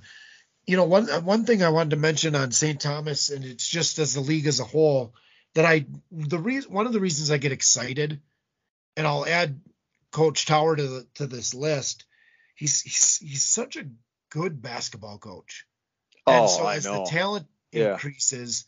you 0.67 0.77
know, 0.77 0.85
one 0.85 1.09
one 1.25 1.45
thing 1.45 1.63
I 1.63 1.71
wanted 1.71 1.91
to 1.91 1.97
mention 1.97 2.37
on 2.37 2.53
St. 2.53 2.81
Thomas, 2.81 3.31
and 3.31 3.45
it's 3.45 3.67
just 3.67 3.99
as 3.99 4.15
the 4.15 4.21
league 4.21 4.47
as 4.47 4.61
a 4.61 4.65
whole, 4.65 5.15
that 5.55 5.65
I 5.65 5.87
the 6.13 6.39
reason 6.39 6.73
one 6.73 6.87
of 6.87 6.93
the 6.93 7.01
reasons 7.01 7.31
I 7.31 7.39
get 7.39 7.51
excited, 7.51 8.21
and 8.97 9.07
I'll 9.07 9.27
add 9.27 9.61
Coach 10.13 10.47
Tauer 10.47 10.77
to 10.77 10.87
the 10.87 11.07
to 11.15 11.27
this 11.27 11.55
list. 11.55 12.05
He's 12.55 12.83
he's, 12.83 13.19
he's 13.19 13.45
such 13.45 13.77
a 13.77 13.89
good 14.31 14.63
basketball 14.63 15.19
coach. 15.19 15.67
And 16.27 16.45
oh, 16.45 16.47
so 16.47 16.69
as 16.69 16.85
the 16.85 17.05
talent 17.11 17.47
yeah. 17.73 17.95
increases, 17.95 18.65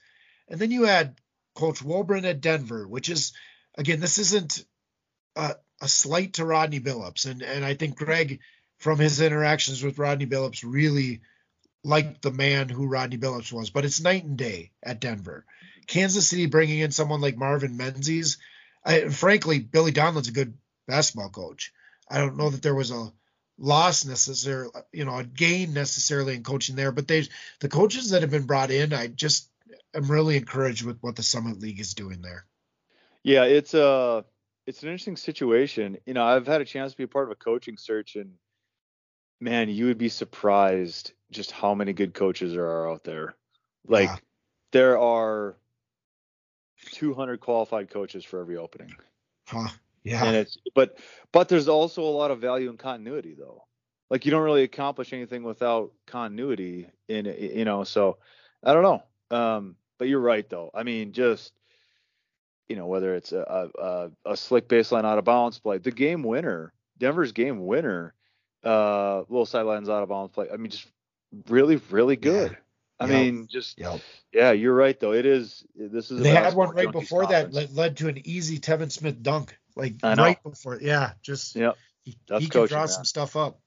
and 0.48 0.58
then 0.58 0.70
you 0.70 0.86
add 0.86 1.20
Coach 1.54 1.84
Wulbrun 1.84 2.24
at 2.24 2.40
Denver, 2.40 2.88
which 2.88 3.08
is 3.08 3.32
again, 3.76 4.00
this 4.00 4.18
isn't 4.18 4.64
a, 5.36 5.54
a 5.80 5.88
slight 5.88 6.34
to 6.34 6.44
Rodney 6.44 6.80
Billups, 6.80 7.30
and 7.30 7.42
and 7.42 7.64
I 7.64 7.74
think 7.74 7.96
Greg 7.96 8.40
from 8.82 8.98
his 8.98 9.20
interactions 9.20 9.80
with 9.80 10.00
Rodney 10.00 10.26
Billups 10.26 10.64
really 10.66 11.20
like 11.84 12.20
the 12.20 12.32
man 12.32 12.68
who 12.68 12.88
Rodney 12.88 13.16
Billups 13.16 13.52
was, 13.52 13.70
but 13.70 13.84
it's 13.84 14.00
night 14.00 14.24
and 14.24 14.36
day 14.36 14.72
at 14.82 15.00
Denver. 15.00 15.44
Kansas 15.86 16.28
City 16.28 16.46
bringing 16.46 16.80
in 16.80 16.90
someone 16.90 17.20
like 17.20 17.36
Marvin 17.36 17.76
Menzies. 17.76 18.38
I, 18.84 19.08
frankly, 19.08 19.60
Billy 19.60 19.92
Donlon's 19.92 20.26
a 20.26 20.32
good 20.32 20.54
basketball 20.88 21.30
coach. 21.30 21.72
I 22.10 22.18
don't 22.18 22.36
know 22.36 22.50
that 22.50 22.60
there 22.60 22.74
was 22.74 22.90
a 22.90 23.12
loss 23.56 24.04
necessarily, 24.04 24.72
you 24.92 25.04
know, 25.04 25.16
a 25.16 25.22
gain 25.22 25.74
necessarily 25.74 26.34
in 26.34 26.42
coaching 26.42 26.74
there, 26.74 26.90
but 26.90 27.06
they, 27.06 27.22
the 27.60 27.68
coaches 27.68 28.10
that 28.10 28.22
have 28.22 28.32
been 28.32 28.46
brought 28.46 28.72
in, 28.72 28.92
I 28.92 29.06
just 29.06 29.48
am 29.94 30.10
really 30.10 30.36
encouraged 30.36 30.84
with 30.84 30.98
what 31.02 31.14
the 31.14 31.22
Summit 31.22 31.60
League 31.60 31.78
is 31.78 31.94
doing 31.94 32.20
there. 32.20 32.46
Yeah, 33.22 33.44
it's 33.44 33.74
a, 33.74 33.86
uh, 33.86 34.22
it's 34.66 34.82
an 34.82 34.88
interesting 34.88 35.16
situation. 35.16 35.98
You 36.04 36.14
know, 36.14 36.24
I've 36.24 36.48
had 36.48 36.60
a 36.60 36.64
chance 36.64 36.92
to 36.92 36.98
be 36.98 37.04
a 37.04 37.08
part 37.08 37.26
of 37.26 37.30
a 37.30 37.36
coaching 37.36 37.76
search 37.76 38.16
and 38.16 38.32
man, 39.42 39.68
you 39.68 39.86
would 39.86 39.98
be 39.98 40.08
surprised 40.08 41.12
just 41.30 41.50
how 41.50 41.74
many 41.74 41.92
good 41.92 42.14
coaches 42.14 42.52
there 42.52 42.66
are 42.66 42.90
out 42.90 43.02
there. 43.02 43.34
Like 43.86 44.08
yeah. 44.08 44.16
there 44.70 44.98
are 44.98 45.56
200 46.92 47.40
qualified 47.40 47.90
coaches 47.90 48.24
for 48.24 48.40
every 48.40 48.56
opening. 48.56 48.94
Huh. 49.48 49.68
Yeah. 50.04 50.24
And 50.24 50.36
it's 50.36 50.56
but 50.74 50.98
but 51.32 51.48
there's 51.48 51.68
also 51.68 52.02
a 52.02 52.04
lot 52.04 52.30
of 52.30 52.40
value 52.40 52.70
in 52.70 52.76
continuity 52.76 53.34
though. 53.34 53.64
Like 54.10 54.24
you 54.24 54.30
don't 54.30 54.42
really 54.42 54.62
accomplish 54.62 55.12
anything 55.12 55.42
without 55.42 55.92
continuity 56.06 56.88
in 57.08 57.26
you 57.26 57.64
know, 57.64 57.84
so 57.84 58.18
I 58.62 58.72
don't 58.72 58.82
know. 58.82 59.36
Um 59.36 59.76
but 59.98 60.08
you're 60.08 60.20
right 60.20 60.48
though. 60.48 60.70
I 60.72 60.84
mean 60.84 61.12
just 61.12 61.52
you 62.68 62.76
know 62.76 62.86
whether 62.86 63.14
it's 63.14 63.32
a 63.32 63.70
a, 63.80 64.10
a 64.24 64.36
slick 64.36 64.68
baseline 64.68 65.04
out 65.04 65.18
of 65.18 65.24
bounds 65.24 65.58
play, 65.58 65.78
the 65.78 65.90
game 65.90 66.22
winner, 66.22 66.72
Denver's 66.98 67.32
game 67.32 67.66
winner 67.66 68.14
uh 68.64 69.20
little 69.28 69.46
sidelines 69.46 69.88
out 69.88 70.02
of 70.02 70.08
bounds 70.08 70.32
play. 70.32 70.48
I 70.52 70.56
mean 70.56 70.70
just 70.70 70.86
really, 71.48 71.80
really 71.90 72.16
good. 72.16 72.52
Yeah. 72.52 72.58
I 73.00 73.06
yep. 73.06 73.14
mean, 73.14 73.48
just 73.50 73.78
yep. 73.78 74.00
yeah, 74.32 74.52
you're 74.52 74.74
right 74.74 74.98
though. 74.98 75.12
It 75.12 75.26
is. 75.26 75.64
This 75.74 76.10
is. 76.10 76.20
They 76.20 76.30
had 76.30 76.54
one 76.54 76.70
right 76.70 76.92
before 76.92 77.22
conference. 77.22 77.54
that 77.54 77.74
led, 77.74 77.96
to 77.96 78.08
an 78.08 78.20
easy 78.24 78.60
Tevin 78.60 78.92
Smith 78.92 79.20
dunk, 79.22 79.58
like 79.74 79.96
right 80.04 80.40
before. 80.42 80.78
Yeah, 80.80 81.12
just 81.22 81.56
yep. 81.56 81.76
He, 82.04 82.16
That's 82.28 82.44
he 82.44 82.48
can 82.48 82.66
draw 82.66 82.80
man. 82.80 82.88
some 82.88 83.04
stuff 83.04 83.34
up. 83.34 83.58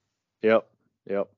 Yep. 0.42 0.66
Yep. 1.10 1.28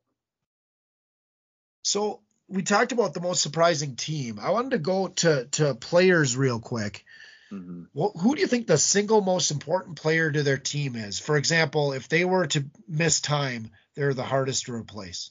So 1.83 2.21
we 2.49 2.63
talked 2.63 2.93
about 2.93 3.15
the 3.15 3.21
most 3.21 3.43
surprising 3.43 3.97
team. 3.97 4.39
I 4.41 4.51
wanted 4.51 4.73
to 4.73 4.79
go 4.79 5.09
to 5.09 5.47
to 5.53 5.75
players 5.75 6.37
real 6.37 6.61
quick. 6.61 7.05
Mm-hmm. 7.53 7.85
Well, 7.95 8.13
who 8.21 8.35
do 8.35 8.41
you 8.41 8.47
think 8.47 8.67
the 8.67 8.79
single 8.79 9.21
most 9.21 9.51
important 9.51 9.97
player 9.97 10.31
to 10.31 10.43
their 10.43 10.59
team 10.59 10.97
is? 10.97 11.19
For 11.19 11.37
example, 11.37 11.93
if 11.93 12.09
they 12.09 12.25
were 12.25 12.47
to 12.49 12.65
miss 12.87 13.21
time, 13.21 13.71
they're 13.95 14.15
the 14.15 14.23
hardest 14.23 14.67
to 14.67 14.75
replace. 14.75 15.31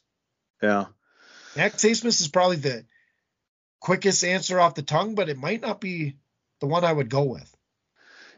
Yeah. 0.62 0.86
Max 1.56 1.84
Abmas 1.84 2.22
is 2.22 2.28
probably 2.28 2.58
the 2.58 2.86
quickest 3.80 4.24
answer 4.24 4.60
off 4.60 4.76
the 4.76 4.82
tongue, 4.82 5.16
but 5.16 5.30
it 5.30 5.38
might 5.38 5.62
not 5.62 5.80
be 5.80 6.18
the 6.60 6.68
one 6.68 6.84
I 6.84 6.92
would 6.92 7.10
go 7.10 7.24
with. 7.24 7.56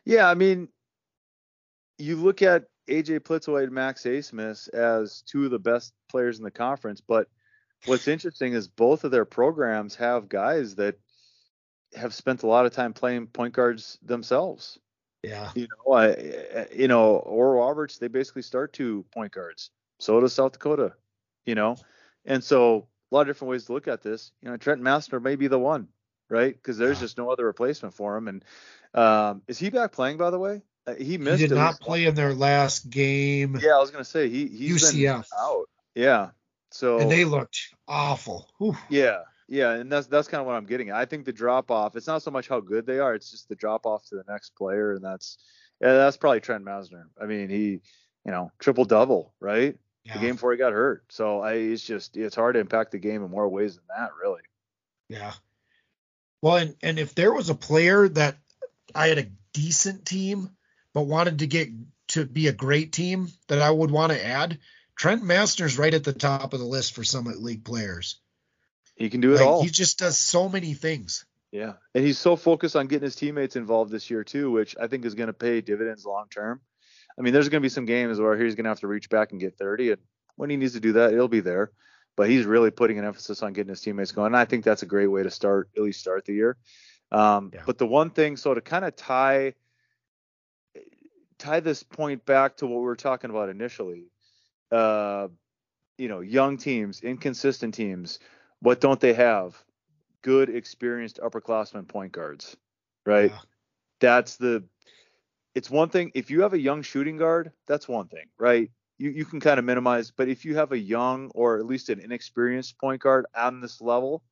Yeah, 0.06 0.30
I 0.30 0.34
mean, 0.34 0.70
you 1.98 2.16
look 2.16 2.42
at 2.42 2.66
AJ 2.90 3.22
Plitzuweit 3.22 3.66
and 3.66 3.72
Max 3.72 4.04
Abmas 4.04 4.70
as 4.74 5.22
two 5.26 5.46
of 5.46 5.52
the 5.52 5.60
best 5.60 5.94
players 6.10 6.38
in 6.38 6.44
the 6.44 6.52
conference, 6.52 7.02
but 7.06 7.28
what's 7.86 8.08
interesting 8.08 8.54
is 8.54 8.68
both 8.68 9.04
of 9.04 9.12
their 9.12 9.26
programs 9.26 9.96
have 9.96 10.30
guys 10.30 10.76
that 10.76 10.96
have 11.96 12.14
spent 12.14 12.44
a 12.44 12.48
lot 12.48 12.66
of 12.66 12.74
time 12.74 12.94
playing 12.94 13.28
point 13.28 13.54
guards 13.54 13.98
themselves. 14.04 14.80
Yeah. 15.24 15.52
You 15.56 15.68
know, 15.68 15.94
I, 15.94 16.68
you 16.74 16.88
know, 16.88 17.18
Oral 17.18 17.66
Roberts, 17.66 17.98
they 17.98 18.08
basically 18.08 18.42
start 18.42 18.74
two 18.74 19.06
point 19.14 19.34
guards. 19.34 19.72
So 20.00 20.20
does 20.20 20.34
South 20.34 20.54
Dakota, 20.54 20.94
you 21.46 21.56
know. 21.56 21.76
And 22.26 22.44
so 22.44 22.88
a 23.12 23.16
lot 23.16 23.22
of 23.22 23.28
different 23.28 23.50
ways 23.50 23.66
to 23.66 23.74
look 23.74 23.88
at 23.88 24.02
this. 24.02 24.32
You 24.42 24.50
know, 24.50 24.58
Trent 24.58 24.82
Massner 24.82 25.22
may 25.22 25.36
be 25.36 25.48
the 25.48 25.60
one, 25.60 25.88
right? 26.30 26.54
Because 26.54 26.78
there's 26.78 26.98
yeah. 26.98 27.06
just 27.06 27.18
no 27.18 27.30
other 27.30 27.46
replacement 27.46 27.94
for 27.94 28.16
him. 28.16 28.28
And 28.28 28.46
um, 28.94 29.42
is 29.48 29.60
he 29.60 29.70
back 29.70 29.92
playing, 29.92 30.18
by 30.18 30.30
the 30.30 30.40
way? 30.40 30.62
Uh, 30.88 30.96
he 30.96 31.18
missed. 31.18 31.42
He 31.42 31.48
did 31.48 31.56
not 31.56 31.80
play 31.80 32.06
in 32.06 32.16
their 32.16 32.34
last 32.34 32.90
game. 32.90 33.60
Yeah, 33.62 33.76
I 33.76 33.80
was 33.80 33.92
gonna 33.92 34.06
say 34.06 34.30
he 34.30 34.48
he's 34.48 34.84
UCF 34.84 35.26
out. 35.38 35.66
Yeah. 35.96 36.30
So 36.72 37.00
and 37.00 37.12
they 37.12 37.26
looked 37.26 37.60
awful. 37.88 38.50
Whew. 38.58 38.78
Yeah, 38.90 39.20
yeah, 39.50 39.72
and 39.72 39.92
that's 39.92 40.08
that's 40.08 40.28
kind 40.28 40.42
of 40.42 40.48
what 40.48 40.56
I'm 40.56 40.66
getting 40.66 40.90
at. 40.90 40.96
I 40.96 41.06
think 41.06 41.26
the 41.26 41.34
drop 41.34 41.72
off. 41.72 41.96
It's 41.96 42.08
not 42.08 42.24
so 42.24 42.32
much 42.32 42.48
how 42.48 42.60
good 42.60 42.86
they 42.86 43.00
are. 43.00 43.14
It's 43.16 43.32
just 43.32 43.50
the 43.50 43.56
drop 43.56 43.86
off 43.86 44.06
to 44.06 44.16
the 44.16 44.24
next 44.28 44.56
player, 44.56 44.94
and 44.94 45.04
that's 45.04 45.38
yeah, 45.82 45.94
that's 45.94 46.18
probably 46.18 46.40
Trent 46.40 46.64
Massner. 46.64 47.06
I 47.22 47.26
mean, 47.26 47.50
he, 47.50 47.82
you 48.26 48.32
know, 48.32 48.52
triple 48.60 48.86
double, 48.86 49.34
right? 49.40 49.78
yeah. 50.10 50.14
the 50.14 50.20
game 50.20 50.36
before 50.36 50.52
he 50.52 50.58
got 50.58 50.74
hurt. 50.74 51.04
So 51.10 51.42
I, 51.42 51.54
it's 51.54 51.86
just 51.86 52.18
it's 52.18 52.36
hard 52.36 52.56
to 52.56 52.60
impact 52.60 52.92
the 52.92 53.00
game 53.00 53.24
in 53.24 53.32
more 53.32 53.48
ways 53.48 53.76
than 53.76 53.84
that, 53.96 54.12
really. 54.22 54.42
Yeah. 55.08 55.34
Well, 56.42 56.58
and 56.58 56.76
and 56.82 57.00
if 57.00 57.16
there 57.16 57.34
was 57.34 57.50
a 57.50 57.56
player 57.56 58.08
that 58.10 58.38
I 58.96 59.08
had 59.08 59.18
a 59.18 59.30
decent 59.54 60.06
team 60.06 60.50
but 60.94 61.04
wanted 61.04 61.40
to 61.40 61.48
get 61.48 61.70
to 62.10 62.26
be 62.26 62.48
a 62.48 62.54
great 62.54 62.92
team 62.92 63.30
that 63.48 63.62
I 63.62 63.70
would 63.70 63.92
want 63.92 64.12
to 64.12 64.26
add, 64.26 64.60
Trent 64.96 65.24
Massner 65.24 65.78
right 65.78 65.94
at 65.94 66.04
the 66.04 66.14
top 66.14 66.54
of 66.54 66.60
the 66.60 66.66
list 66.66 66.94
for 66.94 67.04
Summit 67.04 67.42
League 67.42 67.64
players. 67.64 68.20
He 69.00 69.10
can 69.10 69.22
do 69.22 69.34
it 69.34 69.38
Like, 69.38 69.48
all. 69.48 69.64
He 69.64 69.70
just 69.70 69.98
does 69.98 70.18
so 70.18 70.50
many 70.50 70.74
things. 70.74 71.26
Yeah, 71.52 71.74
and 71.96 72.06
he's 72.06 72.20
so 72.20 72.36
focused 72.36 72.76
on 72.76 72.86
getting 72.86 73.06
his 73.06 73.16
teammates 73.16 73.56
involved 73.56 73.92
this 73.92 74.12
year 74.12 74.24
too, 74.24 74.52
which 74.52 74.76
I 74.80 74.86
think 74.86 75.04
is 75.06 75.16
going 75.16 75.28
to 75.28 75.34
pay 75.34 75.62
dividends 75.62 76.06
long 76.06 76.26
term. 76.30 76.62
I 77.18 77.24
mean, 77.24 77.34
there's 77.34 77.50
going 77.50 77.62
to 77.62 77.66
be 77.66 77.70
some 77.70 77.86
games 77.86 78.20
where 78.20 78.38
he's 78.38 78.54
going 78.54 78.66
to 78.66 78.70
have 78.70 78.82
to 78.82 78.88
reach 78.88 79.10
back 79.10 79.32
and 79.32 79.42
get 79.42 79.58
30, 79.58 79.94
and 79.94 80.02
when 80.36 80.52
he 80.52 80.58
needs 80.58 80.74
to 80.74 80.80
do 80.80 80.94
that, 80.94 81.12
he'll 81.12 81.28
be 81.28 81.40
there. 81.40 81.72
But 82.16 82.30
he's 82.30 82.46
really 82.46 82.70
putting 82.70 83.00
an 83.00 83.06
emphasis 83.06 83.42
on 83.42 83.54
getting 83.54 83.70
his 83.70 83.82
teammates 83.82 84.12
going. 84.12 84.28
And 84.28 84.38
I 84.38 84.46
think 84.46 84.64
that's 84.64 84.84
a 84.84 84.86
great 84.86 85.08
way 85.08 85.24
to 85.24 85.32
start, 85.32 85.70
at 85.76 85.82
least 85.82 86.02
start 86.02 86.26
the 86.26 86.34
year. 86.34 86.58
Um, 87.12 87.52
Yeah. 87.54 87.64
But 87.66 87.78
the 87.78 87.88
one 87.88 88.10
thing, 88.10 88.38
so 88.38 88.54
to 88.54 88.62
kind 88.62 88.86
of 88.86 88.96
tie 88.96 89.54
tie 91.40 91.62
this 91.62 91.82
point 91.82 92.26
back 92.26 92.58
to 92.58 92.68
what 92.68 92.80
we 92.80 92.86
were 92.86 92.96
talking 92.96 93.30
about 93.30 93.50
initially, 93.50 94.12
uh, 94.72 95.30
you 95.98 96.10
know, 96.10 96.20
young 96.20 96.58
teams, 96.58 97.02
inconsistent 97.02 97.74
teams, 97.74 98.20
what 98.62 98.82
don't 98.82 99.00
they 99.00 99.14
have? 99.14 99.62
Good, 100.22 100.50
experienced 100.50 101.20
upperclassmen 101.22 101.88
point 101.88 102.12
guards, 102.12 102.58
right? 103.06 103.32
Yeah. 103.32 103.40
That's 104.02 104.38
the. 104.38 104.64
It's 105.56 105.70
one 105.70 105.90
thing 105.90 106.12
if 106.14 106.30
you 106.30 106.42
have 106.42 106.54
a 106.54 106.60
young 106.60 106.82
shooting 106.82 107.18
guard, 107.18 107.52
that's 107.68 107.88
one 107.88 108.08
thing, 108.08 108.26
right? 108.38 108.70
You 108.98 109.10
you 109.12 109.26
can 109.26 109.40
kind 109.40 109.60
of 109.60 109.66
minimize, 109.66 110.12
but 110.12 110.28
if 110.28 110.46
you 110.46 110.56
have 110.56 110.72
a 110.72 110.78
young 110.78 111.32
or 111.34 111.58
at 111.58 111.66
least 111.66 111.90
an 111.90 112.00
inexperienced 112.00 112.78
point 112.80 113.02
guard 113.02 113.26
on 113.36 113.62
this 113.62 113.82
level, 113.82 114.24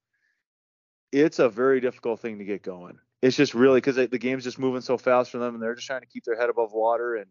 it's 1.11 1.39
a 1.39 1.49
very 1.49 1.79
difficult 1.79 2.19
thing 2.19 2.39
to 2.39 2.45
get 2.45 2.63
going. 2.63 2.99
It's 3.21 3.35
just 3.35 3.53
really 3.53 3.77
because 3.77 3.95
the 3.95 4.07
game's 4.19 4.43
just 4.43 4.59
moving 4.59 4.81
so 4.81 4.97
fast 4.97 5.31
for 5.31 5.39
them, 5.39 5.55
and 5.55 5.63
they're 5.63 5.75
just 5.75 5.87
trying 5.87 6.01
to 6.01 6.07
keep 6.07 6.23
their 6.23 6.37
head 6.37 6.49
above 6.49 6.71
water. 6.73 7.15
And 7.15 7.27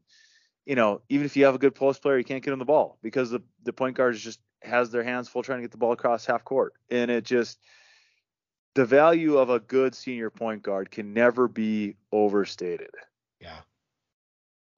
you 0.67 0.75
know, 0.75 1.01
even 1.09 1.25
if 1.25 1.37
you 1.37 1.45
have 1.47 1.55
a 1.55 1.59
good 1.59 1.75
post 1.75 2.03
player, 2.03 2.19
you 2.19 2.25
can't 2.25 2.45
get 2.45 2.53
him 2.53 2.59
the 2.59 2.65
ball 2.65 2.99
because 3.03 3.31
the 3.31 3.41
the 3.63 3.73
point 3.73 3.97
guard 3.97 4.17
just 4.17 4.41
has 4.63 4.91
their 4.91 5.05
hands 5.05 5.29
full 5.29 5.43
trying 5.43 5.59
to 5.59 5.63
get 5.63 5.71
the 5.71 5.79
ball 5.79 5.93
across 5.93 6.27
half 6.27 6.45
court, 6.45 6.75
and 6.91 7.11
it 7.11 7.25
just 7.25 7.59
the 8.75 8.85
value 8.85 9.39
of 9.39 9.49
a 9.49 9.61
good 9.61 9.95
senior 9.95 10.29
point 10.29 10.63
guard 10.63 10.91
can 10.91 11.15
never 11.15 11.49
be 11.49 11.97
overstated. 12.13 12.91
Yeah. 13.41 13.61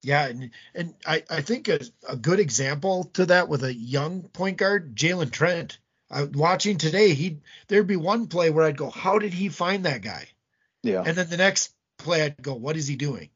Yeah, 0.02 0.26
and 0.26 0.50
and 0.74 0.94
I, 1.04 1.24
I 1.28 1.40
think 1.40 1.68
a, 1.68 1.80
a 2.08 2.16
good 2.16 2.38
example 2.38 3.04
to 3.14 3.26
that 3.26 3.48
with 3.48 3.64
a 3.64 3.74
young 3.74 4.22
point 4.22 4.58
guard, 4.58 4.94
Jalen 4.94 5.32
Trent. 5.32 5.78
I 6.10 6.22
watching 6.22 6.78
today, 6.78 7.14
he 7.14 7.38
there'd 7.66 7.86
be 7.86 7.96
one 7.96 8.28
play 8.28 8.50
where 8.50 8.64
I'd 8.64 8.76
go, 8.76 8.90
How 8.90 9.18
did 9.18 9.34
he 9.34 9.48
find 9.48 9.84
that 9.84 10.02
guy? 10.02 10.28
Yeah, 10.82 11.02
And 11.04 11.16
then 11.16 11.28
the 11.28 11.36
next 11.36 11.74
play 11.98 12.22
I'd 12.22 12.40
go, 12.40 12.54
What 12.54 12.76
is 12.76 12.86
he 12.86 12.94
doing? 12.94 13.30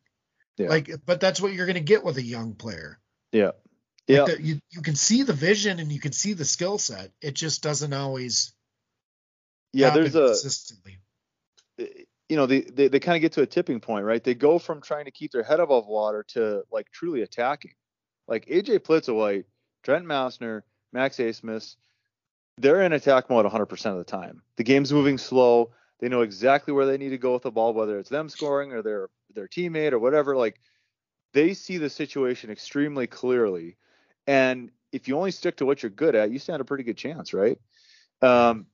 Yeah. 0.59 0.69
Like 0.69 0.91
but 1.07 1.21
that's 1.21 1.41
what 1.41 1.53
you're 1.53 1.67
gonna 1.67 1.81
get 1.81 2.05
with 2.05 2.17
a 2.19 2.23
young 2.23 2.55
player. 2.55 2.99
yeah, 3.33 3.47
Like 3.47 3.55
yeah. 4.07 4.25
the- 4.25 4.43
you 4.43 4.59
you 4.71 4.83
can 4.83 4.95
see 4.97 5.23
the 5.23 5.33
vision 5.33 5.79
and 5.79 5.91
you 5.91 6.01
can 6.01 6.13
see 6.13 6.33
the 6.35 6.45
skill 6.45 6.79
set. 6.79 7.11
It 7.21 7.35
just 7.35 7.63
doesn't 7.63 7.93
always 7.93 8.53
yeah. 9.73 9.91
There's 9.91 10.15
a 10.15 10.27
consistently. 10.29 10.99
Eh, 11.79 11.87
you 12.29 12.37
know, 12.37 12.47
they, 12.47 12.63
they, 12.63 12.89
they 12.89 13.01
kind 13.01 13.17
of 13.17 13.21
get 13.21 13.33
to 13.33 13.43
a 13.43 13.47
tipping 13.47 13.79
point, 13.81 14.07
right? 14.07 14.25
They 14.25 14.35
go 14.35 14.59
from 14.59 14.81
trying 14.81 15.05
to 15.05 15.11
keep 15.11 15.33
their 15.33 15.43
head 15.43 15.61
above 15.61 15.87
water 15.87 16.25
to 16.29 16.63
like 16.73 16.91
truly 16.91 17.21
attacking. 17.21 17.73
Like 18.27 18.47
AJ 18.47 18.79
Plitzuweit, 18.81 19.45
Trent 19.83 20.07
Massner, 20.07 20.63
Max 20.95 21.19
Abmas, 21.19 21.77
they're 22.57 22.81
in 22.83 22.93
attack 22.95 23.29
mode 23.29 23.45
100% 23.45 23.87
of 23.87 23.99
the 23.99 24.05
time. 24.05 24.41
The 24.57 24.65
game's 24.65 24.93
moving 24.93 25.19
slow. 25.19 25.73
They 26.03 26.09
know 26.09 26.23
exactly 26.23 26.75
where 26.75 26.85
they 26.85 26.99
need 26.99 27.11
to 27.11 27.19
go 27.19 27.33
with 27.33 27.45
the 27.45 27.53
ball, 27.53 27.73
whether 27.73 27.97
it's 27.97 28.11
them 28.11 28.29
scoring 28.29 28.73
or 28.73 28.83
their 28.83 29.09
their 29.35 29.47
teammate 29.47 29.93
or 29.93 30.01
whatever. 30.01 30.37
Like 30.37 30.61
they 31.33 31.55
see 31.55 31.79
the 31.79 31.89
situation 31.89 32.51
extremely 32.51 33.07
clearly, 33.07 33.77
and 34.27 34.73
if 34.91 35.07
you 35.07 35.17
only 35.17 35.31
stick 35.31 35.59
to 35.59 35.65
what 35.65 35.81
you're 35.81 35.91
good 35.91 36.17
at, 36.17 36.33
you 36.33 36.41
stand 36.41 36.61
a 36.61 36.65
pretty 36.65 36.83
good 36.83 36.97
chance, 36.97 37.33
right? 37.33 37.57
Um, 38.21 38.67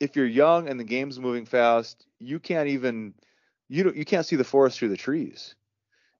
if 0.00 0.16
you're 0.16 0.26
young 0.26 0.68
and 0.68 0.78
the 0.78 0.84
game's 0.84 1.20
moving 1.20 1.46
fast, 1.46 2.04
you 2.18 2.40
can't 2.40 2.68
even 2.68 3.14
you 3.68 3.84
don't 3.84 3.94
you 3.94 4.04
can't 4.04 4.26
see 4.26 4.34
the 4.34 4.42
forest 4.42 4.80
through 4.80 4.88
the 4.88 4.96
trees. 4.96 5.54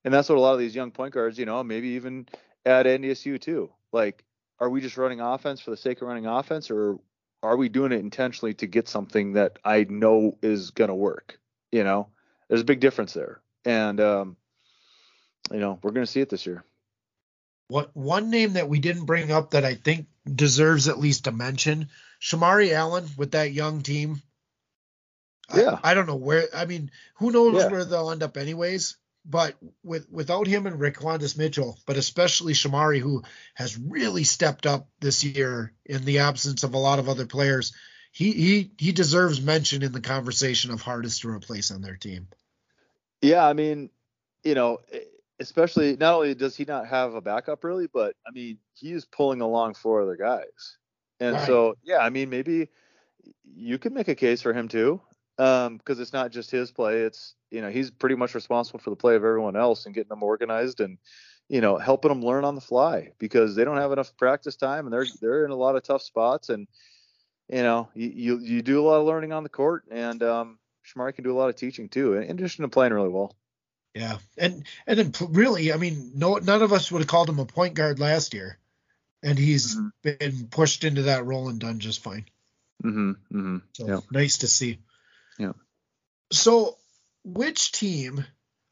And 0.04 0.14
that's 0.14 0.28
what 0.28 0.38
a 0.38 0.40
lot 0.40 0.52
of 0.52 0.60
these 0.60 0.76
young 0.76 0.92
point 0.92 1.12
guards, 1.12 1.40
you 1.40 1.44
know, 1.44 1.64
maybe 1.64 1.88
even 1.88 2.28
at 2.64 2.86
NDSU 2.86 3.40
too. 3.40 3.68
Like, 3.92 4.22
are 4.60 4.70
we 4.70 4.80
just 4.80 4.96
running 4.96 5.20
offense 5.20 5.60
for 5.60 5.72
the 5.72 5.76
sake 5.76 6.02
of 6.02 6.06
running 6.06 6.26
offense, 6.26 6.70
or 6.70 7.00
are 7.42 7.56
we 7.56 7.68
doing 7.68 7.92
it 7.92 8.00
intentionally 8.00 8.54
to 8.54 8.66
get 8.66 8.88
something 8.88 9.32
that 9.34 9.58
I 9.64 9.84
know 9.88 10.38
is 10.42 10.70
gonna 10.70 10.94
work? 10.94 11.38
You 11.70 11.84
know, 11.84 12.08
there's 12.48 12.60
a 12.60 12.64
big 12.64 12.80
difference 12.80 13.12
there, 13.12 13.40
and 13.64 14.00
um, 14.00 14.36
you 15.50 15.58
know, 15.58 15.78
we're 15.82 15.90
gonna 15.92 16.06
see 16.06 16.20
it 16.20 16.28
this 16.30 16.46
year. 16.46 16.64
What 17.68 17.90
one 17.96 18.30
name 18.30 18.54
that 18.54 18.68
we 18.68 18.80
didn't 18.80 19.06
bring 19.06 19.32
up 19.32 19.50
that 19.52 19.64
I 19.64 19.74
think 19.74 20.06
deserves 20.26 20.88
at 20.88 20.98
least 20.98 21.26
a 21.26 21.32
mention, 21.32 21.88
Shamari 22.20 22.72
Allen 22.72 23.06
with 23.16 23.32
that 23.32 23.52
young 23.52 23.82
team. 23.82 24.20
I- 25.48 25.60
Yeah. 25.60 25.78
I, 25.82 25.94
don't 25.94 26.06
know 26.06 26.16
where. 26.16 26.48
I 26.54 26.66
mean, 26.66 26.90
who 27.16 27.30
knows 27.30 27.54
Yeah. 27.54 27.68
where 27.68 27.84
they'll 27.84 28.10
end 28.10 28.22
up 28.22 28.36
anyways. 28.36 28.96
But 29.24 29.54
with 29.84 30.10
without 30.10 30.46
him 30.46 30.66
and 30.66 30.80
Raquandis 30.80 31.38
Mitchell, 31.38 31.78
but 31.86 31.96
especially 31.96 32.54
Shamari, 32.54 32.98
who 32.98 33.22
has 33.54 33.78
really 33.78 34.24
stepped 34.24 34.66
up 34.66 34.88
this 35.00 35.22
year 35.22 35.72
in 35.86 36.04
the 36.04 36.18
absence 36.20 36.64
of 36.64 36.74
a 36.74 36.78
lot 36.78 36.98
of 36.98 37.08
other 37.08 37.26
players, 37.26 37.72
he 38.10 38.32
he 38.32 38.70
he 38.78 38.92
deserves 38.92 39.40
mention 39.40 39.82
in 39.82 39.92
the 39.92 40.00
conversation 40.00 40.72
of 40.72 40.82
hardest 40.82 41.22
to 41.22 41.28
replace 41.30 41.70
on 41.70 41.82
their 41.82 41.96
team. 41.96 42.28
Yeah, 43.20 43.46
I 43.46 43.52
mean, 43.52 43.90
you 44.42 44.54
know, 44.54 44.78
especially 45.38 45.96
not 45.96 46.14
only 46.14 46.34
does 46.34 46.56
he 46.56 46.64
not 46.64 46.88
have 46.88 47.14
a 47.14 47.20
backup 47.20 47.62
really, 47.64 47.88
but 47.92 48.14
I 48.26 48.32
mean, 48.32 48.58
he 48.74 48.92
is 48.92 49.04
pulling 49.04 49.40
along 49.40 49.74
four 49.74 50.02
other 50.02 50.16
guys. 50.16 50.78
And 51.20 51.36
Right. 51.36 51.46
so, 51.46 51.76
yeah, 51.84 51.98
I 51.98 52.10
mean, 52.10 52.30
maybe 52.30 52.68
you 53.44 53.78
could 53.78 53.92
make 53.92 54.08
a 54.08 54.14
case 54.14 54.42
for 54.42 54.52
him 54.52 54.68
too. 54.68 55.00
Um, 55.42 55.76
because 55.76 55.98
it's 55.98 56.12
not 56.12 56.30
just 56.30 56.50
his 56.50 56.70
play, 56.70 57.00
it's 57.02 57.34
you 57.50 57.60
know, 57.62 57.70
he's 57.70 57.90
pretty 57.90 58.14
much 58.14 58.34
responsible 58.34 58.78
for 58.78 58.90
the 58.90 58.96
play 58.96 59.16
of 59.16 59.24
everyone 59.24 59.56
else 59.56 59.86
and 59.86 59.94
getting 59.94 60.08
them 60.08 60.22
organized 60.22 60.80
and 60.80 60.98
you 61.48 61.60
know, 61.60 61.76
helping 61.76 62.10
them 62.10 62.22
learn 62.22 62.44
on 62.44 62.54
the 62.54 62.60
fly 62.60 63.12
because 63.18 63.54
they 63.54 63.64
don't 63.64 63.76
have 63.76 63.92
enough 63.92 64.16
practice 64.16 64.56
time 64.56 64.86
and 64.86 64.92
they're 64.92 65.06
they're 65.20 65.44
in 65.44 65.50
a 65.50 65.56
lot 65.56 65.76
of 65.76 65.82
tough 65.82 66.02
spots 66.02 66.48
and 66.48 66.68
you 67.48 67.62
know, 67.62 67.88
you 67.94 68.08
you, 68.14 68.38
you 68.38 68.62
do 68.62 68.80
a 68.80 68.86
lot 68.86 69.00
of 69.00 69.06
learning 69.06 69.32
on 69.32 69.42
the 69.42 69.48
court 69.48 69.84
and 69.90 70.22
um 70.22 70.58
Shamari 70.86 71.14
can 71.14 71.24
do 71.24 71.32
a 71.32 71.38
lot 71.38 71.48
of 71.48 71.56
teaching 71.56 71.88
too, 71.88 72.14
in 72.14 72.30
addition 72.30 72.62
to 72.62 72.68
playing 72.68 72.92
really 72.92 73.08
well. 73.08 73.34
Yeah, 73.94 74.18
and 74.38 74.64
and 74.86 74.98
then 74.98 75.12
really, 75.32 75.72
I 75.72 75.76
mean, 75.76 76.12
no, 76.14 76.36
none 76.36 76.62
of 76.62 76.72
us 76.72 76.90
would 76.90 77.00
have 77.00 77.08
called 77.08 77.28
him 77.28 77.38
a 77.40 77.46
point 77.46 77.74
guard 77.74 77.98
last 77.98 78.32
year, 78.32 78.58
and 79.22 79.38
he's 79.38 79.76
Mhm. 79.76 79.92
been 80.02 80.48
pushed 80.48 80.84
into 80.84 81.02
that 81.02 81.26
role 81.26 81.48
and 81.48 81.58
done 81.60 81.78
just 81.78 82.02
fine. 82.02 82.24
Mm-hmm. 82.84 83.10
Mm-hmm. 83.10 83.56
So 83.72 83.86
Yeah. 83.86 84.00
nice 84.10 84.38
to 84.38 84.48
see. 84.48 84.78
Yeah. 85.38 85.52
So, 86.32 86.76
which 87.24 87.72
team 87.72 88.24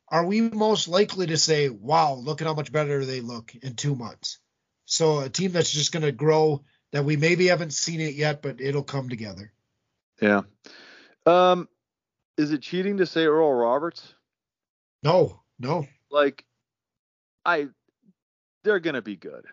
are 0.08 0.24
we 0.24 0.40
most 0.40 0.88
likely 0.88 1.26
to 1.28 1.36
say, 1.36 1.68
"Wow, 1.68 2.14
look 2.14 2.40
at 2.40 2.46
how 2.46 2.54
much 2.54 2.72
better 2.72 3.04
they 3.04 3.20
look 3.20 3.54
in 3.54 3.74
two 3.74 3.94
months"? 3.94 4.38
So, 4.84 5.20
a 5.20 5.28
team 5.28 5.52
that's 5.52 5.70
just 5.70 5.92
going 5.92 6.02
to 6.02 6.12
grow 6.12 6.64
that 6.92 7.04
we 7.04 7.16
maybe 7.16 7.46
haven't 7.46 7.72
seen 7.72 8.00
it 8.00 8.14
yet, 8.14 8.42
but 8.42 8.60
it'll 8.60 8.82
come 8.82 9.08
together. 9.08 9.52
Yeah. 10.20 10.42
Um, 11.26 11.68
is 12.36 12.50
it 12.50 12.62
cheating 12.62 12.96
to 12.96 13.06
say 13.06 13.26
Oral 13.26 13.52
Roberts? 13.54 14.14
No, 15.02 15.40
no, 15.58 15.86
Like, 16.10 16.44
I, 17.44 17.68
they're 18.64 18.80
gonna 18.80 19.02
be 19.02 19.16
good. 19.16 19.46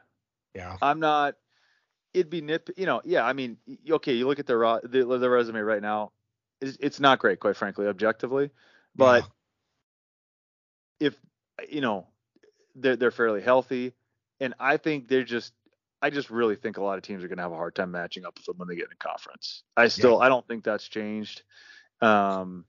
yeah, 0.56 0.76
I'm 0.82 1.00
not. 1.00 1.36
It'd 2.14 2.30
be 2.30 2.42
nip. 2.42 2.70
You 2.76 2.86
know. 2.86 3.02
Yeah. 3.06 3.26
I 3.26 3.34
mean, 3.34 3.58
okay. 3.90 4.14
You 4.14 4.28
look 4.28 4.40
at 4.40 4.48
their 4.48 4.58
ro- 4.58 4.80
the, 4.84 5.06
the 5.06 5.30
resume 5.30 5.60
right 5.60 5.82
now. 5.82 6.12
It's, 6.62 6.78
it's 6.80 7.00
not 7.00 7.20
great, 7.20 7.40
quite 7.40 7.56
frankly, 7.56 7.88
objectively. 7.88 8.50
But 8.96 9.24
Yeah. 11.00 11.08
if 11.08 11.16
you 11.70 11.82
know, 11.82 12.08
they're 12.76 12.96
they're 12.96 13.12
fairly 13.12 13.42
healthy, 13.42 13.94
and 14.40 14.54
I 14.60 14.78
think 14.78 15.08
they're 15.08 15.24
just. 15.24 15.54
I 16.00 16.12
just 16.12 16.30
really 16.30 16.56
think 16.56 16.78
a 16.78 16.84
lot 16.84 17.00
of 17.00 17.04
teams 17.04 17.24
are 17.24 17.28
going 17.28 17.38
to 17.38 17.44
have 17.44 17.52
a 17.52 17.56
hard 17.56 17.74
time 17.74 17.90
matching 17.90 18.24
up 18.24 18.36
with 18.38 18.46
them 18.46 18.58
when 18.58 18.68
they 18.68 18.76
get 18.76 18.92
in 18.92 18.98
conference. 19.00 19.64
I 19.76 19.88
still, 19.88 20.22
I 20.22 20.30
don't 20.30 20.48
think 20.48 20.64
that's 20.64 20.88
changed. 20.88 21.42
Um, 22.02 22.66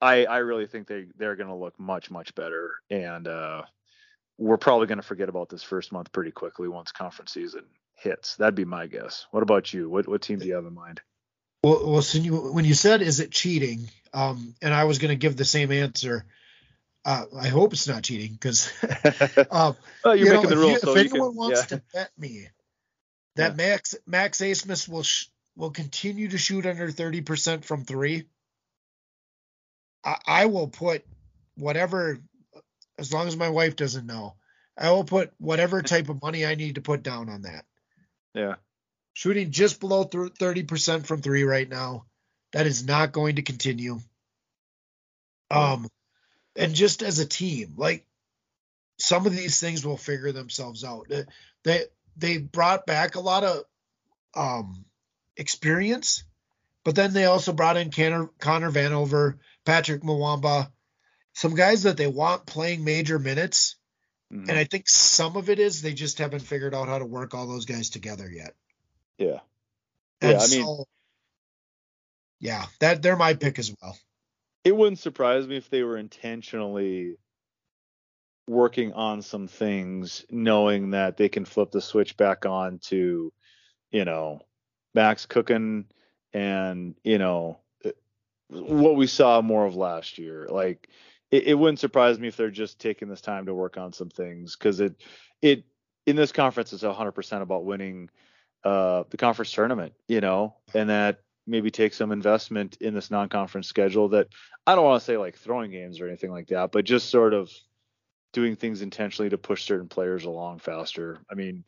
I 0.00 0.24
I 0.26 0.38
really 0.38 0.68
think 0.68 0.86
they 0.86 1.06
they're 1.16 1.34
going 1.34 1.48
to 1.48 1.54
look 1.56 1.78
much 1.80 2.12
much 2.12 2.32
better, 2.36 2.74
and 2.90 3.26
uh, 3.26 3.62
we're 4.38 4.56
probably 4.56 4.86
going 4.86 4.98
to 4.98 5.02
forget 5.02 5.28
about 5.28 5.48
this 5.48 5.64
first 5.64 5.90
month 5.90 6.12
pretty 6.12 6.30
quickly 6.30 6.68
once 6.68 6.92
conference 6.92 7.32
season 7.32 7.64
hits. 7.96 8.36
That'd 8.36 8.54
be 8.54 8.64
my 8.64 8.86
guess. 8.86 9.26
What 9.32 9.42
about 9.42 9.74
you? 9.74 9.90
What 9.90 10.06
what 10.06 10.22
team 10.22 10.38
do 10.38 10.46
you 10.46 10.54
have 10.54 10.64
in 10.66 10.74
mind? 10.74 11.00
Well, 11.62 11.82
well, 11.92 12.02
so 12.02 12.18
you, 12.18 12.36
when 12.36 12.64
you 12.64 12.74
said 12.74 13.02
is 13.02 13.20
it 13.20 13.30
cheating, 13.30 13.88
um, 14.12 14.54
and 14.60 14.74
I 14.74 14.84
was 14.84 14.98
going 14.98 15.10
to 15.10 15.16
give 15.16 15.36
the 15.36 15.44
same 15.44 15.70
answer. 15.70 16.24
Uh, 17.04 17.24
I 17.38 17.48
hope 17.48 17.72
it's 17.72 17.88
not 17.88 18.02
cheating 18.02 18.32
because 18.32 18.72
um, 19.50 19.76
oh, 20.04 20.12
you're 20.12 20.16
you 20.16 20.24
know, 20.26 20.42
making 20.42 20.50
the 20.50 20.56
if, 20.56 20.58
rules, 20.58 20.72
you- 20.72 20.78
so 20.80 20.96
if 20.96 20.98
anyone 20.98 21.30
can. 21.30 21.36
wants 21.36 21.60
yeah. 21.60 21.66
to 21.76 21.82
bet 21.94 22.10
me 22.18 22.48
that 23.36 23.56
Max 23.56 23.94
Max 24.06 24.38
Abmas 24.40 24.88
will 24.88 25.02
sh- 25.02 25.26
will 25.56 25.70
continue 25.70 26.28
to 26.28 26.38
shoot 26.38 26.66
under 26.66 26.90
thirty 26.90 27.20
percent 27.20 27.64
from 27.64 27.84
three, 27.84 28.24
I, 30.04 30.16
I 30.26 30.46
will 30.46 30.68
put 30.68 31.04
whatever, 31.56 32.18
as 32.98 33.12
long 33.12 33.28
as 33.28 33.36
my 33.36 33.48
wife 33.48 33.76
doesn't 33.76 34.06
know, 34.06 34.34
I 34.76 34.90
will 34.90 35.04
put 35.04 35.32
whatever 35.38 35.82
type 35.82 36.08
of 36.08 36.22
money 36.22 36.44
I 36.44 36.54
need 36.54 36.74
to 36.76 36.80
put 36.80 37.02
down 37.02 37.28
on 37.28 37.42
that. 37.42 37.64
Yeah. 38.34 38.54
Shooting 39.14 39.50
just 39.50 39.80
below 39.80 40.04
30% 40.04 41.06
from 41.06 41.20
three 41.20 41.44
right 41.44 41.68
now. 41.68 42.06
That 42.52 42.66
is 42.66 42.84
not 42.84 43.12
going 43.12 43.36
to 43.36 43.42
continue. 43.42 43.98
Um, 45.50 45.88
and 46.56 46.74
just 46.74 47.02
as 47.02 47.18
a 47.18 47.26
team, 47.26 47.74
like 47.76 48.06
some 48.98 49.26
of 49.26 49.32
these 49.32 49.60
things 49.60 49.84
will 49.84 49.96
figure 49.96 50.32
themselves 50.32 50.84
out. 50.84 51.10
They 51.64 51.84
they 52.16 52.38
brought 52.38 52.86
back 52.86 53.14
a 53.14 53.20
lot 53.20 53.44
of 53.44 53.64
um 54.34 54.84
experience, 55.36 56.24
but 56.84 56.94
then 56.94 57.12
they 57.12 57.24
also 57.24 57.52
brought 57.52 57.76
in 57.76 57.90
Connor, 57.90 58.30
Connor 58.38 58.70
Vanover, 58.70 59.38
Patrick 59.64 60.02
Mwamba, 60.02 60.70
some 61.34 61.54
guys 61.54 61.84
that 61.84 61.96
they 61.96 62.06
want 62.06 62.46
playing 62.46 62.84
major 62.84 63.18
minutes. 63.18 63.76
Mm-hmm. 64.32 64.48
And 64.48 64.58
I 64.58 64.64
think 64.64 64.88
some 64.88 65.36
of 65.36 65.50
it 65.50 65.58
is 65.58 65.82
they 65.82 65.92
just 65.94 66.18
haven't 66.18 66.40
figured 66.40 66.74
out 66.74 66.88
how 66.88 66.98
to 66.98 67.04
work 67.04 67.34
all 67.34 67.46
those 67.46 67.66
guys 67.66 67.90
together 67.90 68.30
yet. 68.30 68.54
Yeah. 69.18 69.40
And 70.20 70.32
yeah, 70.32 70.38
I 70.38 70.48
mean, 70.48 70.64
so, 70.64 70.84
yeah, 72.40 72.66
that 72.80 73.02
they're 73.02 73.16
my 73.16 73.34
pick 73.34 73.58
as 73.58 73.74
well. 73.80 73.96
It 74.64 74.76
wouldn't 74.76 74.98
surprise 74.98 75.46
me 75.46 75.56
if 75.56 75.70
they 75.70 75.82
were 75.82 75.96
intentionally 75.96 77.16
working 78.48 78.92
on 78.92 79.22
some 79.22 79.46
things, 79.46 80.24
knowing 80.30 80.90
that 80.90 81.16
they 81.16 81.28
can 81.28 81.44
flip 81.44 81.70
the 81.70 81.80
switch 81.80 82.16
back 82.16 82.46
on 82.46 82.78
to, 82.78 83.32
you 83.90 84.04
know, 84.04 84.40
Max 84.94 85.26
cooking 85.26 85.86
and, 86.32 86.94
you 87.04 87.18
know, 87.18 87.58
uh, 87.84 87.90
what 88.48 88.96
we 88.96 89.06
saw 89.06 89.40
more 89.40 89.64
of 89.64 89.76
last 89.76 90.18
year. 90.18 90.46
Like, 90.48 90.88
it, 91.30 91.44
it 91.44 91.54
wouldn't 91.54 91.78
surprise 91.78 92.18
me 92.18 92.28
if 92.28 92.36
they're 92.36 92.50
just 92.50 92.78
taking 92.78 93.08
this 93.08 93.20
time 93.20 93.46
to 93.46 93.54
work 93.54 93.76
on 93.76 93.92
some 93.92 94.10
things 94.10 94.56
because 94.56 94.80
it, 94.80 94.94
it, 95.40 95.64
in 96.06 96.16
this 96.16 96.32
conference, 96.32 96.72
it's 96.72 96.82
100% 96.82 97.42
about 97.42 97.64
winning 97.64 98.10
uh, 98.64 99.04
the 99.10 99.16
conference 99.16 99.52
tournament, 99.52 99.92
you 100.08 100.20
know, 100.20 100.56
and 100.74 100.90
that 100.90 101.20
maybe 101.46 101.70
take 101.70 101.94
some 101.94 102.12
investment 102.12 102.76
in 102.80 102.94
this 102.94 103.10
non-conference 103.10 103.66
schedule 103.66 104.08
that 104.10 104.28
I 104.66 104.74
don't 104.74 104.84
want 104.84 105.00
to 105.00 105.04
say 105.04 105.16
like 105.16 105.36
throwing 105.36 105.70
games 105.70 106.00
or 106.00 106.06
anything 106.06 106.30
like 106.30 106.48
that, 106.48 106.70
but 106.72 106.84
just 106.84 107.10
sort 107.10 107.34
of 107.34 107.50
doing 108.32 108.56
things 108.56 108.82
intentionally 108.82 109.30
to 109.30 109.38
push 109.38 109.64
certain 109.64 109.88
players 109.88 110.24
along 110.24 110.60
faster. 110.60 111.18
I 111.30 111.34
mean, 111.34 111.64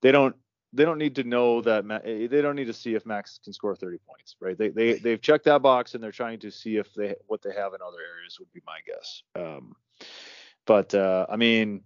they 0.00 0.12
don't 0.12 0.34
they 0.72 0.84
don't 0.84 0.98
need 0.98 1.16
to 1.16 1.24
know 1.24 1.62
that 1.62 1.84
eh, 2.04 2.26
they 2.26 2.42
don't 2.42 2.56
need 2.56 2.66
to 2.66 2.72
see 2.72 2.94
if 2.94 3.06
Max 3.06 3.40
can 3.42 3.52
score 3.52 3.74
30 3.74 3.98
points, 4.06 4.36
right? 4.40 4.56
They 4.56 4.68
they 4.68 4.94
they've 4.94 5.20
checked 5.20 5.44
that 5.44 5.62
box 5.62 5.94
and 5.94 6.02
they're 6.02 6.12
trying 6.12 6.40
to 6.40 6.50
see 6.50 6.76
if 6.76 6.92
they 6.94 7.14
what 7.26 7.42
they 7.42 7.52
have 7.54 7.74
in 7.74 7.80
other 7.86 7.98
areas 8.16 8.38
would 8.38 8.52
be 8.52 8.62
my 8.66 8.78
guess. 8.86 9.22
Um, 9.34 9.74
but 10.66 10.94
uh, 10.94 11.26
I 11.28 11.36
mean, 11.36 11.82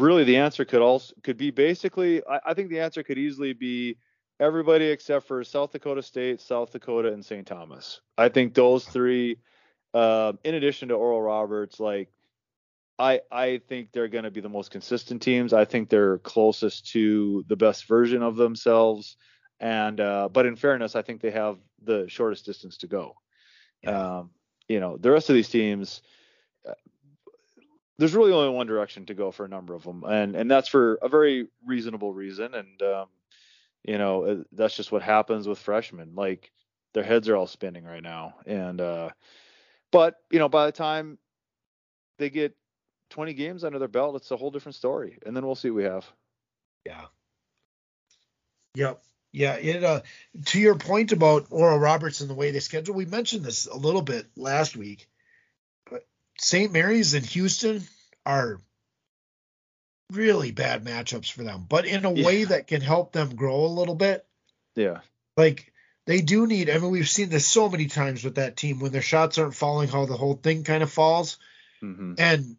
really 0.00 0.24
the 0.24 0.36
answer 0.36 0.64
could 0.64 0.82
also 0.82 1.14
could 1.22 1.36
be 1.36 1.50
basically 1.50 2.22
I, 2.26 2.40
I 2.46 2.54
think 2.54 2.70
the 2.70 2.80
answer 2.80 3.02
could 3.02 3.18
easily 3.18 3.52
be 3.52 3.96
everybody 4.40 4.86
except 4.86 5.26
for 5.26 5.42
South 5.44 5.72
Dakota 5.72 6.02
State, 6.02 6.40
South 6.40 6.72
Dakota, 6.72 7.12
and 7.12 7.24
St. 7.24 7.46
Thomas. 7.46 8.00
I 8.18 8.28
think 8.28 8.54
those 8.54 8.84
three, 8.84 9.38
uh, 9.92 10.32
in 10.42 10.54
addition 10.54 10.88
to 10.88 10.94
Oral 10.94 11.22
Roberts, 11.22 11.78
like 11.80 12.08
I 12.98 13.20
I 13.30 13.60
think 13.68 13.92
they're 13.92 14.08
going 14.08 14.24
to 14.24 14.30
be 14.30 14.40
the 14.40 14.48
most 14.48 14.70
consistent 14.70 15.22
teams. 15.22 15.52
I 15.52 15.64
think 15.64 15.88
they're 15.88 16.18
closest 16.18 16.90
to 16.92 17.44
the 17.48 17.56
best 17.56 17.86
version 17.86 18.22
of 18.22 18.36
themselves. 18.36 19.16
And 19.60 20.00
uh, 20.00 20.28
but 20.32 20.46
in 20.46 20.56
fairness, 20.56 20.96
I 20.96 21.02
think 21.02 21.20
they 21.20 21.30
have 21.30 21.58
the 21.82 22.06
shortest 22.08 22.44
distance 22.44 22.78
to 22.78 22.86
go. 22.86 23.14
Yeah. 23.82 24.18
Um, 24.18 24.30
you 24.68 24.80
know, 24.80 24.96
the 24.96 25.10
rest 25.10 25.28
of 25.28 25.34
these 25.34 25.48
teams, 25.48 26.02
uh, 26.68 26.72
there's 27.98 28.14
really 28.14 28.32
only 28.32 28.50
one 28.50 28.66
direction 28.66 29.06
to 29.06 29.14
go 29.14 29.30
for 29.30 29.44
a 29.44 29.48
number 29.48 29.74
of 29.74 29.84
them, 29.84 30.04
and 30.04 30.34
and 30.36 30.50
that's 30.50 30.68
for 30.68 30.94
a 30.96 31.08
very 31.08 31.48
reasonable 31.64 32.12
reason. 32.12 32.54
And 32.54 32.82
um, 32.82 33.06
you 33.84 33.98
know, 33.98 34.24
uh, 34.24 34.36
that's 34.52 34.76
just 34.76 34.92
what 34.92 35.02
happens 35.02 35.46
with 35.46 35.58
freshmen. 35.58 36.14
Like 36.14 36.50
their 36.92 37.04
heads 37.04 37.28
are 37.28 37.36
all 37.36 37.46
spinning 37.46 37.84
right 37.84 38.02
now, 38.02 38.34
and 38.46 38.80
uh, 38.80 39.10
but 39.90 40.16
you 40.30 40.38
know, 40.38 40.48
by 40.48 40.66
the 40.66 40.72
time 40.72 41.18
they 42.18 42.30
get 42.30 42.56
20 43.10 43.34
games 43.34 43.62
under 43.62 43.78
their 43.78 43.88
belt, 43.88 44.16
it's 44.16 44.30
a 44.30 44.36
whole 44.36 44.50
different 44.50 44.74
story. 44.74 45.18
And 45.24 45.36
then 45.36 45.46
we'll 45.46 45.54
see 45.54 45.70
what 45.70 45.76
we 45.76 45.84
have. 45.84 46.04
Yeah. 46.84 47.04
Yep. 48.74 49.02
Yeah. 49.32 49.54
It, 49.54 49.84
uh, 49.84 50.00
to 50.46 50.60
your 50.60 50.74
point 50.74 51.12
about 51.12 51.46
Oral 51.50 51.78
Roberts 51.78 52.20
and 52.20 52.30
the 52.30 52.34
way 52.34 52.50
they 52.50 52.60
schedule, 52.60 52.94
we 52.94 53.06
mentioned 53.06 53.44
this 53.44 53.66
a 53.66 53.76
little 53.76 54.02
bit 54.02 54.26
last 54.36 54.76
week. 54.76 55.08
St. 56.38 56.72
Mary's 56.72 57.14
and 57.14 57.24
Houston 57.26 57.82
are 58.26 58.60
really 60.12 60.50
bad 60.50 60.84
matchups 60.84 61.30
for 61.30 61.42
them, 61.42 61.66
but 61.68 61.86
in 61.86 62.04
a 62.04 62.12
yeah. 62.12 62.26
way 62.26 62.44
that 62.44 62.66
can 62.66 62.80
help 62.80 63.12
them 63.12 63.34
grow 63.34 63.64
a 63.64 63.66
little 63.66 63.94
bit. 63.94 64.26
Yeah. 64.74 65.00
Like 65.36 65.72
they 66.06 66.20
do 66.20 66.46
need, 66.46 66.70
I 66.70 66.78
mean, 66.78 66.90
we've 66.90 67.08
seen 67.08 67.30
this 67.30 67.46
so 67.46 67.68
many 67.68 67.86
times 67.86 68.24
with 68.24 68.36
that 68.36 68.56
team 68.56 68.80
when 68.80 68.92
their 68.92 69.02
shots 69.02 69.38
aren't 69.38 69.54
falling, 69.54 69.88
how 69.88 70.06
the 70.06 70.16
whole 70.16 70.34
thing 70.34 70.64
kind 70.64 70.82
of 70.82 70.92
falls. 70.92 71.38
Mm-hmm. 71.82 72.14
And 72.18 72.56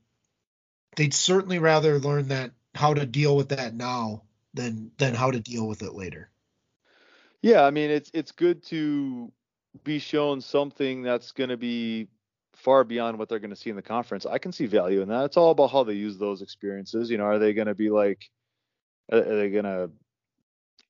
they'd 0.95 1.13
certainly 1.13 1.59
rather 1.59 1.99
learn 1.99 2.29
that 2.29 2.51
how 2.73 2.93
to 2.93 3.05
deal 3.05 3.35
with 3.35 3.49
that 3.49 3.73
now 3.73 4.23
than 4.53 4.91
than 4.97 5.13
how 5.13 5.31
to 5.31 5.39
deal 5.39 5.67
with 5.67 5.81
it 5.81 5.93
later. 5.93 6.29
Yeah, 7.41 7.63
I 7.63 7.71
mean 7.71 7.89
it's 7.89 8.09
it's 8.13 8.31
good 8.31 8.63
to 8.67 9.31
be 9.83 9.99
shown 9.99 10.41
something 10.41 11.03
that's 11.03 11.31
going 11.31 11.49
to 11.49 11.57
be 11.57 12.07
far 12.65 12.83
beyond 12.83 13.19
what 13.19 13.29
they're 13.29 13.39
going 13.39 13.51
to 13.51 13.55
see 13.55 13.69
in 13.69 13.75
the 13.75 13.81
conference. 13.83 14.25
I 14.25 14.39
can 14.39 14.51
see 14.51 14.65
value 14.65 15.01
in 15.01 15.09
that. 15.09 15.25
It's 15.25 15.37
all 15.37 15.51
about 15.51 15.71
how 15.71 15.83
they 15.83 15.93
use 15.93 16.17
those 16.17 16.41
experiences. 16.41 17.11
You 17.11 17.19
know, 17.19 17.25
are 17.25 17.37
they 17.37 17.53
going 17.53 17.67
to 17.67 17.75
be 17.75 17.91
like, 17.91 18.27
are 19.11 19.21
they 19.21 19.51
going 19.51 19.65
to? 19.65 19.91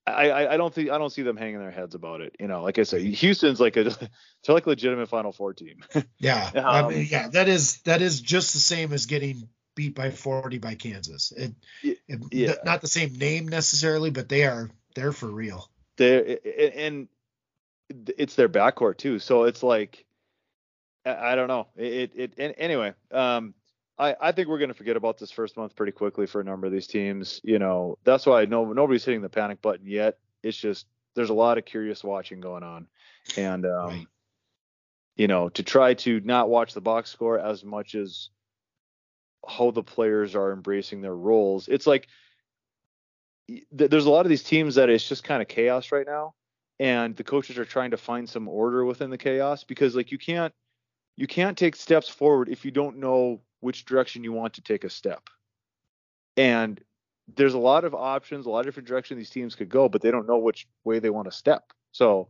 I, 0.08 0.54
I 0.54 0.58
don't 0.58 0.74
think 0.74 0.92
I 0.92 1.00
don't 1.00 1.10
see 1.10 1.24
them 1.24 1.36
hanging 1.36 1.60
their 1.60 1.72
heads 1.72 1.96
about 1.96 2.22
it. 2.22 2.36
You 2.40 2.48
know, 2.48 2.62
like 2.62 2.78
I 2.78 2.84
said, 2.84 3.02
Houston's 3.02 3.60
like 3.60 3.76
a 3.76 3.84
they're 3.84 4.10
like 4.48 4.68
a 4.68 4.70
legitimate 4.70 5.10
Final 5.10 5.34
Four 5.34 5.54
team. 5.54 5.84
yeah, 6.20 6.52
um, 6.56 6.66
I 6.66 6.88
mean, 6.88 7.08
yeah, 7.10 7.28
that 7.30 7.50
is 7.50 7.82
that 7.82 8.02
is 8.02 8.22
just 8.22 8.54
the 8.54 8.60
same 8.60 8.94
as 8.94 9.08
getting 9.08 9.50
beat 9.76 9.96
by 9.96 10.12
40 10.12 10.60
by 10.60 10.76
Kansas. 10.76 11.34
It, 11.36 11.54
it 11.84 12.00
yeah. 12.32 12.54
not 12.64 12.82
the 12.82 12.88
same 12.88 13.14
name 13.14 13.48
necessarily, 13.48 14.12
but 14.12 14.30
they 14.30 14.44
are 14.44 14.70
they're 14.94 15.12
for 15.12 15.28
real. 15.28 15.70
They 15.98 16.38
and 16.76 17.08
it's 17.90 18.36
their 18.36 18.48
backcourt 18.48 18.98
too. 18.98 19.18
So 19.18 19.44
it's 19.44 19.64
like 19.64 20.05
I 21.06 21.36
don't 21.36 21.48
know. 21.48 21.68
It 21.76 22.12
it, 22.16 22.34
it 22.38 22.56
anyway. 22.58 22.94
Um, 23.12 23.54
I 23.98 24.16
I 24.20 24.32
think 24.32 24.48
we're 24.48 24.60
gonna 24.60 24.74
forget 24.74 24.98
about 24.98 25.18
this 25.18 25.32
first 25.32 25.56
month 25.56 25.76
pretty 25.76 25.92
quickly 25.92 26.26
for 26.26 26.42
a 26.42 26.44
number 26.44 26.66
of 26.66 26.74
these 26.74 26.88
teams. 26.88 27.42
You 27.44 27.60
know, 27.60 27.98
that's 28.04 28.26
why 28.26 28.46
no 28.46 28.74
nobody's 28.74 29.06
hitting 29.06 29.22
the 29.22 29.30
panic 29.30 29.62
button 29.62 29.86
yet. 29.86 30.18
It's 30.44 30.58
just 30.58 30.88
there's 31.16 31.30
a 31.30 31.36
lot 31.36 31.58
of 31.58 31.66
curious 31.66 32.04
watching 32.04 32.42
going 32.42 32.64
on, 32.64 32.88
and 33.38 33.66
um, 33.66 33.88
right. 33.88 34.08
you 35.16 35.28
know, 35.28 35.50
to 35.50 35.64
try 35.64 35.94
to 35.94 36.20
not 36.22 36.50
watch 36.50 36.74
the 36.74 36.82
box 36.82 37.12
score 37.12 37.40
as 37.40 37.64
much 37.64 37.96
as 37.96 38.30
how 39.48 39.72
the 39.72 39.84
players 39.84 40.36
are 40.36 40.52
embracing 40.52 41.02
their 41.02 41.16
roles. 41.16 41.68
It's 41.68 41.86
like 41.86 42.08
there's 43.72 44.08
a 44.08 44.10
lot 44.10 44.26
of 44.26 44.30
these 44.32 44.44
teams 44.44 44.76
that 44.76 44.90
it's 44.90 45.08
just 45.08 45.24
kind 45.24 45.42
of 45.42 45.48
chaos 45.48 45.92
right 45.92 46.08
now, 46.08 46.34
and 46.80 47.16
the 47.16 47.24
coaches 47.24 47.60
are 47.60 47.66
trying 47.66 47.92
to 47.92 47.98
find 47.98 48.28
some 48.28 48.48
order 48.48 48.84
within 48.84 49.12
the 49.12 49.20
chaos 49.20 49.64
because 49.64 49.96
like 49.96 50.12
you 50.12 50.18
can't 50.18 50.52
you 51.16 51.28
can't 51.28 51.58
take 51.58 51.76
steps 51.76 52.10
forward 52.10 52.50
if 52.50 52.66
you 52.66 52.72
don't 52.72 52.98
know 52.98 53.42
which 53.60 53.86
direction 53.86 54.24
you 54.24 54.34
want 54.34 54.56
to 54.56 54.62
take 54.62 54.84
a 54.84 54.90
step. 54.90 55.30
And 56.38 56.80
there's 57.36 57.54
a 57.54 57.60
lot 57.60 57.86
of 57.86 57.96
options, 57.96 58.46
a 58.46 58.50
lot 58.50 58.60
of 58.60 58.66
different 58.66 58.88
directions 58.88 59.18
these 59.18 59.30
teams 59.30 59.56
could 59.56 59.70
go, 59.70 59.90
but 59.90 60.02
they 60.02 60.12
don't 60.12 60.28
know 60.28 60.38
which 60.38 60.68
way 60.84 61.00
they 61.00 61.10
want 61.10 61.26
to 61.26 61.32
step. 61.32 61.64
So 61.92 62.30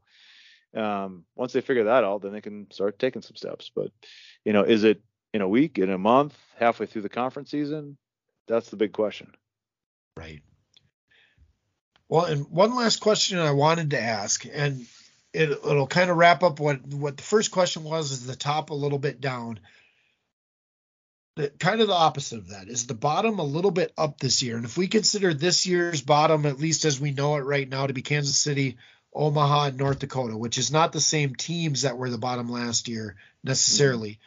um, 0.76 1.26
once 1.36 1.54
they 1.54 1.62
figure 1.62 1.86
that 1.86 2.04
out, 2.04 2.22
then 2.22 2.32
they 2.32 2.42
can 2.42 2.72
start 2.72 3.00
taking 3.00 3.22
some 3.22 3.36
steps. 3.36 3.72
But 3.74 3.92
you 4.44 4.54
know, 4.54 4.64
is 4.64 4.84
it 4.84 5.02
in 5.34 5.42
a 5.42 5.48
week, 5.48 5.80
in 5.80 5.90
a 5.90 5.98
month, 5.98 6.38
halfway 6.58 6.86
through 6.86 7.02
the 7.02 7.10
conference 7.10 7.52
season? 7.52 7.98
That's 8.48 8.70
the 8.70 8.78
big 8.78 8.94
question. 8.94 9.34
Right. 10.16 10.42
Well, 12.08 12.26
and 12.26 12.48
one 12.50 12.76
last 12.76 13.00
question 13.00 13.40
I 13.40 13.52
wanted 13.52 13.90
to 13.92 14.00
ask, 14.00 14.46
and 14.52 14.86
it, 15.36 15.64
will 15.64 15.88
kind 15.88 16.10
of 16.10 16.18
wrap 16.18 16.44
up 16.44 16.60
what 16.60 16.86
what 16.88 17.18
the 17.18 17.24
first 17.24 17.52
question 17.52 17.84
was, 17.84 18.12
is 18.12 18.26
the 18.26 18.36
top 18.36 18.70
a 18.70 18.76
little 18.76 19.00
bit 19.00 19.22
down. 19.22 19.60
The, 21.36 21.50
kind 21.50 21.82
of 21.82 21.88
the 21.88 21.94
opposite 21.94 22.38
of 22.38 22.50
that 22.50 22.70
is 22.70 22.88
the 22.88 22.94
bottom 22.94 23.40
a 23.40 23.44
little 23.44 23.72
bit 23.72 23.92
up 23.98 24.20
this 24.20 24.42
year. 24.42 24.56
And 24.56 24.64
if 24.64 24.78
we 24.78 24.88
consider 24.88 25.34
this 25.34 25.66
year's 25.66 26.02
bottom, 26.02 26.46
at 26.46 26.60
least 26.60 26.86
as 26.86 27.00
we 27.00 27.12
know 27.12 27.36
it 27.36 27.42
right 27.42 27.68
now, 27.68 27.88
to 27.88 27.94
be 27.94 28.02
Kansas 28.02 28.38
City, 28.38 28.78
Omaha, 29.14 29.66
and 29.66 29.78
North 29.78 30.00
Dakota, 30.00 30.38
which 30.38 30.58
is 30.58 30.72
not 30.72 30.94
the 30.94 31.02
same 31.02 31.36
teams 31.36 31.82
that 31.82 31.98
were 31.98 32.10
the 32.10 32.18
bottom 32.18 32.50
last 32.50 32.88
year 32.88 33.18
necessarily. 33.44 34.12
Mm-hmm 34.12 34.22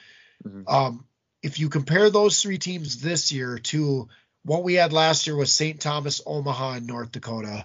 Mm-hmm. 0.46 0.68
Um, 0.68 1.04
if 1.42 1.58
you 1.58 1.68
compare 1.68 2.10
those 2.10 2.40
three 2.40 2.58
teams 2.58 3.00
this 3.00 3.32
year 3.32 3.58
to 3.58 4.08
what 4.44 4.62
we 4.62 4.74
had 4.74 4.92
last 4.92 5.26
year 5.26 5.36
with 5.36 5.48
St. 5.48 5.80
Thomas, 5.80 6.20
Omaha, 6.24 6.74
and 6.74 6.86
North 6.86 7.12
Dakota, 7.12 7.64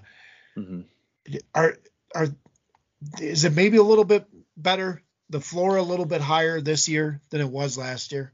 mm-hmm. 0.58 0.82
are 1.54 1.78
are 2.16 2.28
is 3.20 3.43
it 3.45 3.54
maybe 3.54 3.78
a 3.78 3.84
little 3.84 4.04
bit 4.06 4.26
better? 4.58 5.01
The 5.30 5.41
floor 5.41 5.78
a 5.78 5.84
little 5.84 6.06
bit 6.06 6.22
higher 6.22 6.62
this 6.62 6.88
year 6.88 7.22
than 7.30 7.41
it 7.41 7.49
was 7.49 7.78
last 7.78 8.12
year. 8.12 8.34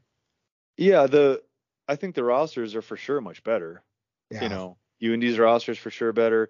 Yeah, 0.78 1.08
the 1.08 1.42
I 1.88 1.96
think 1.96 2.16
the 2.16 2.24
rosters 2.24 2.76
are 2.76 2.82
for 2.82 2.98
sure 2.98 3.22
much 3.22 3.44
better. 3.44 3.84
Yeah. 4.32 4.44
You 4.44 4.50
know, 4.50 4.78
UND's 5.04 5.40
rosters 5.40 5.78
for 5.78 5.90
sure 5.90 6.14
better. 6.14 6.50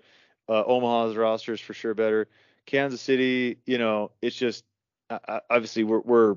uh, 0.49 0.63
Omaha's 0.65 1.15
roster 1.15 1.53
is 1.53 1.61
for 1.61 1.73
sure 1.73 1.93
better. 1.93 2.27
Kansas 2.65 3.01
City, 3.01 3.57
you 3.65 3.77
know, 3.77 4.11
it's 4.21 4.35
just 4.35 4.63
obviously 5.49 5.83
we're, 5.83 5.99
we're 6.01 6.35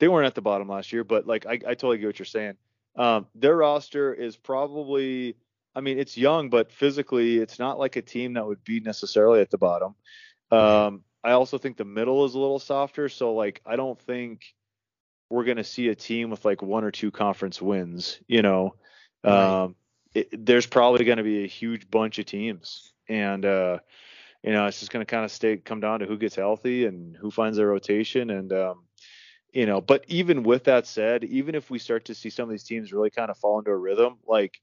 they 0.00 0.08
weren't 0.08 0.26
at 0.26 0.34
the 0.34 0.42
bottom 0.42 0.68
last 0.68 0.92
year, 0.92 1.04
but 1.04 1.26
like 1.26 1.46
I, 1.46 1.52
I 1.52 1.74
totally 1.74 1.98
get 1.98 2.06
what 2.06 2.18
you're 2.18 2.26
saying. 2.26 2.54
Um, 2.96 3.26
their 3.34 3.56
roster 3.56 4.12
is 4.12 4.36
probably, 4.36 5.36
I 5.74 5.80
mean, 5.80 5.98
it's 5.98 6.16
young, 6.16 6.50
but 6.50 6.72
physically, 6.72 7.38
it's 7.38 7.58
not 7.58 7.78
like 7.78 7.96
a 7.96 8.02
team 8.02 8.34
that 8.34 8.46
would 8.46 8.64
be 8.64 8.80
necessarily 8.80 9.40
at 9.40 9.50
the 9.50 9.58
bottom. 9.58 9.94
Um, 10.50 11.02
I 11.24 11.32
also 11.32 11.58
think 11.58 11.76
the 11.76 11.84
middle 11.84 12.24
is 12.24 12.34
a 12.34 12.38
little 12.38 12.58
softer, 12.58 13.08
so 13.08 13.34
like 13.34 13.60
I 13.66 13.76
don't 13.76 14.00
think 14.00 14.54
we're 15.28 15.44
going 15.44 15.56
to 15.56 15.64
see 15.64 15.88
a 15.88 15.94
team 15.94 16.30
with 16.30 16.44
like 16.44 16.62
one 16.62 16.84
or 16.84 16.90
two 16.90 17.10
conference 17.10 17.60
wins. 17.60 18.20
You 18.28 18.42
know, 18.42 18.76
right. 19.24 19.64
um, 19.64 19.76
it, 20.14 20.46
there's 20.46 20.66
probably 20.66 21.04
going 21.04 21.18
to 21.18 21.24
be 21.24 21.44
a 21.44 21.48
huge 21.48 21.90
bunch 21.90 22.18
of 22.18 22.26
teams, 22.26 22.92
and 23.08 23.44
uh, 23.44 23.78
you 24.42 24.52
know, 24.52 24.66
it's 24.66 24.78
just 24.78 24.92
going 24.92 25.04
to 25.04 25.10
kind 25.10 25.24
of 25.24 25.32
stay 25.32 25.56
come 25.56 25.80
down 25.80 26.00
to 26.00 26.06
who 26.06 26.16
gets 26.16 26.36
healthy 26.36 26.86
and 26.86 27.16
who 27.16 27.30
finds 27.30 27.56
their 27.56 27.66
rotation, 27.66 28.30
and 28.30 28.52
um, 28.52 28.84
you 29.52 29.66
know. 29.66 29.80
But 29.80 30.04
even 30.06 30.44
with 30.44 30.64
that 30.64 30.86
said, 30.86 31.24
even 31.24 31.56
if 31.56 31.70
we 31.70 31.80
start 31.80 32.04
to 32.04 32.14
see 32.14 32.30
some 32.30 32.44
of 32.44 32.50
these 32.50 32.64
teams 32.64 32.92
really 32.92 33.10
kind 33.10 33.30
of 33.30 33.38
fall 33.38 33.58
into 33.58 33.72
a 33.72 33.76
rhythm, 33.76 34.18
like 34.26 34.60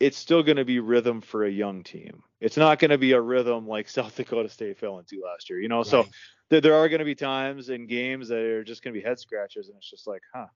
it's 0.00 0.16
still 0.16 0.42
going 0.42 0.56
to 0.56 0.64
be 0.64 0.80
rhythm 0.80 1.20
for 1.20 1.44
a 1.44 1.50
young 1.50 1.84
team. 1.84 2.22
It's 2.40 2.56
not 2.56 2.78
going 2.78 2.90
to 2.90 2.98
be 2.98 3.12
a 3.12 3.20
rhythm 3.20 3.68
like 3.68 3.88
South 3.88 4.16
Dakota 4.16 4.48
State 4.48 4.78
fell 4.78 4.98
into 4.98 5.22
last 5.22 5.50
year, 5.50 5.60
you 5.60 5.68
know. 5.68 5.78
Right. 5.78 5.86
So 5.86 6.06
there, 6.48 6.62
there 6.62 6.74
are 6.74 6.88
going 6.88 7.00
to 7.00 7.04
be 7.04 7.14
times 7.14 7.68
in 7.68 7.86
games 7.86 8.28
that 8.28 8.38
are 8.38 8.64
just 8.64 8.82
going 8.82 8.94
to 8.94 9.00
be 9.00 9.06
head 9.06 9.20
scratchers, 9.20 9.68
and 9.68 9.76
it's 9.76 9.88
just 9.88 10.06
like, 10.06 10.22
huh, 10.34 10.46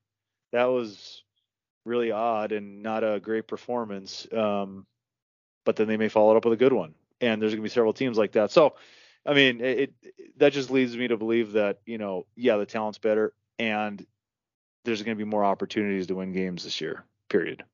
that 0.52 0.64
was 0.64 1.22
really 1.84 2.10
odd 2.10 2.52
and 2.52 2.82
not 2.82 3.04
a 3.04 3.20
great 3.20 3.46
performance. 3.46 4.26
Um, 4.32 4.86
but 5.64 5.76
then 5.76 5.86
they 5.86 5.98
may 5.98 6.08
follow 6.08 6.32
it 6.32 6.36
up 6.38 6.44
with 6.44 6.54
a 6.54 6.62
good 6.62 6.72
one, 6.72 6.94
and 7.20 7.40
there's 7.40 7.52
going 7.52 7.62
to 7.62 7.68
be 7.68 7.72
several 7.72 7.92
teams 7.92 8.18
like 8.18 8.32
that. 8.32 8.50
So, 8.50 8.74
I 9.26 9.34
mean, 9.34 9.60
it, 9.60 9.92
it 10.02 10.14
that 10.38 10.52
just 10.52 10.70
leads 10.70 10.96
me 10.96 11.08
to 11.08 11.16
believe 11.16 11.52
that 11.52 11.80
you 11.84 11.98
know, 11.98 12.26
yeah, 12.34 12.56
the 12.56 12.66
talent's 12.66 12.98
better, 12.98 13.34
and 13.58 14.04
there's 14.84 15.02
going 15.02 15.16
to 15.16 15.24
be 15.24 15.28
more 15.28 15.44
opportunities 15.44 16.06
to 16.06 16.14
win 16.14 16.32
games 16.32 16.64
this 16.64 16.80
year. 16.80 17.04
Period. 17.28 17.64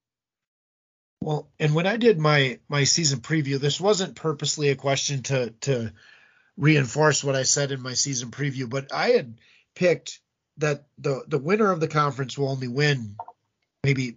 Well, 1.21 1.51
and 1.59 1.75
when 1.75 1.87
I 1.87 1.97
did 1.97 2.18
my 2.18 2.61
my 2.68 2.85
season 2.85 3.21
preview, 3.21 3.59
this 3.59 3.81
wasn't 3.81 4.16
purposely 4.16 4.71
a 4.71 4.77
question 4.77 5.23
to 5.25 5.51
to 5.62 5.93
reinforce 6.57 7.23
what 7.23 7.37
I 7.37 7.43
said 7.43 7.73
in 7.73 7.83
my 7.83 7.93
season 7.95 8.31
preview, 8.31 8.68
but 8.68 8.93
I 8.93 9.11
had 9.11 9.39
picked 9.75 10.21
that 10.57 10.87
the 10.99 11.23
the 11.29 11.39
winner 11.39 11.71
of 11.71 11.81
the 11.81 11.89
conference 11.89 12.39
will 12.39 12.49
only 12.49 12.68
win 12.68 13.16
maybe 13.85 14.16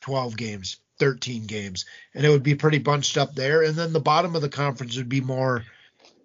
12 0.00 0.36
games, 0.36 0.78
13 0.98 1.46
games, 1.46 1.86
and 2.12 2.26
it 2.26 2.28
would 2.28 2.42
be 2.42 2.56
pretty 2.56 2.78
bunched 2.78 3.16
up 3.16 3.34
there. 3.34 3.62
And 3.62 3.76
then 3.76 3.92
the 3.92 4.00
bottom 4.00 4.34
of 4.34 4.42
the 4.42 4.48
conference 4.48 4.96
would 4.96 5.08
be 5.08 5.20
more 5.20 5.64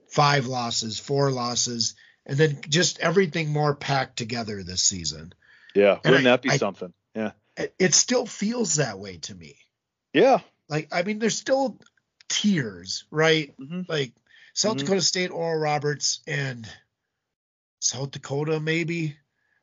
five 0.07 0.47
losses, 0.47 0.99
four 0.99 1.29
losses, 1.29 1.93
and 2.25 2.37
then 2.39 2.59
just 2.67 2.99
everything 2.99 3.49
more 3.49 3.75
packed 3.75 4.17
together 4.17 4.63
this 4.63 4.81
season. 4.81 5.33
Yeah, 5.75 5.99
wouldn't 6.03 6.25
I, 6.25 6.31
that 6.31 6.41
be 6.41 6.49
I, 6.49 6.57
something? 6.57 6.91
Yeah 7.13 7.31
it 7.77 7.93
still 7.93 8.25
feels 8.25 8.75
that 8.75 8.99
way 8.99 9.17
to 9.17 9.35
me. 9.35 9.57
Yeah. 10.13 10.39
Like 10.67 10.89
I 10.91 11.03
mean, 11.03 11.19
there's 11.19 11.37
still 11.37 11.79
tiers, 12.27 13.05
right? 13.11 13.53
Mm-hmm. 13.59 13.81
Like 13.87 14.13
South 14.53 14.77
mm-hmm. 14.77 14.85
Dakota 14.85 15.01
State, 15.01 15.31
Oral 15.31 15.59
Roberts, 15.59 16.21
and 16.27 16.67
South 17.79 18.11
Dakota 18.11 18.59
maybe 18.59 19.17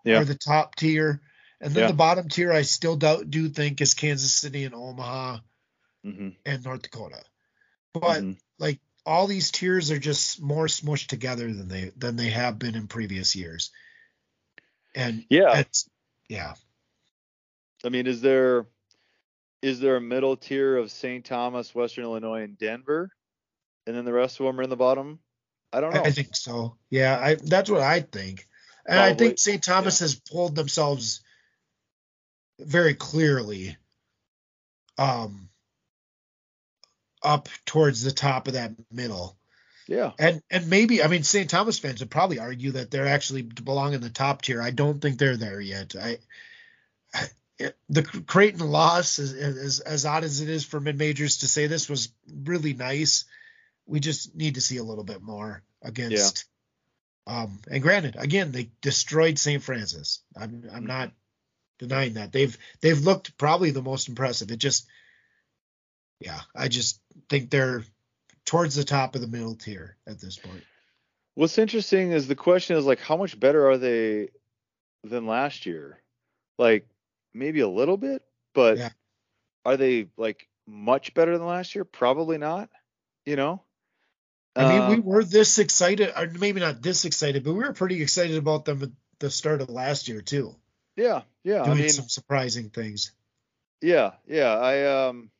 yeah. 0.04 0.18
are 0.18 0.24
the 0.24 0.34
top 0.34 0.74
tier, 0.74 1.20
and 1.60 1.72
then 1.72 1.82
yeah. 1.82 1.88
the 1.88 1.94
bottom 1.94 2.28
tier 2.28 2.52
I 2.52 2.62
still 2.62 2.96
do, 2.96 3.24
do 3.24 3.48
think 3.48 3.80
is 3.80 3.94
Kansas 3.94 4.34
City 4.34 4.64
and 4.64 4.74
Omaha 4.74 5.38
mm-hmm. 6.04 6.30
and 6.44 6.64
North 6.64 6.82
Dakota. 6.82 7.22
But 7.92 8.22
mm-hmm. 8.22 8.32
like 8.58 8.80
all 9.04 9.26
these 9.26 9.50
tiers 9.50 9.90
are 9.90 9.98
just 9.98 10.42
more 10.42 10.66
smushed 10.66 11.06
together 11.06 11.52
than 11.52 11.68
they 11.68 11.92
than 11.96 12.16
they 12.16 12.30
have 12.30 12.58
been 12.58 12.74
in 12.74 12.88
previous 12.88 13.36
years. 13.36 13.70
And 14.94 15.24
yeah, 15.28 15.62
yeah. 16.28 16.54
I 17.84 17.88
mean, 17.88 18.06
is 18.06 18.20
there 18.20 18.66
is 19.62 19.80
there 19.80 19.96
a 19.96 20.00
middle 20.00 20.36
tier 20.36 20.76
of 20.76 20.90
St. 20.90 21.24
Thomas, 21.24 21.74
Western 21.74 22.04
Illinois, 22.04 22.42
and 22.42 22.58
Denver, 22.58 23.10
and 23.86 23.96
then 23.96 24.04
the 24.04 24.12
rest 24.12 24.40
of 24.40 24.46
them 24.46 24.60
are 24.60 24.62
in 24.62 24.70
the 24.70 24.76
bottom? 24.76 25.18
I 25.72 25.80
don't 25.80 25.94
know. 25.94 26.02
I 26.02 26.10
think 26.10 26.34
so. 26.34 26.76
Yeah, 26.90 27.18
I 27.18 27.34
that's 27.34 27.70
what 27.70 27.82
I 27.82 28.00
think, 28.00 28.46
and 28.86 28.96
Probably. 28.96 29.10
I 29.10 29.14
think 29.14 29.38
St. 29.38 29.62
Thomas 29.62 30.00
yeah. 30.00 30.04
has 30.04 30.14
pulled 30.14 30.54
themselves 30.54 31.22
very 32.58 32.94
clearly 32.94 33.76
um 34.98 35.50
up 37.22 37.48
towards 37.66 38.02
the 38.02 38.12
top 38.12 38.46
of 38.46 38.54
that 38.54 38.72
middle. 38.90 39.36
Yeah. 39.88 40.12
And 40.18 40.42
and 40.50 40.68
maybe 40.68 41.02
I 41.02 41.08
mean 41.08 41.22
St. 41.22 41.50
Thomas 41.50 41.78
fans 41.78 42.00
would 42.00 42.10
probably 42.10 42.38
argue 42.38 42.72
that 42.72 42.90
they're 42.90 43.06
actually 43.06 43.42
belong 43.42 43.94
in 43.94 44.00
the 44.00 44.10
top 44.10 44.42
tier. 44.42 44.62
I 44.62 44.70
don't 44.70 45.00
think 45.00 45.18
they're 45.18 45.36
there 45.36 45.60
yet. 45.60 45.94
I 46.00 46.18
the 47.88 48.02
Creighton 48.02 48.70
loss, 48.70 49.18
as, 49.18 49.32
as, 49.32 49.80
as 49.80 50.06
odd 50.06 50.24
as 50.24 50.40
it 50.40 50.48
is 50.48 50.64
for 50.64 50.80
mid 50.80 50.98
majors 50.98 51.38
to 51.38 51.48
say 51.48 51.66
this, 51.66 51.88
was 51.88 52.10
really 52.44 52.74
nice. 52.74 53.24
We 53.86 54.00
just 54.00 54.34
need 54.34 54.54
to 54.56 54.60
see 54.60 54.76
a 54.76 54.84
little 54.84 55.04
bit 55.04 55.22
more 55.22 55.62
against. 55.82 56.46
Yeah. 57.26 57.42
Um, 57.42 57.58
and 57.70 57.82
granted, 57.82 58.16
again, 58.18 58.52
they 58.52 58.70
destroyed 58.80 59.38
St. 59.38 59.62
Francis. 59.62 60.20
I'm 60.36 60.64
I'm 60.70 60.78
mm-hmm. 60.78 60.86
not 60.86 61.12
denying 61.78 62.14
that. 62.14 62.32
They've 62.32 62.56
they've 62.80 63.00
looked 63.00 63.36
probably 63.36 63.70
the 63.70 63.82
most 63.82 64.08
impressive. 64.08 64.50
It 64.50 64.58
just, 64.58 64.86
yeah, 66.20 66.40
I 66.54 66.68
just 66.68 67.00
think 67.28 67.50
they're 67.50 67.84
towards 68.44 68.76
the 68.76 68.84
top 68.84 69.14
of 69.14 69.20
the 69.20 69.26
middle 69.26 69.56
tier 69.56 69.96
at 70.06 70.20
this 70.20 70.36
point. 70.36 70.62
What's 71.34 71.58
interesting 71.58 72.12
is 72.12 72.28
the 72.28 72.36
question 72.36 72.76
is 72.76 72.86
like, 72.86 73.00
how 73.00 73.16
much 73.16 73.38
better 73.38 73.68
are 73.68 73.76
they 73.76 74.28
than 75.04 75.26
last 75.26 75.66
year? 75.66 76.00
Like 76.58 76.86
maybe 77.36 77.60
a 77.60 77.68
little 77.68 77.96
bit, 77.96 78.22
but 78.54 78.78
yeah. 78.78 78.90
are 79.64 79.76
they 79.76 80.08
like 80.16 80.48
much 80.66 81.14
better 81.14 81.36
than 81.36 81.46
last 81.46 81.74
year? 81.74 81.84
Probably 81.84 82.38
not. 82.38 82.68
You 83.24 83.36
know. 83.36 83.62
I 84.54 84.68
mean, 84.68 84.88
we 84.88 84.94
um, 84.94 85.04
were 85.04 85.22
this 85.22 85.58
excited, 85.58 86.12
or 86.16 86.30
maybe 86.38 86.60
not 86.60 86.80
this 86.80 87.04
excited, 87.04 87.44
but 87.44 87.52
we 87.52 87.58
were 87.58 87.74
pretty 87.74 88.00
excited 88.00 88.36
about 88.36 88.64
them 88.64 88.82
at 88.82 88.88
the 89.18 89.30
start 89.30 89.60
of 89.60 89.68
last 89.68 90.08
year 90.08 90.22
too. 90.22 90.56
Yeah, 90.96 91.22
yeah. 91.44 91.62
Doing 91.62 91.78
I 91.78 91.80
mean, 91.82 91.88
some 91.90 92.08
surprising 92.08 92.70
things. 92.70 93.12
Yeah, 93.82 94.12
yeah. 94.26 94.56
I 94.56 95.08
um, 95.08 95.30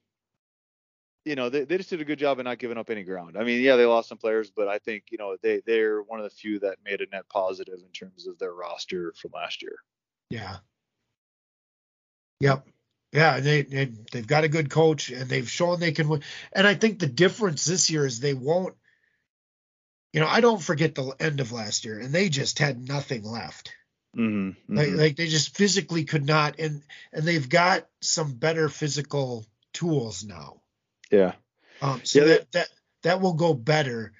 you 1.27 1.35
know, 1.35 1.49
they, 1.49 1.65
they 1.65 1.77
just 1.77 1.91
did 1.91 2.01
a 2.01 2.05
good 2.05 2.21
job 2.21 2.39
of 2.39 2.45
not 2.45 2.59
giving 2.59 2.79
up 2.79 2.89
any 2.89 3.03
ground. 3.03 3.37
I 3.37 3.43
mean, 3.43 3.61
yeah, 3.61 3.75
they 3.77 3.85
lost 3.85 4.09
some 4.09 4.19
players, 4.19 4.51
but 4.51 4.69
I 4.69 4.79
think 4.79 5.05
you 5.11 5.19
know 5.19 5.37
they 5.43 5.61
they're 5.67 6.03
one 6.03 6.21
of 6.21 6.25
the 6.25 6.31
few 6.31 6.61
that 6.61 6.79
made 6.85 7.01
a 7.01 7.07
net 7.11 7.29
positive 7.29 7.81
in 7.81 7.91
terms 7.91 8.27
of 8.27 8.39
their 8.39 8.53
roster 8.53 9.13
from 9.17 9.33
last 9.35 9.63
year. 9.63 9.77
Yeah, 10.31 10.57
Yep. 12.41 12.67
Yeah, 13.13 13.41
they, 13.41 13.63
they 13.63 13.91
they've 14.13 14.27
got 14.27 14.45
a 14.45 14.49
good 14.49 14.69
coach 14.69 15.11
and 15.11 15.29
they've 15.29 15.49
shown 15.49 15.81
they 15.81 15.93
can 15.93 16.09
win. 16.09 16.23
And 16.53 16.67
I 16.67 16.75
think 16.75 16.99
the 16.99 17.07
difference 17.07 17.65
this 17.65 17.89
year 17.89 18.05
is 18.05 18.21
they 18.21 18.35
won't. 18.35 18.75
You 20.13 20.21
know, 20.21 20.27
I 20.29 20.41
don't 20.41 20.63
forget 20.63 20.95
the 20.95 21.15
end 21.21 21.41
of 21.41 21.53
last 21.53 21.85
year, 21.85 21.99
and 21.99 22.13
they 22.13 22.29
just 22.29 22.59
had 22.59 22.79
nothing 22.79 23.23
left. 23.23 23.73
Mm-hmm, 24.17 24.49
mm-hmm. 24.49 24.77
Like, 24.77 24.91
like 24.91 25.17
they 25.17 25.29
just 25.29 25.57
physically 25.57 26.05
could 26.05 26.27
not, 26.27 26.59
and 26.59 26.83
and 27.13 27.25
they've 27.25 27.49
got 27.49 27.87
some 28.01 28.35
better 28.35 28.69
physical 28.69 29.47
tools 29.73 30.25
now. 30.25 30.61
Yeah. 31.11 31.33
Um. 31.81 32.01
So 32.05 32.21
yeah, 32.21 32.27
that 32.27 32.53
that 32.53 32.69
that 33.03 33.21
will 33.21 33.35
go 33.35 33.55
better, 33.55 34.13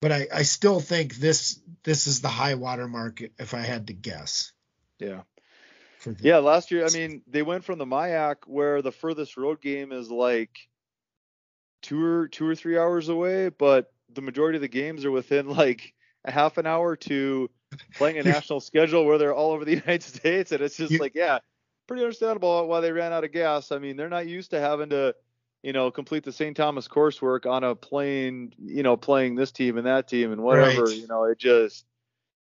but 0.00 0.10
I 0.10 0.26
I 0.34 0.42
still 0.42 0.80
think 0.80 1.14
this 1.16 1.60
this 1.84 2.06
is 2.06 2.22
the 2.22 2.28
high 2.28 2.54
water 2.54 2.88
mark 2.88 3.22
if 3.38 3.54
I 3.54 3.60
had 3.60 3.88
to 3.88 3.92
guess. 3.92 4.52
Yeah 4.98 5.22
the, 6.14 6.24
yeah 6.24 6.38
last 6.38 6.70
year 6.70 6.84
i 6.84 6.90
mean 6.90 7.22
they 7.26 7.42
went 7.42 7.64
from 7.64 7.78
the 7.78 7.84
MIAC 7.84 8.36
where 8.46 8.82
the 8.82 8.92
furthest 8.92 9.36
road 9.36 9.60
game 9.60 9.92
is 9.92 10.10
like 10.10 10.68
two 11.82 12.02
or 12.02 12.28
two 12.28 12.46
or 12.46 12.54
three 12.54 12.78
hours 12.78 13.08
away 13.08 13.48
but 13.48 13.92
the 14.12 14.22
majority 14.22 14.56
of 14.56 14.62
the 14.62 14.68
games 14.68 15.04
are 15.04 15.10
within 15.10 15.48
like 15.48 15.94
a 16.24 16.30
half 16.30 16.58
an 16.58 16.66
hour 16.66 16.96
to 16.96 17.50
playing 17.94 18.18
a 18.18 18.22
national 18.24 18.60
schedule 18.60 19.04
where 19.04 19.18
they're 19.18 19.34
all 19.34 19.52
over 19.52 19.64
the 19.64 19.74
united 19.86 20.02
states 20.02 20.52
and 20.52 20.62
it's 20.62 20.76
just 20.76 20.92
you, 20.92 20.98
like 20.98 21.14
yeah 21.14 21.38
pretty 21.86 22.02
understandable 22.02 22.66
why 22.66 22.80
they 22.80 22.92
ran 22.92 23.12
out 23.12 23.24
of 23.24 23.32
gas. 23.32 23.70
I 23.72 23.78
mean 23.78 23.96
they're 23.96 24.08
not 24.08 24.26
used 24.26 24.50
to 24.50 24.60
having 24.60 24.90
to 24.90 25.14
you 25.62 25.72
know 25.72 25.90
complete 25.90 26.24
the 26.24 26.32
st 26.32 26.56
thomas 26.56 26.86
coursework 26.86 27.50
on 27.50 27.64
a 27.64 27.74
plane 27.74 28.52
you 28.58 28.82
know 28.82 28.96
playing 28.96 29.34
this 29.34 29.52
team 29.52 29.78
and 29.78 29.86
that 29.86 30.06
team 30.06 30.32
and 30.32 30.42
whatever 30.42 30.84
right. 30.84 30.96
you 30.96 31.06
know 31.08 31.24
it 31.24 31.38
just 31.38 31.84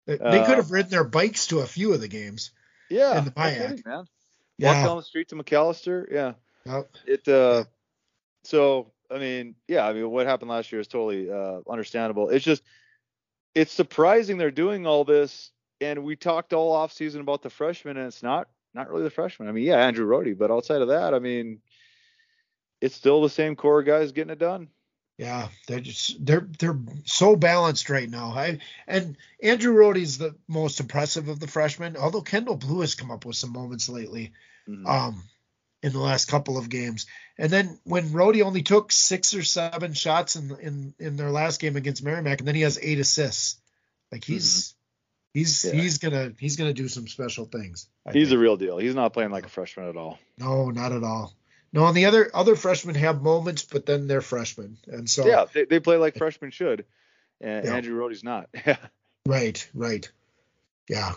they, 0.06 0.18
uh, 0.18 0.44
could 0.46 0.56
have 0.56 0.70
ridden 0.70 0.90
their 0.90 1.04
bikes 1.04 1.46
to 1.48 1.60
a 1.60 1.66
few 1.66 1.92
of 1.92 2.00
the 2.00 2.08
games 2.08 2.50
yeah, 2.90 3.18
in 3.18 3.24
the 3.26 3.30
kidding, 3.30 3.82
man. 3.84 4.04
Yeah. 4.58 4.72
Walk 4.72 4.86
down 4.86 4.96
the 4.96 5.02
street 5.02 5.28
to 5.28 5.36
Macalester. 5.36 6.06
Yeah. 6.10 6.32
Yep. 6.66 6.90
It. 7.06 7.28
Uh, 7.28 7.64
so 8.44 8.92
I 9.10 9.18
mean, 9.18 9.54
yeah. 9.66 9.86
I 9.86 9.92
mean, 9.92 10.10
what 10.10 10.26
happened 10.26 10.50
last 10.50 10.72
year 10.72 10.80
is 10.80 10.88
totally 10.88 11.30
uh, 11.30 11.60
understandable. 11.68 12.28
It's 12.28 12.44
just, 12.44 12.62
it's 13.54 13.72
surprising 13.72 14.38
they're 14.38 14.50
doing 14.50 14.86
all 14.86 15.04
this, 15.04 15.50
and 15.80 16.04
we 16.04 16.16
talked 16.16 16.52
all 16.52 16.72
off 16.72 16.92
season 16.92 17.20
about 17.20 17.42
the 17.42 17.50
freshmen, 17.50 17.96
and 17.96 18.06
it's 18.06 18.22
not 18.22 18.48
not 18.74 18.90
really 18.90 19.04
the 19.04 19.10
freshmen. 19.10 19.48
I 19.48 19.52
mean, 19.52 19.64
yeah, 19.64 19.78
Andrew 19.78 20.06
Rohde, 20.06 20.36
but 20.36 20.50
outside 20.50 20.82
of 20.82 20.88
that, 20.88 21.14
I 21.14 21.18
mean, 21.18 21.60
it's 22.80 22.94
still 22.94 23.22
the 23.22 23.30
same 23.30 23.56
core 23.56 23.82
guys 23.82 24.12
getting 24.12 24.32
it 24.32 24.38
done. 24.38 24.68
Yeah, 25.18 25.48
they're 25.66 25.80
just 25.80 26.24
they're 26.24 26.46
they're 26.60 26.78
so 27.04 27.34
balanced 27.34 27.90
right 27.90 28.08
now. 28.08 28.30
I 28.30 28.60
and 28.86 29.16
Andrew 29.42 29.74
Rohde's 29.74 30.16
the 30.16 30.36
most 30.46 30.78
impressive 30.78 31.26
of 31.26 31.40
the 31.40 31.48
freshmen, 31.48 31.96
although 31.96 32.22
Kendall 32.22 32.56
Blue 32.56 32.82
has 32.82 32.94
come 32.94 33.10
up 33.10 33.24
with 33.24 33.34
some 33.34 33.52
moments 33.52 33.88
lately. 33.88 34.32
Mm-hmm. 34.68 34.86
Um, 34.86 35.24
in 35.82 35.92
the 35.92 35.98
last 35.98 36.26
couple 36.26 36.58
of 36.58 36.68
games. 36.68 37.06
And 37.36 37.50
then 37.50 37.78
when 37.84 38.08
Rohde 38.08 38.42
only 38.42 38.62
took 38.62 38.90
six 38.90 39.34
or 39.34 39.42
seven 39.42 39.92
shots 39.92 40.36
in 40.36 40.56
in 40.60 40.94
in 40.98 41.16
their 41.16 41.30
last 41.30 41.60
game 41.60 41.76
against 41.76 42.02
Merrimack, 42.02 42.40
and 42.40 42.48
then 42.48 42.54
he 42.54 42.62
has 42.62 42.78
eight 42.80 42.98
assists. 42.98 43.60
Like 44.10 44.24
he's 44.24 44.74
mm-hmm. 45.34 45.38
he's 45.38 45.64
yeah. 45.64 45.72
he's 45.72 45.98
gonna 45.98 46.32
he's 46.38 46.56
gonna 46.56 46.72
do 46.72 46.88
some 46.88 47.06
special 47.06 47.44
things. 47.44 47.88
I 48.06 48.12
he's 48.12 48.28
think. 48.28 48.38
a 48.38 48.40
real 48.40 48.56
deal. 48.56 48.78
He's 48.78 48.94
not 48.94 49.12
playing 49.12 49.30
like 49.30 49.46
a 49.46 49.50
freshman 49.50 49.88
at 49.88 49.96
all. 49.96 50.18
No, 50.36 50.70
not 50.70 50.92
at 50.92 51.04
all. 51.04 51.34
No, 51.72 51.86
and 51.86 51.96
the 51.96 52.06
other 52.06 52.30
other 52.32 52.56
freshmen 52.56 52.94
have 52.94 53.22
moments, 53.22 53.62
but 53.64 53.84
then 53.84 54.06
they're 54.06 54.22
freshmen, 54.22 54.78
and 54.86 55.08
so 55.08 55.26
yeah, 55.26 55.44
they, 55.52 55.64
they 55.64 55.80
play 55.80 55.96
like 55.96 56.16
freshmen 56.16 56.50
should. 56.50 56.86
And 57.40 57.66
yeah. 57.66 57.74
Andrew 57.74 57.96
Rohde's 57.96 58.24
not. 58.24 58.48
right, 59.26 59.68
right. 59.74 60.10
Yeah, 60.88 61.12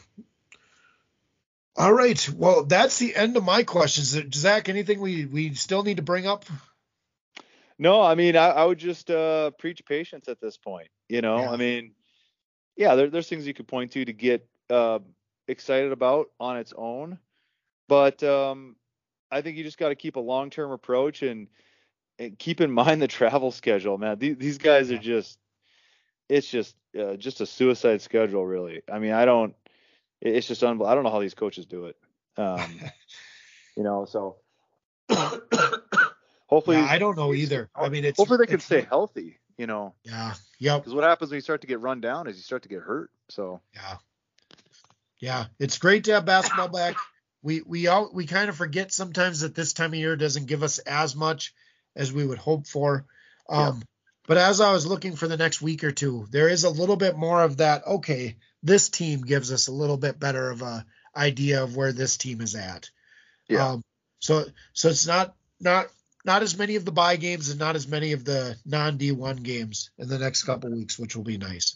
all 1.78 1.94
right. 1.94 2.30
Well, 2.30 2.64
that's 2.66 3.00
the 3.00 3.16
end 3.16 3.38
of 3.38 3.44
my 3.44 3.64
questions. 3.64 4.16
Zach, 4.36 4.68
anything 4.68 5.00
we 5.00 5.26
we 5.26 5.54
still 5.54 5.84
need 5.84 5.98
to 5.98 6.04
bring 6.04 6.28
up? 6.28 6.46
No, 7.80 8.02
I 8.02 8.16
mean, 8.16 8.36
I, 8.36 8.50
I 8.50 8.66
would 8.66 8.78
just 8.78 9.10
uh, 9.10 9.52
preach 9.52 9.86
patience 9.86 10.28
at 10.28 10.40
this 10.40 10.58
point. 10.58 10.90
You 11.08 11.22
know, 11.22 11.40
yeah. 11.40 11.52
I 11.52 11.56
mean, 11.56 11.94
yeah, 12.76 12.96
there, 12.96 13.10
there's 13.10 13.28
things 13.28 13.48
you 13.48 13.54
could 13.54 13.68
point 13.68 13.94
to 13.94 14.06
to 14.06 14.14
get 14.14 14.48
uh, 14.70 15.00
excited 15.48 15.92
about 15.92 16.30
on 16.40 16.58
its 16.58 16.74
own, 16.76 17.18
but 17.88 18.22
um, 18.22 18.76
I 19.32 19.42
think 19.42 19.58
you 19.58 19.64
just 19.64 19.78
got 19.78 19.90
to 19.90 19.96
keep 19.96 20.16
a 20.16 20.20
long-term 20.20 20.72
approach 20.72 21.22
and, 21.22 21.48
and, 22.20 22.38
keep 22.38 22.62
in 22.62 22.72
mind 22.82 23.02
the 23.02 23.08
travel 23.08 23.52
schedule, 23.52 23.98
man. 23.98 24.20
These, 24.20 24.38
these 24.38 24.58
guys 24.58 24.92
are 24.92 24.98
just, 24.98 25.40
it's 26.30 26.50
just 26.50 26.76
uh, 27.00 27.16
just 27.16 27.42
a 27.42 27.46
suicide 27.46 28.02
schedule, 28.02 28.46
really. 28.46 28.82
I 28.92 29.00
mean, 29.00 29.14
I 29.14 29.26
don't 29.26 29.56
it's 30.22 30.48
just 30.48 30.64
unbelievable. 30.64 30.88
I 30.88 30.96
don't 30.96 31.04
know 31.04 31.10
how 31.10 31.20
these 31.20 31.34
coaches 31.34 31.66
do 31.66 31.86
it. 31.86 31.98
Um, 32.38 32.80
you 33.78 33.84
know, 33.84 34.06
so 34.06 34.38
hopefully 36.48 36.78
yeah, 36.78 36.88
I 36.90 37.00
don't 37.00 37.18
know 37.18 37.34
either. 37.34 37.70
I 37.76 37.90
mean, 37.90 38.06
it's 38.06 38.18
hopefully 38.18 38.38
they 38.46 38.52
can 38.52 38.60
stay 38.60 38.82
healthy. 38.82 39.40
You 39.58 39.68
know. 39.68 39.94
Yeah. 40.04 40.34
Yep. 40.60 40.82
Because 40.82 40.94
what 40.94 41.04
happens 41.04 41.32
when 41.32 41.38
you 41.38 41.42
start 41.42 41.62
to 41.62 41.68
get 41.68 41.82
run 41.82 42.02
down 42.02 42.28
is 42.28 42.38
you 42.38 42.44
start 42.44 42.64
to 42.64 42.70
get 42.70 42.80
hurt. 42.80 43.12
So. 43.30 43.62
Yeah. 43.74 43.98
Yeah, 45.20 45.46
it's 45.60 45.78
great 45.78 46.06
to 46.06 46.14
have 46.14 46.26
basketball 46.26 46.70
back. 46.70 46.96
We 47.44 47.62
we 47.62 47.88
all 47.88 48.10
we 48.14 48.26
kind 48.26 48.50
of 48.50 48.56
forget 48.56 48.92
sometimes 48.92 49.42
that 49.42 49.56
this 49.56 49.74
time 49.74 49.94
of 49.94 50.00
year 50.00 50.16
doesn't 50.16 50.48
give 50.48 50.64
us 50.64 50.80
as 50.80 51.16
much 51.16 51.54
as 51.96 52.14
we 52.14 52.26
would 52.26 52.38
hope 52.38 52.68
for. 52.68 53.06
Um, 53.50 53.78
yeah. 53.78 53.84
But 54.28 54.38
as 54.38 54.62
I 54.62 54.72
was 54.72 54.86
looking 54.86 55.16
for 55.16 55.28
the 55.28 55.38
next 55.38 55.62
week 55.62 55.84
or 55.84 55.92
two, 55.92 56.28
there 56.32 56.48
is 56.48 56.64
a 56.64 56.70
little 56.70 56.96
bit 56.96 57.18
more 57.18 57.44
of 57.44 57.58
that. 57.58 57.86
Okay, 57.86 58.38
this 58.64 58.90
team 58.90 59.22
gives 59.22 59.52
us 59.52 59.68
a 59.68 59.74
little 59.74 59.98
bit 59.98 60.20
better 60.20 60.52
of 60.52 60.62
a 60.62 60.86
idea 61.16 61.64
of 61.64 61.76
where 61.76 61.92
this 61.92 62.18
team 62.18 62.42
is 62.42 62.56
at. 62.56 62.90
Yeah. 63.50 63.68
Um, 63.68 63.84
so 64.20 64.46
so 64.74 64.90
it's 64.90 65.08
not 65.08 65.36
not 65.60 65.88
not 66.24 66.44
as 66.44 66.58
many 66.58 66.76
of 66.76 66.86
the 66.86 66.92
buy 66.92 67.16
games 67.16 67.50
and 67.50 67.60
not 67.60 67.76
as 67.76 67.88
many 67.88 68.12
of 68.14 68.24
the 68.24 68.56
non 68.66 68.98
D1 68.98 69.42
games 69.44 69.90
in 69.98 70.08
the 70.08 70.20
next 70.20 70.44
couple 70.44 70.72
weeks, 70.72 71.00
which 71.00 71.16
will 71.16 71.24
be 71.24 71.38
nice. 71.38 71.76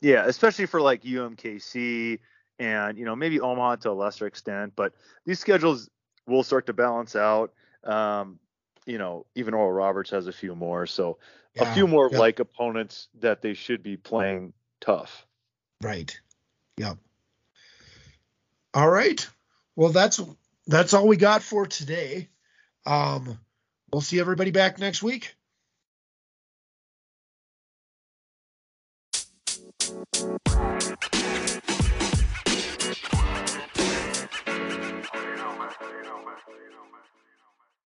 Yeah, 0.00 0.24
especially 0.26 0.66
for 0.66 0.80
like 0.80 1.02
UMKC 1.02 2.18
and 2.58 2.98
you 2.98 3.04
know 3.04 3.16
maybe 3.16 3.40
Omaha 3.40 3.76
to 3.76 3.90
a 3.90 3.92
lesser 3.92 4.26
extent, 4.26 4.72
but 4.76 4.94
these 5.24 5.40
schedules 5.40 5.88
will 6.26 6.42
start 6.42 6.66
to 6.66 6.72
balance 6.72 7.16
out. 7.16 7.52
Um, 7.84 8.38
you 8.86 8.98
know, 8.98 9.26
even 9.34 9.54
Oral 9.54 9.72
Roberts 9.72 10.10
has 10.10 10.26
a 10.26 10.32
few 10.32 10.54
more, 10.54 10.86
so 10.86 11.18
yeah, 11.54 11.70
a 11.70 11.74
few 11.74 11.86
more 11.86 12.08
yeah. 12.12 12.18
like 12.18 12.40
opponents 12.40 13.08
that 13.20 13.42
they 13.42 13.54
should 13.54 13.82
be 13.82 13.96
playing 13.96 14.52
tough. 14.80 15.26
Right. 15.82 16.18
Yep. 16.76 16.98
All 18.74 18.90
right. 18.90 19.26
Well, 19.76 19.90
that's 19.90 20.20
that's 20.66 20.94
all 20.94 21.06
we 21.06 21.16
got 21.16 21.42
for 21.42 21.66
today. 21.66 22.28
Um, 22.86 23.38
we'll 23.92 24.02
see 24.02 24.20
everybody 24.20 24.50
back 24.50 24.78
next 24.78 25.02
week. 25.02 25.36